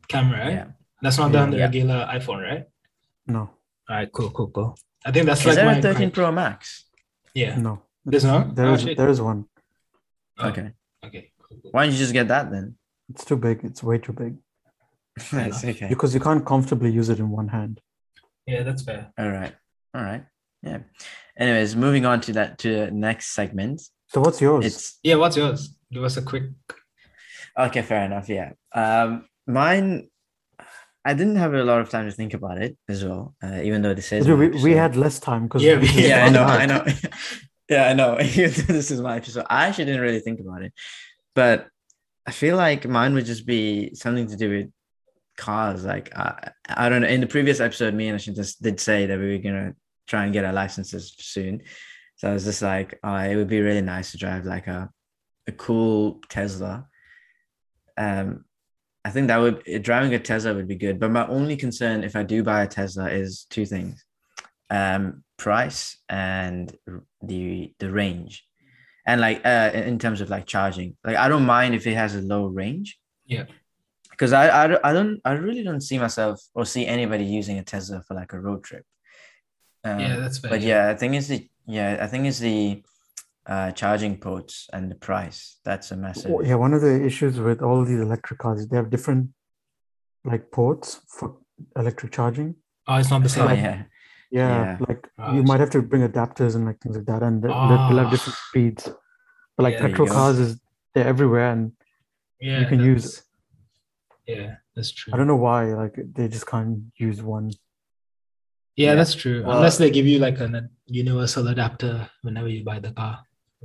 camera, 0.07 0.39
right? 0.39 0.53
Yeah. 0.53 0.65
That's 1.01 1.17
not 1.17 1.31
the 1.31 1.37
Yeah. 1.39 1.43
on 1.43 1.51
the 1.51 1.57
Yeah. 1.57 1.63
regular 1.65 2.07
iPhone, 2.11 2.43
right? 2.43 2.65
No, 3.27 3.39
All 3.89 3.95
right, 3.95 4.11
cool, 4.11 4.29
cool, 4.29 4.49
cool. 4.49 4.77
I 5.05 5.11
think 5.11 5.25
that's 5.27 5.41
Is 5.41 5.45
like 5.47 5.55
there 5.55 5.65
my 5.65 5.77
a 5.77 5.81
13. 5.81 6.11
Pro 6.11 6.31
Max? 6.31 6.85
Yeah. 7.33 7.55
no. 7.57 7.83
There's 8.05 8.23
It's- 8.23 8.47
no? 8.47 8.53
There 8.53 8.67
Oh, 8.67 8.73
is. 8.73 8.81
shit. 8.81 8.97
There 8.97 9.09
is 9.09 9.21
one. 9.21 9.45
Oh, 10.39 10.49
Okay. 10.49 10.71
Okay. 11.05 11.31
Cool, 11.41 11.57
cool. 11.61 11.71
Why 11.71 11.83
don't 11.85 11.93
you 11.93 11.99
just 11.99 12.13
get 12.13 12.27
that 12.29 12.49
then? 12.51 12.75
It's 13.09 13.23
too 13.23 13.37
big. 13.37 13.63
It's 13.63 13.83
way 13.83 13.97
too 13.99 14.13
big 14.13 14.35
That's 15.31 15.63
okay. 15.63 15.87
because 15.87 16.13
you 16.15 16.19
can't 16.19 16.43
comfortably 16.45 16.91
use 16.91 17.09
it 17.09 17.19
in 17.19 17.29
one 17.29 17.47
hand. 17.49 17.79
Yeah, 18.47 18.63
that's 18.63 18.83
fair. 18.83 19.11
All 19.17 19.29
right. 19.29 19.53
All 19.93 20.01
right. 20.03 20.25
Yeah. 20.63 20.79
Anyways, 21.37 21.75
moving 21.75 22.05
on 22.05 22.21
to 22.21 22.33
that 22.33 22.57
to 22.59 22.67
the 22.85 22.91
next 22.91 23.27
segment. 23.35 23.81
So 24.07 24.21
what's 24.21 24.41
yours? 24.41 24.65
It's 24.65 24.99
Yeah, 25.03 25.15
what's 25.15 25.37
yours? 25.37 25.77
Give 25.91 26.03
us 26.03 26.17
a 26.17 26.21
quick. 26.21 26.43
okay, 27.57 27.81
fair 27.81 28.05
enough. 28.05 28.27
Yeah. 28.29 28.53
Um 28.73 29.25
mine 29.47 30.09
I 31.07 31.13
didn't 31.13 31.35
have 31.35 31.53
a 31.53 31.63
lot 31.63 31.81
of 31.81 31.89
time 31.89 32.05
to 32.09 32.11
think 32.11 32.33
about 32.33 32.57
it 32.61 32.75
as 32.89 33.05
well. 33.05 33.35
Uh, 33.43 33.61
even 33.63 33.81
though 33.83 33.93
this 33.93 34.11
is 34.11 34.27
we, 34.27 34.49
we 34.49 34.71
had 34.73 34.95
less 34.95 35.19
time 35.19 35.43
because 35.43 35.61
Yeah, 35.63 35.77
we- 35.79 35.87
yeah, 36.09 36.25
I 36.25 36.29
know, 36.29 36.43
I 36.43 36.65
know. 36.65 36.83
yeah, 37.69 37.87
I 37.89 37.93
know. 37.93 38.17
this 38.17 38.89
is 38.91 38.99
my 39.01 39.17
episode. 39.17 39.45
I 39.49 39.67
actually 39.67 39.85
didn't 39.85 40.01
really 40.01 40.19
think 40.19 40.39
about 40.39 40.63
it, 40.63 40.73
but 41.35 41.67
I 42.27 42.31
feel 42.31 42.57
like 42.57 42.87
mine 42.87 43.13
would 43.13 43.25
just 43.25 43.45
be 43.45 43.93
something 43.93 44.27
to 44.27 44.35
do 44.35 44.49
with 44.49 44.71
cars. 45.37 45.85
Like 45.85 46.15
I, 46.17 46.51
I 46.67 46.89
don't 46.89 47.01
know. 47.01 47.07
In 47.07 47.21
the 47.21 47.27
previous 47.27 47.59
episode, 47.59 47.93
me 47.93 48.07
and 48.07 48.19
Ashin 48.19 48.35
just 48.35 48.61
did 48.63 48.79
say 48.79 49.05
that 49.05 49.19
we 49.19 49.31
were 49.31 49.37
gonna 49.43 49.75
try 50.07 50.23
and 50.23 50.33
get 50.33 50.43
our 50.45 50.53
licenses 50.53 51.13
soon. 51.19 51.61
So 52.15 52.29
I 52.29 52.33
was 52.33 52.45
just 52.45 52.61
like, 52.61 52.97
oh, 53.03 53.13
it 53.15 53.35
would 53.35 53.49
be 53.49 53.59
really 53.61 53.81
nice 53.81 54.11
to 54.11 54.17
drive 54.17 54.45
like 54.45 54.65
a 54.67 54.89
a 55.47 55.51
cool 55.51 56.19
Tesla. 56.29 56.87
Um, 57.97 58.44
I 59.05 59.09
think 59.11 59.27
that 59.27 59.37
would 59.37 59.83
driving 59.83 60.13
a 60.15 60.19
Tesla 60.19 60.53
would 60.55 60.67
be 60.67 60.75
good. 60.85 60.99
But 60.99 61.11
my 61.11 61.25
only 61.27 61.55
concern 61.55 62.03
if 62.03 62.15
I 62.15 62.23
do 62.23 62.43
buy 62.43 62.63
a 62.63 62.67
Tesla 62.67 63.05
is 63.09 63.45
two 63.49 63.65
things 63.65 64.03
um 64.71 65.23
price 65.37 65.97
and 66.09 66.75
the 67.21 67.71
the 67.77 67.91
range 67.91 68.43
and 69.05 69.21
like 69.21 69.45
uh 69.45 69.69
in 69.75 69.99
terms 69.99 70.21
of 70.21 70.29
like 70.31 70.47
charging 70.47 70.97
like 71.03 71.17
i 71.17 71.27
don't 71.29 71.45
mind 71.45 71.75
if 71.75 71.85
it 71.85 71.93
has 71.93 72.15
a 72.15 72.21
low 72.21 72.47
range 72.47 72.97
Yeah. 73.27 73.45
because 74.09 74.33
I, 74.33 74.63
I 74.63 74.67
don't- 74.67 74.83
i 74.83 74.91
don't 74.91 75.21
i 75.23 75.33
really 75.33 75.61
don't 75.63 75.81
see 75.81 75.99
myself 75.99 76.41
or 76.55 76.65
see 76.65 76.87
anybody 76.87 77.25
using 77.25 77.59
a 77.59 77.63
tesla 77.63 78.01
for 78.07 78.15
like 78.15 78.33
a 78.33 78.39
road 78.39 78.63
trip 78.63 78.85
um, 79.83 79.99
yeah, 79.99 80.15
that's 80.15 80.39
fair. 80.39 80.49
but 80.49 80.61
yeah 80.61 80.89
i 80.89 80.95
think 80.95 81.13
it's 81.13 81.27
the 81.27 81.47
yeah 81.67 81.99
i 82.01 82.07
think 82.07 82.25
it's 82.25 82.39
the 82.39 82.81
uh 83.47 83.71
charging 83.71 84.17
ports 84.17 84.67
and 84.73 84.89
the 84.91 84.95
price 84.95 85.57
that's 85.63 85.91
a 85.91 85.97
massive 85.97 86.31
Oh, 86.31 86.41
yeah, 86.41 86.55
one 86.55 86.73
of 86.73 86.81
the 86.81 86.95
issues 87.05 87.39
with 87.39 87.61
all 87.61 87.85
these 87.85 87.99
electric 87.99 88.39
cars, 88.39 88.67
they 88.67 88.77
have 88.77 88.89
different 88.89 89.29
like 90.23 90.51
ports 90.51 91.01
for 91.07 91.37
electric 91.75 92.11
charging. 92.11 92.55
Oh, 92.87 92.95
it's 92.95 93.09
not 93.11 93.21
the 93.23 93.29
same. 93.29 93.47
oh, 93.47 93.53
yeah 93.65 93.83
Yeah, 94.31 94.49
Yeah. 94.59 94.77
like 94.87 95.07
you 95.35 95.43
might 95.43 95.59
have 95.63 95.69
to 95.77 95.81
bring 95.81 96.03
adapters 96.11 96.55
and 96.55 96.65
like 96.65 96.79
things 96.81 96.95
like 96.97 97.05
that, 97.11 97.21
and 97.27 97.35
they- 97.43 97.47
they'll 97.47 97.85
they'll 97.87 98.01
have 98.03 98.07
Ah. 98.11 98.15
different 98.15 98.37
speeds. 98.49 98.83
But 99.55 99.63
like 99.67 99.75
Yeah, 99.75 99.85
petrol 99.87 100.07
cars 100.17 100.37
is 100.45 100.51
they're 100.93 101.07
everywhere, 101.15 101.49
and 101.55 101.63
Yeah, 102.47 102.59
you 102.61 102.65
can 102.71 102.79
use 102.93 103.07
Yeah, 104.27 104.55
that's 104.75 104.91
true. 104.97 105.13
I 105.13 105.17
don't 105.17 105.27
know 105.33 105.41
why 105.49 105.59
like 105.81 105.95
they 106.17 106.27
just 106.35 106.47
can't 106.53 106.73
use 107.07 107.19
one. 107.35 107.45
Yeah, 107.51 108.85
Yeah. 108.89 108.95
that's 108.99 109.13
true. 109.23 109.37
Well- 109.43 109.57
Unless 109.57 109.77
they 109.77 109.89
give 109.97 110.07
you 110.11 110.17
like 110.27 110.37
a 110.45 110.47
universal 110.87 111.47
adapter 111.53 111.93
whenever 112.25 112.49
you 112.55 112.63
buy 112.71 112.79
the 112.79 112.91
car. 112.91 113.15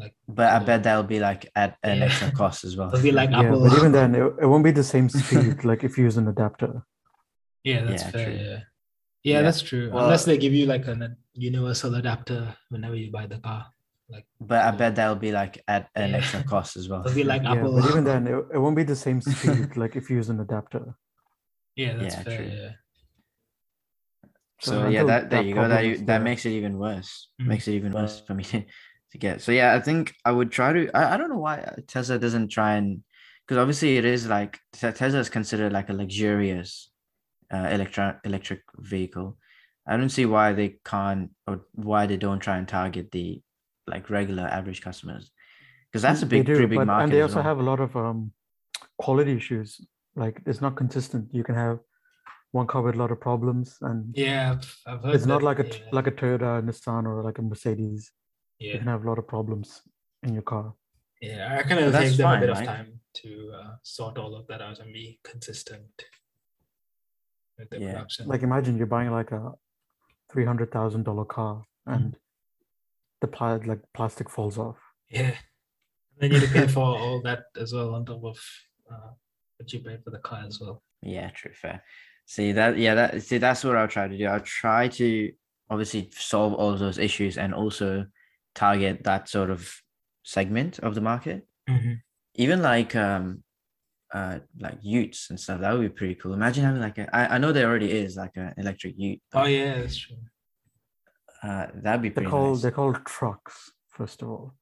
Like 0.00 0.14
but 0.38 0.48
i 0.56 0.58
bet 0.68 0.82
that'll 0.84 1.10
be 1.16 1.20
like 1.28 1.42
at 1.54 1.76
an 1.82 1.98
Yeah. 1.98 2.06
extra 2.06 2.30
cost 2.40 2.64
as 2.64 2.74
well 2.76 2.88
it'll 2.92 3.02
be 3.10 3.12
like 3.20 3.30
Yeah, 3.30 3.40
Apple. 3.50 3.60
but 3.64 3.72
even 3.78 3.92
then, 3.98 4.14
it, 4.14 4.24
it 4.42 4.46
won't 4.50 4.64
be 4.64 4.70
the 4.80 4.88
same 4.94 5.08
speed 5.08 5.64
like 5.70 5.82
if 5.88 5.92
you 5.98 6.04
use 6.08 6.16
an 6.22 6.28
adapter. 6.28 6.70
yeah, 7.70 7.80
that's 7.84 8.04
Yeah, 8.04 8.10
fair. 8.14 8.24
true. 8.26 8.34
Yeah. 8.34 8.48
yeah, 8.50 8.60
Yeah. 9.32 9.42
that's 9.46 9.62
true. 9.70 9.86
Well- 9.92 10.04
Unless 10.04 10.24
they 10.28 10.38
give 10.44 10.54
you 10.58 10.66
like 10.74 10.86
an, 10.92 11.02
a 11.02 11.10
universal 11.34 11.94
adapter 12.00 12.40
whenever 12.72 12.94
you 13.02 13.08
buy 13.18 13.26
the 13.26 13.38
car. 13.48 13.62
Like 14.14 14.26
but 14.50 14.60
i 14.68 14.70
bet 14.80 14.96
that'll 14.96 15.22
be 15.28 15.32
like 15.42 15.54
at 15.68 15.84
an 15.94 16.10
Yeah. 16.10 16.16
extra 16.18 16.42
cost 16.52 16.76
as 16.80 16.88
well 16.90 17.02
it'll 17.04 17.14
be 17.14 17.28
like 17.32 17.42
Yeah, 17.44 17.52
Apple. 17.60 17.72
but 17.76 17.84
even 17.90 18.04
then, 18.10 18.26
it, 18.32 18.36
it 18.54 18.58
won't 18.62 18.76
be 18.82 18.86
the 18.92 18.96
same 19.06 19.20
speed 19.20 19.76
like 19.82 19.94
if 20.00 20.04
you 20.10 20.16
use 20.16 20.30
an 20.34 20.40
adapter. 20.40 20.82
yeah, 21.76 21.92
that's 21.98 22.14
Yeah, 22.16 22.22
fair. 22.24 22.36
true. 22.36 22.50
Yeah. 22.60 22.72
So 24.62 24.70
So 24.72 24.74
yeah, 24.80 24.86
until 24.88 25.06
that 25.12 25.22
there 25.30 25.42
that 25.42 25.48
you 25.48 25.54
go. 25.54 25.68
That 25.68 25.84
you- 25.88 25.98
that 26.10 26.20
makes 26.22 26.42
it 26.48 26.52
even 26.60 26.74
worse. 26.86 27.10
Mhm. 27.40 27.46
Makes 27.52 27.68
it 27.68 27.74
even 27.80 27.92
worse 27.92 28.20
for 28.26 28.34
me 28.34 28.44
to, 29.10 29.18
to 29.18 29.18
get. 29.18 29.40
So 29.42 29.52
yeah, 29.52 29.74
I 29.74 29.80
think 29.80 30.14
I 30.24 30.32
would 30.32 30.50
try 30.50 30.72
to. 30.72 30.90
I, 30.94 31.14
I 31.14 31.16
don't 31.16 31.30
know 31.30 31.38
why 31.38 31.74
Tesla 31.86 32.18
doesn't 32.18 32.48
try 32.48 32.74
and 32.74 33.02
because 33.46 33.60
obviously 33.60 33.96
it 33.96 34.04
is 34.04 34.26
like 34.28 34.58
Tesla 34.72 35.18
is 35.18 35.28
considered 35.28 35.72
like 35.72 35.88
a 35.88 35.92
luxurious 35.92 36.90
uh, 37.52 37.68
electron 37.70 38.16
electric 38.24 38.62
vehicle. 38.78 39.36
I 39.86 39.96
don't 39.96 40.10
see 40.10 40.26
why 40.26 40.52
they 40.52 40.76
can't 40.84 41.30
or 41.46 41.62
why 41.74 42.06
they 42.06 42.16
don't 42.16 42.40
try 42.40 42.58
and 42.58 42.68
target 42.68 43.10
the 43.10 43.42
like 43.86 44.08
regular 44.10 44.44
average 44.44 44.82
customers 44.82 45.32
because 45.90 46.02
that's 46.02 46.22
a 46.22 46.26
They 46.26 46.38
big 46.38 46.46
pretty 46.46 46.66
big 46.66 46.78
but- 46.78 46.86
market. 46.86 47.04
And 47.04 47.12
they 47.12 47.22
also 47.22 47.36
well. 47.36 47.44
have 47.44 47.58
a 47.58 47.62
lot 47.62 47.80
of 47.80 47.96
um, 47.96 48.32
quality 48.98 49.32
issues. 49.32 49.80
Like 50.16 50.40
it's 50.46 50.60
not 50.60 50.76
consistent. 50.76 51.28
You 51.32 51.42
can 51.44 51.54
have 51.56 51.78
one 52.52 52.66
car 52.66 52.82
with 52.82 52.96
a 52.96 52.98
lot 52.98 53.10
of 53.12 53.20
problems, 53.20 53.78
and 53.80 54.12
Yeah, 54.16 54.52
I've, 54.52 54.76
I've 54.86 55.02
heard 55.04 55.14
it's 55.14 55.24
not 55.26 55.40
like 55.42 55.60
a 55.60 55.64
yeah, 55.64 55.70
t- 55.72 55.82
like 55.92 56.08
a 56.08 56.10
Toyota, 56.10 56.60
Nissan, 56.64 57.06
or 57.06 57.22
like 57.22 57.38
a 57.38 57.42
Mercedes. 57.42 58.10
You 58.60 58.72
yeah, 58.72 58.78
can 58.78 58.86
have 58.88 59.04
a 59.04 59.08
lot 59.08 59.18
of 59.18 59.26
problems 59.26 59.82
in 60.22 60.34
your 60.34 60.42
car. 60.42 60.74
yeah. 61.22 61.56
I 61.58 61.62
kind 61.66 61.80
of 61.82 61.92
take 61.94 62.16
them 62.16 62.26
a 62.26 62.30
fine, 62.30 62.40
bit 62.40 62.50
of 62.50 62.62
time 62.62 63.00
to 63.14 63.52
uh, 63.58 63.74
sort 63.82 64.18
all 64.18 64.34
of 64.36 64.46
that 64.48 64.60
out 64.60 64.78
and 64.80 64.92
be 64.92 65.18
consistent 65.24 66.04
with 67.58 67.70
the 67.70 67.80
Yeah. 67.80 67.92
production. 67.92 68.26
Like 68.28 68.42
imagine 68.42 68.76
you're 68.76 68.86
buying 68.86 69.10
like 69.10 69.32
a 69.32 69.52
three 70.30 70.44
hundred 70.44 70.70
thousand 70.70 71.04
dollar 71.04 71.24
car, 71.24 71.64
Mhm. 71.88 71.94
and 71.94 72.16
the 73.22 73.28
pla- 73.28 73.60
like 73.64 73.80
plastic 73.94 74.28
falls 74.30 74.58
off. 74.58 74.78
Yeah. 75.08 75.30
And 76.12 76.18
then 76.18 76.32
you 76.32 76.40
need 76.40 76.46
to 76.48 76.52
pay 76.52 76.66
for 76.68 76.84
all 76.98 77.22
that 77.22 77.44
as 77.56 77.72
well 77.72 77.94
on 77.94 78.04
top 78.04 78.22
of 78.24 78.38
uh, 78.92 79.10
what 79.56 79.72
you 79.72 79.80
pay 79.80 79.96
for 80.04 80.10
the 80.10 80.18
car 80.18 80.44
as 80.46 80.60
well. 80.60 80.82
Yeah, 81.02 81.30
true, 81.30 81.54
fair. 81.54 81.82
See 82.26 82.52
that, 82.52 82.76
yeah, 82.76 82.94
that 82.94 83.22
see 83.22 83.38
that's 83.38 83.64
what 83.64 83.76
I'll 83.76 83.88
try 83.88 84.06
to 84.06 84.18
do. 84.18 84.26
I'll 84.26 84.40
try 84.40 84.88
to 84.88 85.32
obviously 85.70 86.10
solve 86.12 86.52
all 86.54 86.76
those 86.76 86.98
issues 86.98 87.38
and 87.38 87.54
also 87.54 88.06
target 88.54 89.04
that 89.04 89.28
sort 89.28 89.50
of 89.50 89.72
segment 90.22 90.78
of 90.80 90.94
the 90.94 91.00
market. 91.00 91.46
Even 92.34 92.62
like 92.62 92.96
um 92.96 93.44
uh 94.12 94.38
like 94.58 94.78
utes 94.82 95.30
and 95.30 95.38
stuff, 95.38 95.60
that 95.60 95.72
would 95.72 95.82
be 95.82 95.88
pretty 95.88 96.14
cool. 96.16 96.32
Imagine 96.34 96.64
having 96.64 96.80
like 96.82 96.98
a 96.98 97.14
I, 97.14 97.34
I 97.36 97.38
know 97.38 97.52
there 97.52 97.68
already 97.68 97.90
is 97.92 98.16
like 98.16 98.32
an 98.36 98.54
electric 98.56 98.94
ute. 98.98 99.20
Oh 99.32 99.44
yeah, 99.44 99.78
that's 99.78 99.96
true. 99.96 100.16
Uh 101.42 101.66
that'd 101.74 102.02
be 102.02 102.08
They're 102.08 102.14
pretty 102.14 102.30
called 102.30 102.54
nice. 102.54 102.62
they're 102.62 102.70
called 102.72 103.04
trucks. 103.06 103.72
First 103.88 104.22
of 104.22 104.28
all, 104.30 104.54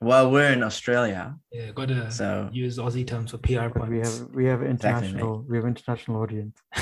Well, 0.00 0.30
we're 0.30 0.52
in 0.52 0.62
Australia, 0.62 1.36
Yeah, 1.52 1.72
got 1.72 1.88
to 1.88 2.10
so 2.10 2.48
use 2.52 2.78
Aussie 2.78 3.06
terms 3.06 3.32
for 3.32 3.38
PR 3.38 3.68
but 3.68 3.88
we 3.88 3.98
have 3.98 4.28
we 4.32 4.44
have 4.46 4.62
Exactly, 4.62 5.08
international 5.08 5.44
we 5.48 5.56
have 5.58 5.66
international 5.66 6.22
audience. 6.22 6.56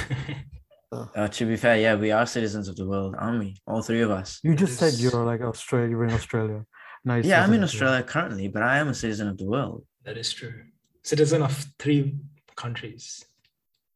So. 0.92 1.10
uh, 1.14 1.28
to 1.28 1.44
be 1.46 1.56
fair, 1.56 1.76
yeah, 1.78 1.94
we 1.96 2.10
are 2.12 2.24
citizens 2.26 2.66
of 2.68 2.76
the 2.76 2.86
world, 2.86 3.14
aren't 3.18 3.40
we? 3.40 3.56
All 3.66 3.82
three 3.82 4.00
of 4.00 4.10
us. 4.10 4.40
You 4.42 4.54
just 4.54 4.78
said 4.78 4.94
you're 4.94 5.24
like 5.24 5.42
Australia. 5.42 5.90
You're 5.90 6.04
in 6.04 6.12
Australia. 6.14 6.64
Nice. 7.04 7.24
you're 7.24 7.34
Yeah, 7.34 7.42
I'm 7.44 7.52
in 7.52 7.60
citizen 7.60 7.62
of. 7.62 7.68
Australia 7.68 8.02
currently, 8.04 8.48
but 8.48 8.62
I 8.62 8.78
am 8.78 8.88
a 8.88 8.94
citizen 8.94 9.28
of 9.28 9.36
the 9.36 9.44
world. 9.46 9.84
that 10.04 10.16
is 10.16 10.32
true. 10.32 10.54
Citizen 11.02 11.42
of 11.42 11.66
three 11.78 12.16
countries. 12.56 13.24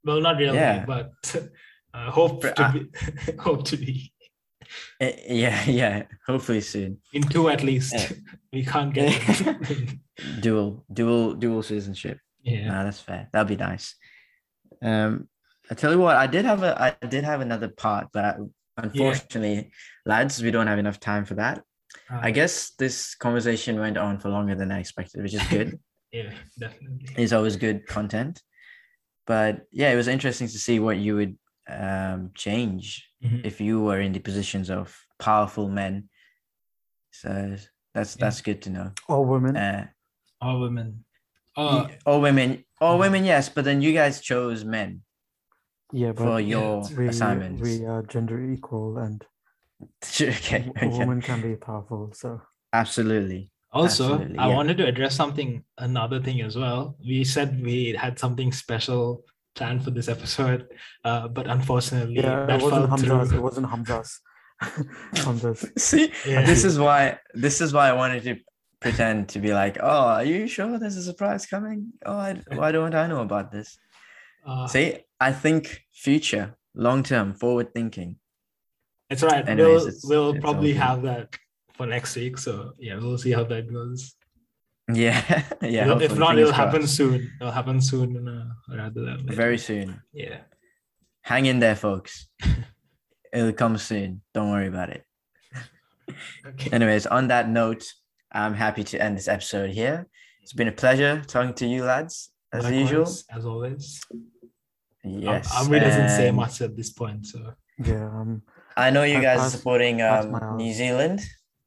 Well, 0.05 0.21
not 0.21 0.37
really, 0.37 0.57
Yeah. 0.59 0.85
but 0.85 1.13
uh, 1.95 2.11
hope 2.11 2.43
But 2.43 2.57
to 2.57 2.63
I- 2.65 2.73
be 2.73 2.91
hope 3.39 3.65
to 3.67 3.77
be 3.77 4.13
Eh, 5.01 5.17
yeah, 5.29 5.65
yeah. 5.83 6.03
Hopefully 6.27 6.61
soon. 6.61 6.99
in 7.15 7.23
two 7.23 7.49
at 7.49 7.63
least. 7.63 7.95
Yeah. 7.95 8.09
we 8.53 8.65
can't 8.65 8.93
get 8.93 9.09
it. 9.31 9.99
dual 10.41 10.85
dual 10.93 11.35
dual 11.35 11.63
citizenship 11.63 12.19
yeah. 12.43 12.69
no 12.69 12.85
that's 12.85 13.01
fair 13.01 13.29
that'd 13.33 13.49
be 13.49 13.57
nice 13.57 13.97
um 14.83 15.27
i 15.71 15.75
tell 15.75 15.93
you 15.93 15.99
what 15.99 16.17
i 16.17 16.27
did 16.27 16.45
have 16.45 16.63
a 16.63 16.97
i 17.03 17.07
did 17.07 17.25
have 17.25 17.41
another 17.41 17.69
part 17.69 18.09
but 18.13 18.25
I, 18.25 18.37
unfortunately 18.79 19.71
lads 20.07 20.43
we 20.43 20.51
don't 20.51 20.67
have 20.67 20.79
enough 20.79 20.99
time 21.01 21.25
for 21.25 21.35
that 21.35 21.63
i 22.11 22.29
Uh, 22.29 22.33
guess 22.33 22.73
this 22.79 23.15
conversation 23.15 23.79
went 23.79 23.97
on 23.99 24.19
for 24.19 24.29
longer 24.31 24.55
than 24.55 24.71
i 24.73 24.79
expected 24.81 25.23
which 25.23 25.35
is 25.35 25.47
good 25.49 25.79
Yeah, 26.13 26.29
definitely. 26.59 27.09
it's 27.17 27.33
always 27.33 27.57
good 27.57 27.87
content 27.87 28.43
but 29.27 29.65
yeah 29.73 29.91
it 29.93 29.97
was 29.97 30.09
interesting 30.09 30.49
to 30.49 30.59
see 30.59 30.79
what 30.79 30.99
you 30.99 31.17
would 31.17 31.35
um 31.69 32.31
change 32.35 33.09
Mhm. 33.25 33.41
if 33.47 33.61
you 33.61 33.81
were 33.81 34.01
in 34.01 34.13
the 34.13 34.21
positions 34.21 34.69
of 34.69 34.87
powerful 35.19 35.69
men 35.69 36.09
so 37.13 37.29
that's 37.95 38.17
Yeah. 38.17 38.21
that's 38.25 38.41
good 38.43 38.61
to 38.63 38.71
know 38.71 38.89
All 39.09 39.25
women. 39.25 39.57
uh 39.57 39.87
All 40.41 40.61
women. 40.61 41.05
Oh, 41.57 41.87
all 42.07 42.21
women 42.21 42.65
all 42.81 42.97
Mhm. 42.97 43.01
women 43.05 43.23
yes 43.25 43.49
but 43.49 43.65
then 43.65 43.81
you 43.85 43.93
guys 43.93 44.21
chose 44.21 44.65
men 44.65 45.03
yeah, 45.93 46.13
for 46.13 46.25
but 46.25 46.45
your 46.45 46.83
we 46.97 47.09
assignments 47.09 47.63
we 47.63 47.85
are 47.87 48.03
gender 48.03 48.41
equal, 48.43 48.99
and 48.99 49.25
okay, 50.21 50.71
a 50.81 50.87
okay. 50.87 50.89
woman 50.89 51.21
can 51.21 51.41
be 51.43 51.57
powerful. 51.57 52.13
So 52.15 52.41
absolutely 52.73 53.51
Also, 53.73 54.15
Absolutely, 54.15 54.39
I 54.39 54.49
yeah. 54.49 54.55
wanted 54.55 54.77
to 54.79 54.87
address 54.87 55.15
something, 55.17 55.65
another 55.79 56.21
thing 56.21 56.41
as 56.43 56.57
well. 56.57 56.97
We 57.01 57.25
said 57.25 57.63
we 57.63 57.95
had 58.05 58.19
something 58.19 58.53
special 58.53 59.25
planned 59.55 59.83
for 59.85 59.91
this 59.91 60.09
episode, 60.09 60.67
uh, 61.05 61.29
but 61.29 61.47
unfortunately, 61.49 62.21
yeah, 62.21 62.45
that 62.47 62.61
it 62.61 62.63
wasn't 62.63 62.89
fell 62.89 62.89
Hamza's. 62.89 63.29
through. 63.31 63.39
It 63.39 63.43
wasn't 63.43 63.67
Hamza's. 63.73 64.21
Hamza's. 65.25 65.65
see 65.79 66.13
Yeah. 66.25 66.43
this 66.45 66.65
is 66.65 66.79
why 66.79 67.19
this 67.35 67.61
is 67.61 67.73
why 67.73 67.89
i 67.89 67.93
wanted 67.93 68.23
to 68.25 68.37
pretend 68.81 69.29
to 69.31 69.39
be 69.41 69.53
like 69.53 69.79
oh 69.81 70.07
are 70.19 70.25
you 70.25 70.47
sure 70.47 70.79
there's 70.79 70.97
a 70.97 71.03
surprise 71.03 71.47
coming 71.47 71.93
oh 72.07 72.17
I, 72.17 72.41
why 72.61 72.73
don't 72.73 72.95
i 72.95 73.07
know 73.07 73.21
about 73.23 73.51
this 73.53 73.79
Uh, 74.47 74.67
see 74.67 74.99
i 75.29 75.33
think 75.33 75.63
future 75.93 76.47
long 76.75 77.03
term 77.03 77.33
forward 77.35 77.69
thinking 77.75 78.17
it's 79.13 79.23
right. 79.23 79.47
anyways, 79.47 79.69
we'll 79.69 79.87
it's- 79.89 80.05
we'll 80.09 80.31
it's 80.31 80.41
probably 80.41 80.73
have 80.73 81.03
that 81.03 81.37
for 81.75 81.87
next 81.87 82.17
week. 82.17 82.39
So 82.39 82.73
yeah, 82.79 82.97
we'll 82.97 83.19
see 83.19 83.33
how 83.33 83.45
that 83.45 83.71
goes. 83.71 84.15
yeah 84.93 85.21
yeah 85.63 85.99
if 86.01 86.17
not, 86.17 86.39
it'll 86.39 86.53
happen 86.53 86.81
crossed. 86.81 86.97
soon. 86.97 87.31
It'll 87.41 87.53
happen 87.53 87.81
soon, 87.81 88.11
uh, 88.27 88.49
rather 88.75 89.03
than 89.07 89.19
later. 89.27 89.35
very 89.35 89.59
soon 89.59 90.01
yeah. 90.13 90.39
hang 91.23 91.47
in 91.47 91.59
there, 91.61 91.77
folks. 91.77 92.29
It'll 93.33 93.53
come 93.53 93.79
soon. 93.79 94.23
Don't 94.35 94.51
worry 94.51 94.69
about 94.69 94.91
it. 94.91 95.03
Okay. 96.47 96.71
Anyways, 96.73 97.07
on 97.07 97.29
that 97.29 97.49
note, 97.49 97.85
I'm 98.33 98.55
happy 98.55 98.85
to 98.85 99.01
end 99.01 99.17
this 99.17 99.29
episode 99.29 99.71
here. 99.71 100.07
It's 100.43 100.53
been 100.53 100.69
a 100.69 100.73
pleasure 100.73 101.23
talking 101.27 101.55
to 101.55 101.67
you 101.67 101.85
lads, 101.85 102.33
as 102.53 102.65
Likewise, 102.65 102.81
usual. 102.81 103.09
As 103.31 103.47
always. 103.47 104.01
Yes. 105.05 105.53
Amri 105.55 105.81
doesn't 105.81 106.09
say 106.11 106.29
and 106.29 106.37
much 106.37 106.61
at 106.61 106.77
this 106.77 106.91
point, 106.91 107.27
so 107.27 107.39
Yeah. 107.85 108.07
Um, 108.07 108.43
I 108.77 108.91
know 108.91 109.03
you 109.03 109.19
I 109.19 109.23
guys 109.23 109.41
are 109.41 109.51
supporting 109.51 110.01
um. 110.03 110.57
New 110.57 110.73
Zealand, 110.73 111.21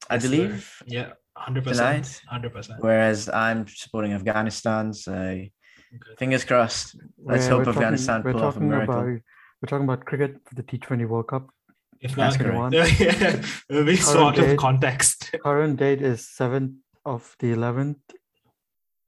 I 0.09 0.15
Yes, 0.15 0.23
sir. 0.23 0.29
believe, 0.29 0.81
yeah, 0.87 1.09
hundred 1.37 1.63
percent. 1.65 2.21
hundred 2.27 2.53
percent. 2.53 2.81
whereas 2.81 3.29
I'm 3.29 3.67
supporting 3.67 4.13
Afghanistan. 4.13 4.93
So 4.93 5.13
fingers 6.17 6.43
crossed. 6.45 6.95
Let's 6.95 7.45
we're- 7.45 7.49
hope 7.49 7.59
we're 7.59 7.65
talking- 7.65 7.81
Afghanistan 7.83 8.23
pull 8.23 8.43
off 8.43 8.57
a 8.57 8.59
miracle. 8.61 8.95
About, 8.95 9.05
we're 9.61 9.69
talking 9.71 9.83
about 9.89 10.05
cricket 10.05 10.31
for 10.45 10.55
the 10.55 10.63
T20 10.63 11.07
World 11.07 11.27
Cup. 11.27 11.49
If 12.01 12.15
That's 12.15 12.37
not, 12.39 12.71
correct. 12.71 12.99
yeah, 12.99 13.41
it'll 13.69 13.85
be 13.85 13.95
sort 13.95 14.37
of 14.39 14.45
date. 14.45 14.57
context. 14.59 15.31
Current 15.43 15.77
date 15.77 16.01
is 16.01 16.19
7th 16.39 16.75
of 17.05 17.35
the 17.39 17.53
11th, 17.53 17.95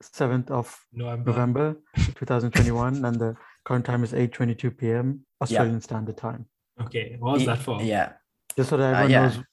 7th 0.03 0.49
of 0.51 0.67
November. 0.93 1.32
November 1.32 1.75
2021, 2.15 3.03
and 3.05 3.19
the 3.19 3.36
current 3.68 3.86
time 3.86 4.01
is 4.03 4.13
8:22 4.13 4.78
p.m. 4.78 5.26
Australian 5.41 5.82
Standard 5.82 6.15
Time. 6.15 6.45
Okay, 6.82 7.18
what 7.20 7.34
was 7.34 7.45
that 7.45 7.59
for? 7.59 7.82
Yeah. 7.82 8.13
Just 8.55 8.70
so 8.70 8.78
that 8.78 8.93
everyone 8.93 9.11
yeah. 9.11 9.22
knows 9.28 9.43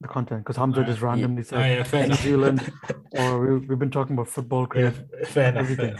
the 0.00 0.08
content, 0.08 0.40
because 0.42 0.56
Hamza 0.56 0.78
Alright. 0.80 0.92
just 0.92 1.02
randomly 1.02 1.42
Oh, 1.42 1.44
said 1.44 1.76
yeah, 1.76 1.82
fair 1.82 2.08
New. 2.08 2.14
Zealand, 2.14 2.72
or 3.12 3.40
we, 3.40 3.58
we've 3.66 3.78
been 3.78 3.90
talking 3.90 4.14
about 4.14 4.28
football, 4.28 4.62
Yeah, 4.74 4.90
cricket. 4.90 5.28
fair 5.28 5.48
enough. 5.50 5.70
Everything. 5.70 5.96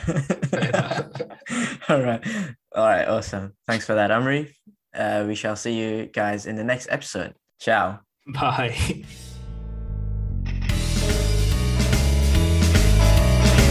Fair 0.48 0.68
enough. 0.68 1.88
All 1.90 2.00
right. 2.02 2.26
All 2.74 2.86
right. 2.86 3.06
Awesome. 3.06 3.52
Thanks 3.66 3.84
for 3.86 3.94
that, 3.94 4.10
Amri. 4.10 4.50
Uh, 4.94 5.24
we 5.26 5.34
shall 5.34 5.56
see 5.56 5.74
you 5.78 6.06
guys 6.06 6.46
in 6.46 6.56
the 6.56 6.64
next 6.64 6.88
episode. 6.90 7.34
Ciao. 7.60 8.00
Bye. 8.26 9.04